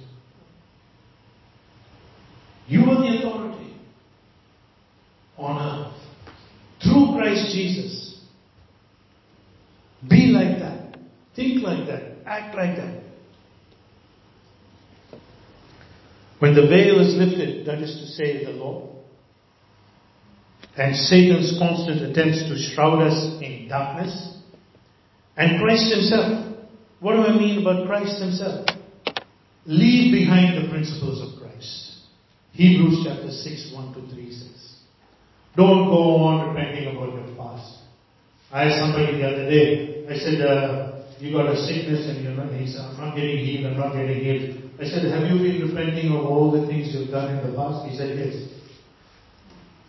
You 2.67 2.83
are 2.83 3.03
the 3.03 3.19
authority 3.19 3.75
on 5.37 5.59
earth 5.59 5.95
through 6.83 7.15
Christ 7.17 7.53
Jesus. 7.53 8.21
Be 10.09 10.29
like 10.29 10.59
that. 10.61 10.70
Think 11.41 11.63
like 11.63 11.87
that. 11.87 12.03
Act 12.27 12.55
like 12.55 12.77
that. 12.77 13.01
When 16.39 16.55
the 16.55 16.67
veil 16.67 17.01
is 17.01 17.15
lifted, 17.17 17.67
that 17.67 17.79
is 17.79 17.99
to 17.99 18.07
say, 18.09 18.45
the 18.45 18.51
law, 18.51 18.95
and 20.77 20.95
Satan's 20.95 21.57
constant 21.59 22.03
attempts 22.03 22.43
to 22.43 22.59
shroud 22.59 23.01
us 23.01 23.43
in 23.43 23.69
darkness, 23.71 24.37
and 25.35 25.63
Christ 25.63 25.95
Himself. 25.95 26.57
What 27.01 27.17
do 27.17 27.23
I 27.23 27.33
mean 27.33 27.63
about 27.63 27.87
Christ 27.87 28.21
Himself? 28.21 28.67
Leave 29.65 30.13
behind 30.13 30.63
the 30.63 30.69
principles 30.69 31.23
of 31.23 31.41
Christ. 31.41 32.05
Hebrews 32.53 33.01
chapter 33.07 33.31
6, 33.31 33.73
1 33.73 33.95
to 33.95 34.15
3 34.15 34.31
says. 34.31 34.75
Don't 35.57 35.89
go 35.89 36.17
on 36.17 36.55
repenting 36.55 36.95
about 36.95 37.15
your 37.15 37.35
past. 37.35 37.79
I 38.53 38.65
asked 38.65 38.79
somebody 38.79 39.17
the 39.17 39.27
other 39.27 39.49
day, 39.49 40.05
I 40.07 40.19
said, 40.19 40.41
uh, 40.43 40.90
you 41.21 41.33
got 41.33 41.53
a 41.53 41.57
sickness 41.57 42.09
and 42.09 42.25
you're 42.25 42.33
not, 42.33 42.49
I'm 42.49 42.97
not 42.99 43.15
getting 43.15 43.45
healed, 43.45 43.67
I'm 43.73 43.79
not 43.79 43.93
getting 43.93 44.25
healed. 44.25 44.71
I 44.81 44.85
said, 44.85 45.05
have 45.13 45.29
you 45.31 45.37
been 45.37 45.69
repenting 45.69 46.13
of 46.13 46.25
all 46.25 46.51
the 46.51 46.67
things 46.67 46.95
you've 46.95 47.11
done 47.11 47.37
in 47.37 47.51
the 47.51 47.57
past? 47.57 47.89
He 47.89 47.97
said, 47.97 48.17
yes. 48.17 48.49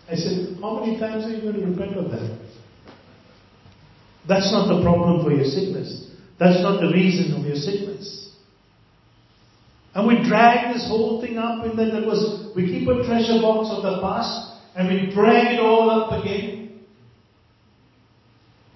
I 0.10 0.16
said, 0.16 0.58
how 0.60 0.80
many 0.80 1.00
times 1.00 1.24
are 1.24 1.30
you 1.30 1.42
going 1.42 1.56
to 1.56 1.66
repent 1.68 1.98
of 1.98 2.12
that? 2.12 2.38
That's 4.28 4.52
not 4.52 4.68
the 4.68 4.84
problem 4.84 5.24
for 5.24 5.32
your 5.32 5.46
sickness. 5.46 6.12
That's 6.38 6.62
not 6.62 6.82
the 6.82 6.92
reason 6.92 7.34
of 7.40 7.46
your 7.46 7.56
sickness. 7.56 8.36
And 9.94 10.08
we 10.08 10.28
drag 10.28 10.74
this 10.74 10.88
whole 10.88 11.22
thing 11.22 11.38
up 11.38 11.66
in 11.66 11.76
that 11.78 12.06
was, 12.06 12.54
we 12.56 12.66
keep 12.66 12.88
a 12.88 13.04
treasure 13.06 13.42
box 13.42 13.70
of 13.72 13.84
the 13.84 14.02
past 14.02 14.60
and 14.76 14.88
we 14.88 15.14
drag 15.14 15.56
it 15.56 15.60
all 15.60 15.90
up 15.90 16.22
again. 16.22 16.61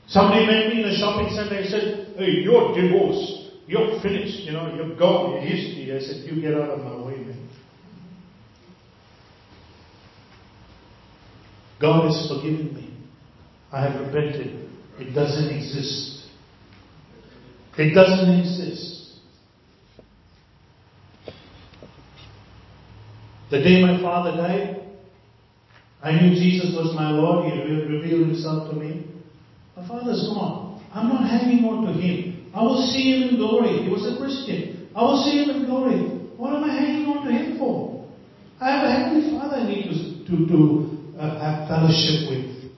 Somebody 0.08 0.46
met 0.46 0.70
me 0.74 0.84
in 0.84 0.90
a 0.90 0.98
shopping 0.98 1.30
center 1.36 1.56
and 1.56 1.70
said, 1.70 2.16
hey, 2.18 2.32
you're 2.44 2.74
divorced. 2.74 3.52
You're 3.68 4.00
finished. 4.02 4.42
You 4.42 4.54
know, 4.54 4.74
you're 4.76 4.96
gone. 4.96 5.42
History. 5.42 5.96
I 5.96 6.00
said, 6.00 6.30
you 6.30 6.42
get 6.42 6.54
out 6.54 6.70
of 6.70 6.80
my 6.84 6.96
way, 7.06 7.18
man. 7.18 7.50
God 11.82 12.06
has 12.06 12.30
forgiven 12.30 12.74
me. 12.74 12.94
I 13.72 13.82
have 13.82 14.00
repented. 14.00 14.70
It 15.00 15.14
doesn't 15.14 15.50
exist. 15.54 16.30
It 17.78 17.94
doesn't 17.94 18.40
exist. 18.40 19.20
The 23.52 23.60
day 23.60 23.82
my 23.82 24.02
father 24.02 24.38
died, 24.38 24.82
I 26.02 26.12
knew 26.14 26.36
Jesus 26.36 26.74
was 26.76 26.96
my 26.96 27.12
Lord. 27.12 27.52
He 27.52 27.60
revealed 27.60 28.28
himself 28.28 28.70
to 28.72 28.76
me. 28.76 29.05
My 29.86 30.00
father's 30.00 30.28
gone. 30.34 30.84
I'm 30.92 31.10
not 31.10 31.30
hanging 31.30 31.66
on 31.66 31.86
to 31.86 31.94
him. 31.94 32.50
I 32.54 32.62
will 32.64 32.82
see 32.82 33.14
him 33.14 33.30
in 33.30 33.36
glory. 33.38 33.84
He 33.84 33.90
was 33.90 34.06
a 34.06 34.18
Christian. 34.18 34.90
I 34.96 35.02
will 35.04 35.24
see 35.24 35.44
him 35.44 35.50
in 35.50 35.66
glory. 35.66 36.00
What 36.38 36.56
am 36.56 36.64
I 36.64 36.74
hanging 36.74 37.06
on 37.06 37.26
to 37.26 37.32
him 37.32 37.58
for? 37.60 38.08
I 38.60 38.72
have 38.72 38.84
a 38.84 38.92
heavenly 38.92 39.38
Father 39.38 39.58
I 39.58 39.68
need 39.68 39.84
to, 39.84 40.26
to, 40.26 40.48
to 40.48 41.20
uh, 41.20 41.40
have 41.40 41.68
fellowship 41.68 42.30
with. 42.30 42.72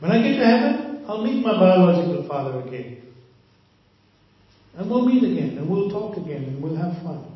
When 0.00 0.10
I 0.12 0.22
get 0.22 0.38
to 0.38 0.44
heaven, 0.44 1.04
I'll 1.06 1.22
meet 1.22 1.44
my 1.44 1.58
biological 1.58 2.26
father 2.26 2.66
again. 2.66 3.02
And 4.76 4.88
we'll 4.88 5.04
meet 5.04 5.22
again, 5.22 5.58
and 5.58 5.68
we'll 5.68 5.90
talk 5.90 6.16
again, 6.16 6.44
and 6.44 6.62
we'll 6.62 6.76
have 6.76 7.02
fun. 7.02 7.26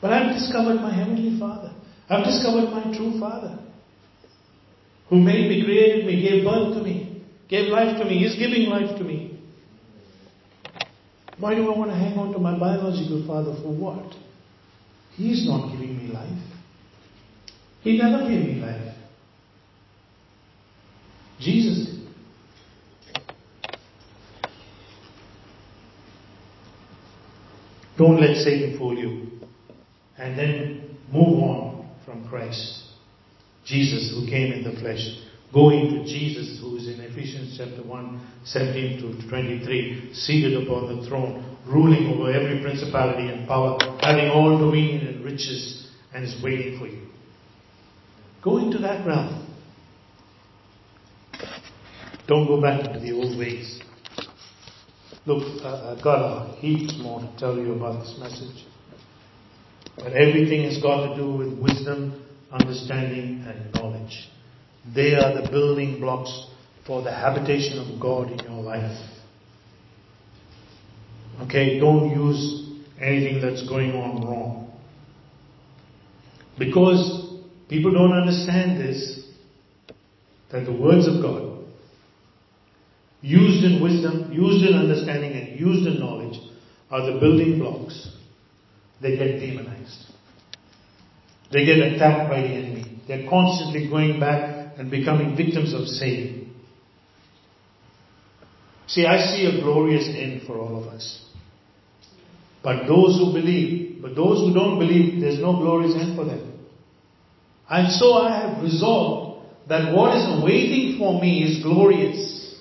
But 0.00 0.12
I've 0.12 0.34
discovered 0.34 0.80
my 0.80 0.92
Heavenly 0.92 1.38
Father. 1.38 1.72
I've 2.08 2.24
discovered 2.24 2.70
my 2.70 2.96
true 2.96 3.20
Father. 3.20 3.58
Who 5.10 5.20
made 5.20 5.48
me, 5.50 5.64
created 5.64 6.06
me, 6.06 6.22
gave 6.22 6.44
birth 6.44 6.74
to 6.74 6.82
me, 6.82 7.24
gave 7.48 7.68
life 7.68 7.98
to 7.98 8.04
me, 8.04 8.24
is 8.24 8.36
giving 8.38 8.70
life 8.70 8.96
to 8.96 9.04
me. 9.04 9.38
Why 11.38 11.54
do 11.54 11.72
I 11.72 11.76
want 11.76 11.90
to 11.90 11.96
hang 11.96 12.16
on 12.16 12.32
to 12.32 12.38
my 12.38 12.56
biological 12.58 13.26
father 13.26 13.54
for 13.60 13.72
what? 13.72 14.14
He's 15.16 15.46
not 15.46 15.72
giving 15.72 15.98
me 15.98 16.12
life. 16.12 16.30
He 17.82 17.98
never 17.98 18.28
gave 18.28 18.44
me 18.46 18.54
life. 18.60 18.94
Jesus 21.40 21.86
did. 21.86 22.00
Don't 27.96 28.20
let 28.20 28.36
Satan 28.36 28.78
fool 28.78 28.96
you. 28.96 29.40
And 30.18 30.38
then 30.38 30.98
move 31.12 31.42
on 31.42 31.90
from 32.04 32.28
Christ. 32.28 32.89
Jesus 33.70 34.10
who 34.10 34.26
came 34.28 34.52
in 34.52 34.64
the 34.64 34.78
flesh. 34.80 35.00
Going 35.54 35.94
to 35.94 36.04
Jesus 36.04 36.60
who 36.60 36.76
is 36.76 36.88
in 36.88 37.00
Ephesians 37.00 37.56
chapter 37.56 37.82
1, 37.82 38.26
17 38.44 39.00
to 39.00 39.28
23, 39.28 40.14
seated 40.14 40.62
upon 40.62 40.96
the 40.96 41.08
throne, 41.08 41.56
ruling 41.66 42.08
over 42.08 42.30
every 42.32 42.60
principality 42.60 43.28
and 43.28 43.46
power, 43.46 43.78
having 44.00 44.30
all 44.30 44.58
dominion 44.58 45.06
and 45.06 45.24
riches, 45.24 45.88
and 46.12 46.24
is 46.24 46.40
waiting 46.42 46.78
for 46.78 46.86
you. 46.86 47.06
Go 48.42 48.58
into 48.58 48.78
that 48.78 49.06
realm. 49.06 49.46
Don't 52.26 52.46
go 52.46 52.60
back 52.60 52.86
into 52.86 53.00
the 53.00 53.12
old 53.12 53.36
ways. 53.38 53.80
Look, 55.26 55.64
I've 55.64 56.02
got 56.02 56.22
a 56.22 56.56
heap 56.56 56.96
more 57.00 57.20
to 57.20 57.36
tell 57.38 57.56
you 57.56 57.74
about 57.74 58.00
this 58.00 58.16
message. 58.18 58.64
But 59.96 60.12
everything 60.12 60.62
has 60.64 60.80
got 60.80 61.08
to 61.08 61.16
do 61.16 61.30
with 61.30 61.58
wisdom, 61.58 62.24
understanding, 62.52 63.44
and 63.46 63.72
knowledge. 63.74 64.28
They 64.94 65.14
are 65.14 65.40
the 65.40 65.48
building 65.50 66.00
blocks 66.00 66.46
for 66.86 67.02
the 67.02 67.12
habitation 67.12 67.78
of 67.78 68.00
God 68.00 68.30
in 68.30 68.38
your 68.38 68.62
life. 68.62 68.98
Okay, 71.42 71.78
don't 71.78 72.10
use 72.10 72.70
anything 73.00 73.40
that's 73.40 73.66
going 73.68 73.92
on 73.92 74.26
wrong. 74.26 74.72
Because 76.58 77.38
people 77.68 77.92
don't 77.92 78.12
understand 78.12 78.80
this, 78.80 79.24
that 80.50 80.66
the 80.66 80.72
words 80.72 81.06
of 81.06 81.22
God, 81.22 81.64
used 83.22 83.64
in 83.64 83.82
wisdom, 83.82 84.32
used 84.32 84.66
in 84.66 84.74
understanding, 84.76 85.32
and 85.32 85.60
used 85.60 85.86
in 85.86 86.00
knowledge, 86.00 86.38
are 86.90 87.12
the 87.12 87.18
building 87.20 87.58
blocks. 87.58 88.08
They 89.00 89.16
get 89.16 89.38
demonized. 89.38 90.12
They 91.52 91.64
get 91.64 91.78
attacked 91.78 92.30
by 92.30 92.42
the 92.42 92.48
enemy. 92.48 93.02
They're 93.08 93.28
constantly 93.28 93.88
going 93.88 94.20
back 94.20 94.78
and 94.78 94.90
becoming 94.90 95.36
victims 95.36 95.74
of 95.74 95.86
Satan. 95.88 96.54
See, 98.86 99.04
I 99.06 99.18
see 99.18 99.46
a 99.46 99.60
glorious 99.62 100.08
end 100.08 100.42
for 100.46 100.58
all 100.58 100.80
of 100.80 100.88
us. 100.88 101.24
But 102.62 102.86
those 102.86 103.18
who 103.18 103.32
believe, 103.32 104.02
but 104.02 104.14
those 104.14 104.40
who 104.40 104.54
don't 104.54 104.78
believe, 104.78 105.20
there's 105.20 105.40
no 105.40 105.56
glorious 105.56 105.94
end 105.94 106.16
for 106.16 106.24
them. 106.24 106.66
And 107.68 107.92
so 107.92 108.14
I 108.14 108.40
have 108.40 108.62
resolved 108.62 109.46
that 109.68 109.94
what 109.94 110.16
is 110.16 110.40
awaiting 110.40 110.98
for 110.98 111.20
me 111.20 111.44
is 111.44 111.62
glorious. 111.62 112.56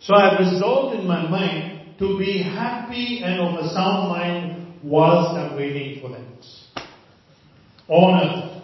So 0.00 0.14
I 0.14 0.30
have 0.30 0.40
resolved 0.40 1.00
in 1.00 1.06
my 1.06 1.28
mind 1.28 1.98
to 1.98 2.18
be 2.18 2.42
happy 2.42 3.22
and 3.24 3.40
of 3.40 3.64
a 3.64 3.68
sound 3.70 4.08
mind 4.08 4.80
whilst 4.82 5.38
I'm 5.38 5.56
waiting 5.56 6.00
for 6.00 6.10
that. 6.10 6.24
On 7.88 8.20
earth. 8.20 8.62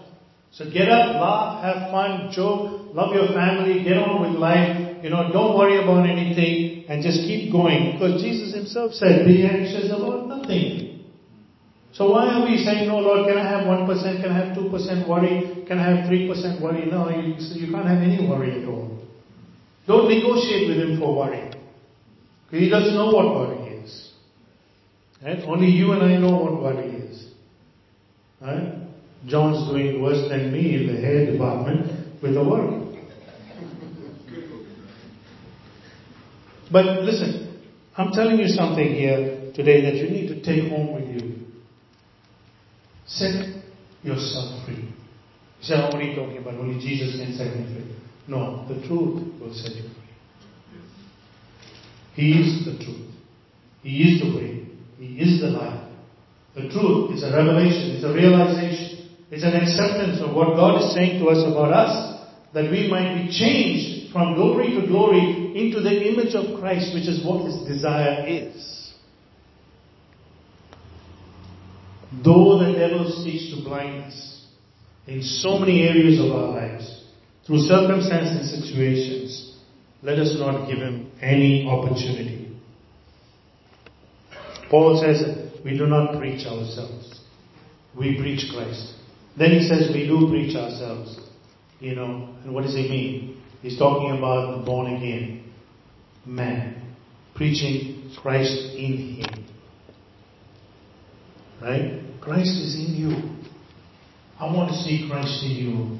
So 0.52 0.64
get 0.64 0.88
up, 0.88 1.20
laugh, 1.20 1.62
have 1.62 1.90
fun, 1.90 2.32
joke, 2.32 2.94
love 2.94 3.14
your 3.14 3.28
family, 3.28 3.84
get 3.84 3.98
on 3.98 4.20
with 4.22 4.38
life. 4.40 5.04
You 5.04 5.10
know, 5.10 5.30
don't 5.32 5.56
worry 5.56 5.80
about 5.82 6.08
anything 6.08 6.84
and 6.88 7.02
just 7.02 7.20
keep 7.20 7.52
going. 7.52 7.92
Because 7.92 8.20
Jesus 8.20 8.54
himself 8.54 8.92
said, 8.92 9.26
be 9.26 9.46
anxious 9.46 9.86
about 9.90 10.26
nothing. 10.26 11.06
So 11.92 12.10
why 12.10 12.26
are 12.26 12.44
we 12.48 12.58
saying, 12.58 12.88
no 12.88 12.98
Lord, 12.98 13.28
can 13.28 13.38
I 13.38 13.48
have 13.48 13.66
1%, 13.66 14.22
can 14.22 14.30
I 14.30 14.46
have 14.46 14.56
2% 14.56 15.08
worry, 15.08 15.64
can 15.66 15.78
I 15.78 15.96
have 15.96 16.10
3% 16.10 16.60
worry? 16.60 16.86
No, 16.86 17.08
you, 17.10 17.34
you 17.38 17.72
can't 17.72 17.86
have 17.86 18.02
any 18.02 18.26
worry 18.28 18.62
at 18.62 18.68
all. 18.68 18.98
Don't 19.86 20.08
negotiate 20.08 20.68
with 20.68 20.78
him 20.78 21.00
for 21.00 21.16
worry. 21.16 21.50
He 22.50 22.68
doesn't 22.68 22.94
know 22.94 23.06
what 23.06 23.26
worry 23.34 23.78
is. 23.78 24.12
Right? 25.22 25.38
Only 25.46 25.68
you 25.68 25.92
and 25.92 26.02
I 26.02 26.16
know 26.16 26.36
what 26.36 26.60
worry 26.60 26.90
is. 26.90 27.30
Right? 28.40 28.80
John's 29.26 29.68
doing 29.68 30.00
worse 30.02 30.28
than 30.28 30.52
me 30.52 30.76
in 30.76 30.86
the 30.94 31.00
hair 31.00 31.30
department 31.30 32.22
with 32.22 32.34
the 32.34 32.42
work. 32.42 32.90
But 36.72 37.02
listen, 37.02 37.60
I'm 37.96 38.12
telling 38.12 38.38
you 38.38 38.48
something 38.48 38.94
here 38.94 39.52
today 39.54 39.82
that 39.82 39.94
you 39.96 40.08
need 40.08 40.28
to 40.28 40.42
take 40.42 40.70
home 40.70 40.94
with 40.94 41.22
you. 41.22 41.36
Set 43.06 43.62
yourself 44.02 44.64
free. 44.64 44.76
You 44.76 45.62
say, 45.62 45.74
what 45.74 45.96
are 45.96 46.02
you 46.02 46.14
talking 46.14 46.38
about? 46.38 46.54
Only 46.54 46.80
Jesus 46.80 47.20
can 47.20 47.34
set 47.34 47.54
me 47.56 47.64
free. 47.74 47.96
No, 48.28 48.64
the 48.68 48.86
truth 48.86 49.40
will 49.40 49.52
set 49.52 49.74
you 49.74 49.82
free. 49.82 49.90
He 52.14 52.40
is 52.40 52.64
the 52.64 52.82
truth. 52.84 53.10
He 53.82 54.14
is 54.14 54.22
the 54.22 54.36
way. 54.36 54.66
He 54.98 55.18
is 55.18 55.40
the 55.40 55.48
life. 55.48 55.88
The 56.54 56.68
truth 56.68 57.14
is 57.14 57.22
a 57.22 57.32
revelation, 57.32 57.94
it's 57.94 58.04
a 58.04 58.12
realization, 58.12 58.89
it's 59.31 59.45
an 59.45 59.55
acceptance 59.55 60.20
of 60.20 60.35
what 60.35 60.57
God 60.57 60.83
is 60.83 60.95
saying 60.95 61.22
to 61.22 61.28
us 61.31 61.39
about 61.47 61.72
us, 61.72 62.26
that 62.53 62.70
we 62.70 62.89
might 62.89 63.14
be 63.14 63.31
changed 63.31 64.12
from 64.12 64.35
glory 64.35 64.74
to 64.74 64.87
glory 64.87 65.53
into 65.55 65.81
the 65.81 66.09
image 66.09 66.35
of 66.35 66.59
Christ, 66.59 66.93
which 66.95 67.07
is 67.07 67.24
what 67.24 67.45
His 67.45 67.57
desire 67.66 68.26
is. 68.26 68.93
Though 72.24 72.59
the 72.59 72.72
devil 72.76 73.09
seeks 73.24 73.55
to 73.55 73.62
blind 73.62 74.05
us 74.05 74.47
in 75.07 75.22
so 75.22 75.59
many 75.59 75.83
areas 75.83 76.18
of 76.18 76.33
our 76.33 76.51
lives, 76.51 77.05
through 77.47 77.61
circumstances 77.61 78.53
and 78.53 78.64
situations, 78.64 79.57
let 80.03 80.18
us 80.18 80.35
not 80.39 80.68
give 80.68 80.78
him 80.78 81.11
any 81.20 81.66
opportunity. 81.68 82.57
Paul 84.70 85.01
says, 85.01 85.51
we 85.64 85.76
do 85.76 85.87
not 85.87 86.18
preach 86.18 86.47
ourselves. 86.47 87.20
We 87.97 88.16
preach 88.18 88.51
Christ. 88.53 88.95
Then 89.39 89.53
he 89.53 89.68
says, 89.68 89.91
we 89.95 90.07
do 90.07 90.28
preach 90.28 90.57
ourselves. 90.57 91.18
You 91.78 91.95
know, 91.95 92.37
and 92.45 92.55
what 92.55 92.64
does 92.64 92.74
he 92.74 92.83
mean? 92.83 93.43
He's 93.62 93.78
talking 93.78 94.16
about 94.16 94.59
the 94.59 94.64
born 94.64 94.95
again 94.95 95.53
man. 96.26 96.95
Preaching 97.35 98.12
Christ 98.20 98.74
in 98.76 99.16
him. 99.16 99.47
Right? 101.62 102.03
Christ 102.20 102.51
is 102.51 102.74
in 102.74 102.95
you. 102.97 103.11
I 104.39 104.53
want 104.53 104.70
to 104.70 104.76
see 104.76 105.09
Christ 105.11 105.43
in 105.45 105.51
you. 105.51 105.99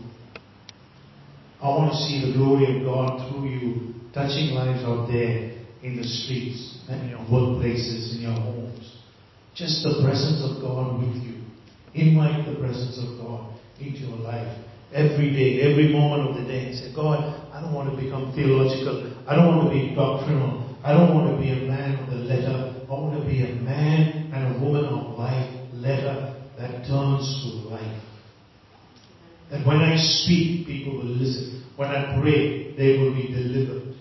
I 1.62 1.68
want 1.68 1.93
to 1.93 1.97
see 1.99 2.26
the 2.26 2.37
glory 2.37 2.76
of 2.76 2.85
God 2.85 3.31
through 3.31 3.49
you, 3.49 3.95
touching 4.14 4.55
lives 4.55 4.83
out 4.83 5.09
there 5.09 5.59
in 5.83 5.97
the 5.97 6.05
streets 6.05 6.78
and 6.89 7.03
in 7.03 7.11
your 7.11 7.20
workplaces, 7.20 8.16
in 8.16 8.22
your 8.22 8.33
homes. 8.33 8.97
Just 9.55 9.83
the 9.83 10.01
presence 10.03 10.41
of 10.43 10.62
God 10.62 10.99
with 11.01 11.22
you. 11.22 11.39
Invite 11.95 12.47
the 12.47 12.61
presence 12.61 12.99
of 12.99 13.18
God 13.18 13.59
into 13.80 14.01
your 14.01 14.18
life 14.18 14.59
every 14.93 15.30
day, 15.30 15.62
every 15.62 15.93
moment 15.93 16.30
of 16.30 16.36
the 16.36 16.43
day, 16.43 16.66
and 16.66 16.78
say, 16.78 16.93
God, 16.95 17.18
I 17.53 17.61
don't 17.61 17.74
want 17.74 17.91
to 17.91 17.97
become 18.03 18.32
theological. 18.34 19.12
I 19.26 19.34
don't 19.34 19.57
want 19.57 19.68
to 19.68 19.74
be 19.74 19.95
doctrinal. 19.95 20.76
I 20.84 20.93
don't 20.93 21.14
want 21.14 21.34
to 21.34 21.43
be 21.43 21.51
a 21.51 21.66
man 21.66 21.99
of 21.99 22.11
the 22.11 22.16
letter. 22.16 22.86
I 22.88 22.93
want 22.93 23.20
to 23.20 23.26
be 23.28 23.43
a 23.43 23.55
man 23.55 24.30
and 24.32 24.57
a 24.57 24.64
woman 24.64 24.84
of 24.84 25.18
life, 25.18 25.51
letter 25.74 26.36
that 26.59 26.86
turns 26.86 27.26
to 27.43 27.68
life. 27.68 28.03
That 29.51 29.66
when 29.66 29.78
I 29.78 29.97
speak, 29.97 30.66
people 30.66 30.99
will 30.99 31.05
listen. 31.05 31.64
When 31.76 31.88
I 31.88 32.20
pray, 32.20 32.74
they 32.76 32.99
will 32.99 33.14
be 33.14 33.28
delivered. 33.28 33.95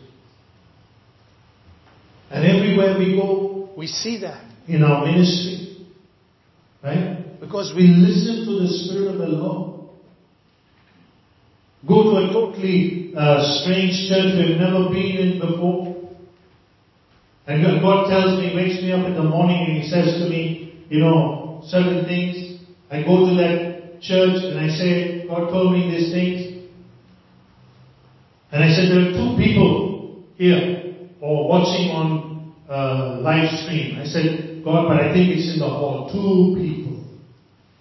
And 2.30 2.46
everywhere 2.46 2.98
we 3.00 3.16
go, 3.16 3.72
we 3.76 3.88
see 3.88 4.20
that 4.22 4.46
in 4.68 4.84
our 4.84 5.06
ministry. 5.06 5.88
Right? 6.84 7.19
Because 7.40 7.74
we 7.76 7.88
listen 7.88 8.46
to 8.46 8.60
the 8.62 8.68
Spirit 8.68 9.14
of 9.14 9.18
the 9.20 9.28
Lord. 9.28 9.80
Go 11.88 12.04
to 12.04 12.18
a 12.18 12.34
totally 12.34 13.14
uh, 13.16 13.62
strange 13.62 14.10
church 14.10 14.36
we've 14.36 14.60
never 14.60 14.90
been 14.90 15.16
in 15.18 15.40
before. 15.40 15.96
And 17.48 17.64
God 17.82 18.10
tells 18.10 18.40
me, 18.40 18.54
wakes 18.56 18.82
me 18.84 18.92
up 18.92 19.08
in 19.08 19.16
the 19.16 19.24
morning 19.24 19.66
and 19.70 19.82
He 19.82 19.90
says 19.90 20.22
to 20.22 20.30
me, 20.30 20.86
you 20.90 21.00
know, 21.00 21.62
certain 21.66 22.06
things. 22.06 22.60
I 22.92 23.04
go 23.04 23.30
to 23.30 23.36
that 23.36 24.02
church 24.02 24.44
and 24.44 24.60
I 24.60 24.68
say, 24.68 25.26
God 25.28 25.50
told 25.50 25.74
me 25.74 25.90
these 25.90 26.12
things. 26.12 26.70
And 28.52 28.64
I 28.64 28.70
said, 28.70 28.92
there 28.92 29.10
are 29.10 29.14
two 29.14 29.38
people 29.38 30.24
here 30.36 30.96
or 31.22 31.48
watching 31.48 31.92
on 31.92 32.54
uh, 32.70 33.20
live 33.22 33.50
stream. 33.62 34.00
I 34.00 34.06
said, 34.06 34.62
God, 34.64 34.90
but 34.90 35.00
I 35.00 35.14
think 35.14 35.30
it's 35.30 35.54
in 35.54 35.60
the 35.60 35.70
hall. 35.70 36.10
Two 36.12 36.60
people. 36.60 36.79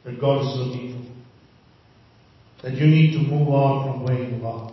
That 0.09 0.19
God 0.21 0.41
is 0.41 0.57
looking 0.57 0.93
for. 2.61 2.63
That 2.63 2.77
you 2.79 2.87
need 2.87 3.13
to 3.13 3.19
move 3.19 3.49
on 3.49 3.85
from 3.85 4.05
where 4.05 4.25
you 4.25 4.45
are. 4.47 4.73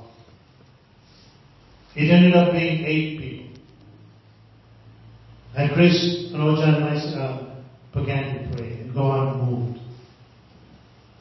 It 1.94 2.10
ended 2.10 2.36
up 2.36 2.54
being 2.54 2.86
eight 2.86 3.20
people. 3.20 3.62
And 5.58 5.74
Chris, 5.74 6.32
and 6.32 6.36
Anoja 6.36 6.76
and 6.76 6.86
myself 6.86 7.42
uh, 7.42 8.00
began 8.00 8.50
to 8.50 8.56
pray 8.56 8.72
and 8.82 8.94
God 8.94 9.44
moved. 9.44 9.80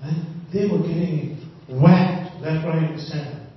And 0.03 0.47
they 0.53 0.67
were 0.67 0.79
getting 0.79 1.39
whacked 1.69 2.41
left, 2.41 2.67
right, 2.67 2.91
and 2.91 3.01
center. 3.01 3.49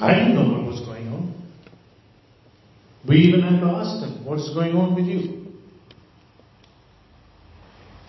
I 0.00 0.14
didn't 0.14 0.34
know 0.34 0.58
what 0.58 0.72
was 0.72 0.80
going 0.80 1.08
on. 1.08 1.34
We 3.08 3.16
even 3.16 3.42
had 3.42 3.60
to 3.60 3.66
ask 3.66 4.00
them, 4.00 4.24
what's 4.24 4.52
going 4.54 4.74
on 4.74 4.94
with 4.94 5.06
you? 5.06 5.37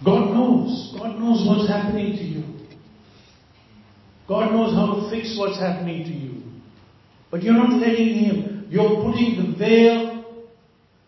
God 0.03 0.33
knows. 0.33 0.95
God 0.97 1.19
knows 1.19 1.45
what's 1.45 1.67
happening 1.67 2.15
to 2.15 2.23
you. 2.23 2.43
God 4.27 4.51
knows 4.51 4.73
how 4.73 4.95
to 4.95 5.09
fix 5.09 5.35
what's 5.37 5.59
happening 5.59 6.03
to 6.03 6.11
you. 6.11 6.43
But 7.31 7.43
you're 7.43 7.53
not 7.53 7.73
letting 7.73 8.13
Him. 8.13 8.67
You're 8.69 9.01
putting 9.03 9.35
the 9.37 9.57
veil 9.57 10.23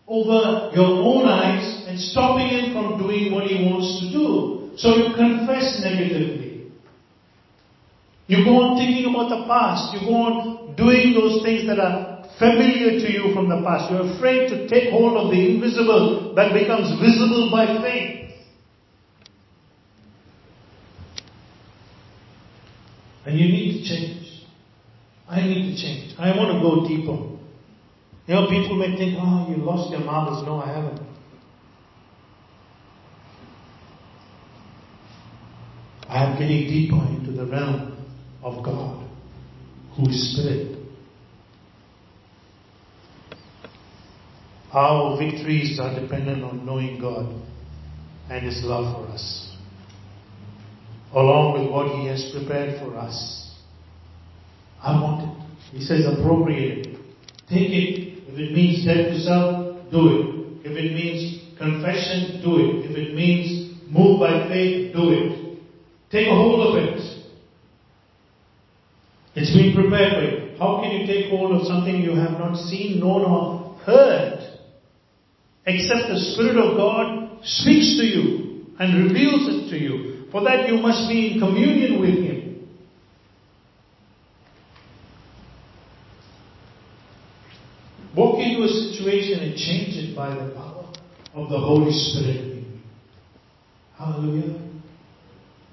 over 0.06 0.70
your 0.74 0.90
own 1.06 1.26
eyes 1.26 1.84
and 1.86 1.98
stopping 1.98 2.48
Him 2.48 2.72
from 2.74 2.98
doing 2.98 3.32
what 3.32 3.46
He 3.46 3.64
wants 3.64 4.00
to 4.00 4.10
do. 4.10 4.76
So 4.76 4.96
you 4.96 5.14
confess 5.14 5.80
negatively. 5.82 6.72
You 8.26 8.44
go 8.44 8.60
on 8.62 8.78
thinking 8.78 9.10
about 9.10 9.28
the 9.28 9.46
past. 9.46 9.94
You 9.94 10.08
go 10.08 10.14
on 10.14 10.76
doing 10.76 11.14
those 11.14 11.42
things 11.42 11.66
that 11.66 11.78
are 11.78 12.26
familiar 12.38 12.98
to 12.98 13.08
you 13.12 13.34
from 13.34 13.48
the 13.48 13.62
past. 13.62 13.90
You're 13.90 14.16
afraid 14.16 14.48
to 14.50 14.68
take 14.68 14.90
hold 14.90 15.16
of 15.16 15.30
the 15.30 15.38
invisible 15.38 16.34
that 16.34 16.52
becomes 16.52 16.90
visible 16.98 17.50
by 17.52 17.66
faith. 17.82 18.31
And 23.32 23.40
you 23.40 23.48
need 23.48 23.82
to 23.82 23.88
change. 23.88 24.44
I 25.26 25.40
need 25.40 25.74
to 25.74 25.82
change. 25.82 26.14
I 26.18 26.36
want 26.36 26.52
to 26.52 26.60
go 26.60 26.86
deeper. 26.86 27.16
You 28.26 28.34
know, 28.34 28.46
people 28.50 28.76
may 28.76 28.94
think, 28.94 29.16
oh, 29.18 29.46
you 29.48 29.56
lost 29.56 29.90
your 29.90 30.00
marbles. 30.00 30.44
No, 30.44 30.60
I 30.60 30.68
haven't. 30.68 31.00
I 36.06 36.24
am 36.24 36.38
getting 36.38 36.66
deeper 36.68 36.96
into 37.08 37.32
the 37.32 37.50
realm 37.50 37.96
of 38.42 38.62
God, 38.62 39.08
who 39.96 40.10
is 40.10 40.34
Spirit. 40.36 40.76
Our 44.74 45.16
victories 45.16 45.80
are 45.80 45.98
dependent 45.98 46.44
on 46.44 46.66
knowing 46.66 47.00
God 47.00 47.34
and 48.28 48.44
His 48.44 48.62
love 48.62 48.94
for 48.94 49.10
us 49.10 49.51
along 51.14 51.60
with 51.60 51.70
what 51.70 51.98
He 51.98 52.06
has 52.08 52.32
prepared 52.34 52.80
for 52.80 52.96
us. 52.96 53.50
I 54.82 55.00
want 55.00 55.22
it. 55.22 55.78
He 55.78 55.84
says 55.84 56.04
appropriate 56.06 56.86
it. 56.86 56.96
Take 57.48 57.70
it. 57.70 58.12
If 58.28 58.38
it 58.38 58.52
means 58.52 58.84
death 58.84 59.08
to 59.08 59.20
self, 59.20 59.90
do 59.90 60.08
it. 60.08 60.66
If 60.66 60.76
it 60.76 60.92
means 60.92 61.42
confession, 61.58 62.40
do 62.42 62.56
it. 62.58 62.90
If 62.90 62.96
it 62.96 63.14
means 63.14 63.76
move 63.88 64.20
by 64.20 64.48
faith, 64.48 64.94
do 64.94 65.10
it. 65.10 65.58
Take 66.10 66.28
a 66.28 66.34
hold 66.34 66.76
of 66.76 66.82
it. 66.82 67.00
It's 69.34 69.54
been 69.56 69.74
prepared 69.74 70.12
for 70.12 70.22
you. 70.22 70.58
How 70.58 70.80
can 70.82 70.92
you 70.92 71.06
take 71.06 71.30
hold 71.30 71.52
of 71.52 71.66
something 71.66 72.02
you 72.02 72.14
have 72.16 72.38
not 72.38 72.56
seen, 72.68 73.00
known, 73.00 73.22
or 73.22 73.78
heard? 73.84 74.40
Except 75.64 76.08
the 76.08 76.18
Spirit 76.34 76.56
of 76.56 76.76
God 76.76 77.38
speaks 77.44 77.96
to 77.98 78.04
you 78.04 78.66
and 78.78 79.08
reveals 79.08 79.48
it 79.48 79.70
to 79.70 79.78
you. 79.78 80.11
For 80.32 80.42
that 80.44 80.66
you 80.66 80.78
must 80.78 81.10
be 81.10 81.32
in 81.32 81.40
communion 81.40 82.00
with 82.00 82.14
Him. 82.14 82.42
Walk 88.16 88.38
into 88.40 88.62
a 88.64 88.68
situation 88.68 89.40
and 89.40 89.56
change 89.56 89.94
it 89.96 90.16
by 90.16 90.30
the 90.34 90.52
power 90.54 90.86
of 91.34 91.50
the 91.50 91.58
Holy 91.58 91.92
Spirit 91.92 92.36
in 92.36 92.58
you. 92.58 92.80
Hallelujah. 93.98 94.58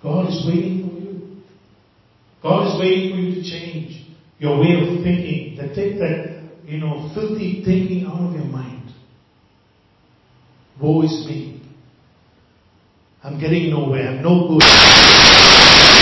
God 0.04 0.30
is 0.30 0.46
waiting 0.46 0.88
for 0.88 0.96
you. 0.96 1.42
God 2.42 2.68
is 2.68 2.80
waiting 2.80 3.12
for 3.12 3.18
you 3.18 3.36
to 3.36 3.50
change 3.50 4.06
your 4.40 4.60
way 4.60 4.74
of 4.76 5.04
thinking. 5.04 5.58
To 5.58 5.76
take 5.76 6.00
that, 6.00 6.44
you 6.66 6.80
know, 6.80 7.12
filthy 7.14 7.64
thinking 7.66 8.06
out 8.06 8.22
of 8.22 8.34
your 8.34 8.46
mind. 8.46 8.94
Woe 10.82 11.02
is 11.02 11.26
me. 11.28 11.59
I'm 13.22 13.38
getting 13.38 13.70
nowhere. 13.72 14.08
I'm 14.08 14.22
no 14.22 14.48
good. 14.48 15.99